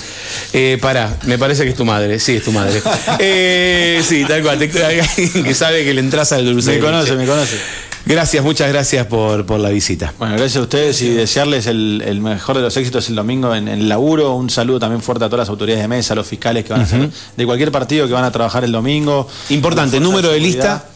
Eh, 0.52 0.78
pará, 0.80 1.16
me 1.26 1.38
parece 1.38 1.64
que 1.64 1.70
es 1.70 1.76
tu 1.76 1.84
madre, 1.84 2.18
sí, 2.18 2.36
es 2.36 2.42
tu 2.42 2.52
madre. 2.52 2.82
Sí, 4.08 4.24
tal 4.26 4.42
cual, 4.42 4.58
alguien 4.62 5.44
que 5.44 5.54
sabe 5.54 5.84
que 5.84 5.92
le 5.94 6.00
entras 6.00 6.32
al 6.32 6.44
dulce 6.44 6.70
Me 6.70 6.76
de 6.76 6.80
conoce, 6.80 7.10
leche. 7.10 7.16
me 7.16 7.26
conoce. 7.26 7.56
Gracias, 8.08 8.42
muchas 8.42 8.70
gracias 8.70 9.04
por, 9.06 9.44
por 9.44 9.60
la 9.60 9.68
visita. 9.68 10.14
Bueno, 10.18 10.32
gracias 10.36 10.56
a 10.56 10.62
ustedes 10.62 11.02
y 11.02 11.10
desearles 11.10 11.66
el, 11.66 12.02
el 12.02 12.22
mejor 12.22 12.56
de 12.56 12.62
los 12.62 12.74
éxitos 12.74 13.06
el 13.10 13.14
domingo 13.14 13.54
en, 13.54 13.68
el 13.68 13.86
laburo. 13.86 14.34
Un 14.34 14.48
saludo 14.48 14.78
también 14.78 15.02
fuerte 15.02 15.26
a 15.26 15.28
todas 15.28 15.40
las 15.40 15.50
autoridades 15.50 15.82
de 15.82 15.88
mesa, 15.88 16.14
a 16.14 16.16
los 16.16 16.26
fiscales 16.26 16.64
que 16.64 16.72
van 16.72 16.80
a 16.80 16.84
hacer 16.84 17.10
de 17.36 17.44
cualquier 17.44 17.70
partido 17.70 18.06
que 18.06 18.14
van 18.14 18.24
a 18.24 18.30
trabajar 18.32 18.64
el 18.64 18.72
domingo. 18.72 19.28
Importante, 19.50 20.00
número 20.00 20.30
de 20.30 20.40
lista. 20.40 20.86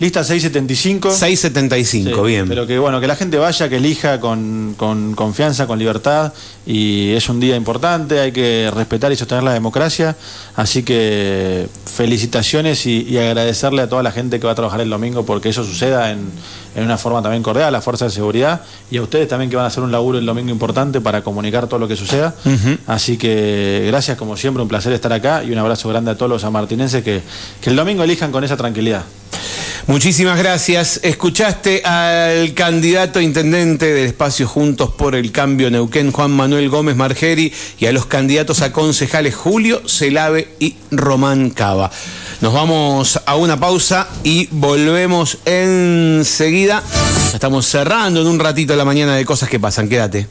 Lista 0.00 0.24
675. 0.24 1.10
675, 1.10 2.24
Sí, 2.24 2.26
bien. 2.26 2.48
Pero 2.48 2.66
que 2.66 2.78
bueno, 2.78 3.00
que 3.02 3.06
la 3.06 3.16
gente 3.16 3.36
vaya, 3.36 3.68
que 3.68 3.76
elija 3.76 4.18
con, 4.18 4.74
con 4.78 5.14
confianza, 5.14 5.66
con 5.66 5.78
libertad. 5.78 6.32
Y 6.66 7.10
es 7.10 7.28
un 7.28 7.38
día 7.38 7.54
importante, 7.54 8.18
hay 8.18 8.32
que 8.32 8.70
respetar 8.74 9.12
y 9.12 9.16
sostener 9.16 9.44
la 9.44 9.52
democracia. 9.52 10.16
Así 10.56 10.82
que 10.82 11.68
felicitaciones 11.84 12.86
y, 12.86 13.02
y 13.02 13.18
agradecerle 13.18 13.82
a 13.82 13.88
toda 13.90 14.02
la 14.02 14.10
gente 14.10 14.40
que 14.40 14.46
va 14.46 14.52
a 14.52 14.54
trabajar 14.54 14.80
el 14.80 14.88
domingo 14.88 15.26
porque 15.26 15.50
eso 15.50 15.64
suceda 15.64 16.10
en, 16.10 16.30
en 16.76 16.84
una 16.84 16.96
forma 16.96 17.20
también 17.20 17.42
cordial, 17.42 17.68
a 17.68 17.70
la 17.70 17.82
Fuerza 17.82 18.06
de 18.06 18.10
Seguridad 18.10 18.62
y 18.90 18.96
a 18.96 19.02
ustedes 19.02 19.28
también 19.28 19.50
que 19.50 19.56
van 19.56 19.64
a 19.66 19.68
hacer 19.68 19.82
un 19.82 19.92
laburo 19.92 20.18
el 20.18 20.24
domingo 20.24 20.50
importante 20.50 21.02
para 21.02 21.22
comunicar 21.22 21.66
todo 21.66 21.78
lo 21.78 21.88
que 21.88 21.96
suceda. 21.96 22.34
Así 22.86 23.18
que 23.18 23.84
gracias 23.88 24.16
como 24.16 24.36
siempre, 24.38 24.62
un 24.62 24.68
placer 24.68 24.94
estar 24.94 25.12
acá 25.12 25.44
y 25.44 25.50
un 25.52 25.58
abrazo 25.58 25.90
grande 25.90 26.10
a 26.12 26.14
todos 26.16 26.30
los 26.30 26.40
sanmartinenses 26.42 27.02
que, 27.04 27.20
que 27.60 27.70
el 27.70 27.76
domingo 27.76 28.02
elijan 28.02 28.32
con 28.32 28.44
esa 28.44 28.56
tranquilidad. 28.56 29.04
Muchísimas 29.90 30.38
gracias. 30.38 31.00
Escuchaste 31.02 31.82
al 31.82 32.54
candidato 32.54 33.20
intendente 33.20 33.92
del 33.92 34.06
espacio 34.06 34.46
Juntos 34.46 34.92
por 34.92 35.16
el 35.16 35.32
Cambio 35.32 35.68
Neuquén, 35.68 36.12
Juan 36.12 36.30
Manuel 36.30 36.68
Gómez 36.68 36.94
Margeri, 36.94 37.52
y 37.76 37.86
a 37.86 37.92
los 37.92 38.06
candidatos 38.06 38.62
a 38.62 38.70
concejales 38.70 39.34
Julio 39.34 39.82
Celave 39.88 40.46
y 40.60 40.76
Román 40.92 41.50
Cava. 41.50 41.90
Nos 42.40 42.54
vamos 42.54 43.20
a 43.26 43.34
una 43.34 43.58
pausa 43.58 44.06
y 44.22 44.46
volvemos 44.52 45.38
enseguida. 45.44 46.84
Estamos 47.34 47.66
cerrando 47.66 48.20
en 48.20 48.28
un 48.28 48.38
ratito 48.38 48.76
la 48.76 48.84
mañana 48.84 49.16
de 49.16 49.24
cosas 49.24 49.48
que 49.48 49.58
pasan. 49.58 49.88
Quédate. 49.88 50.28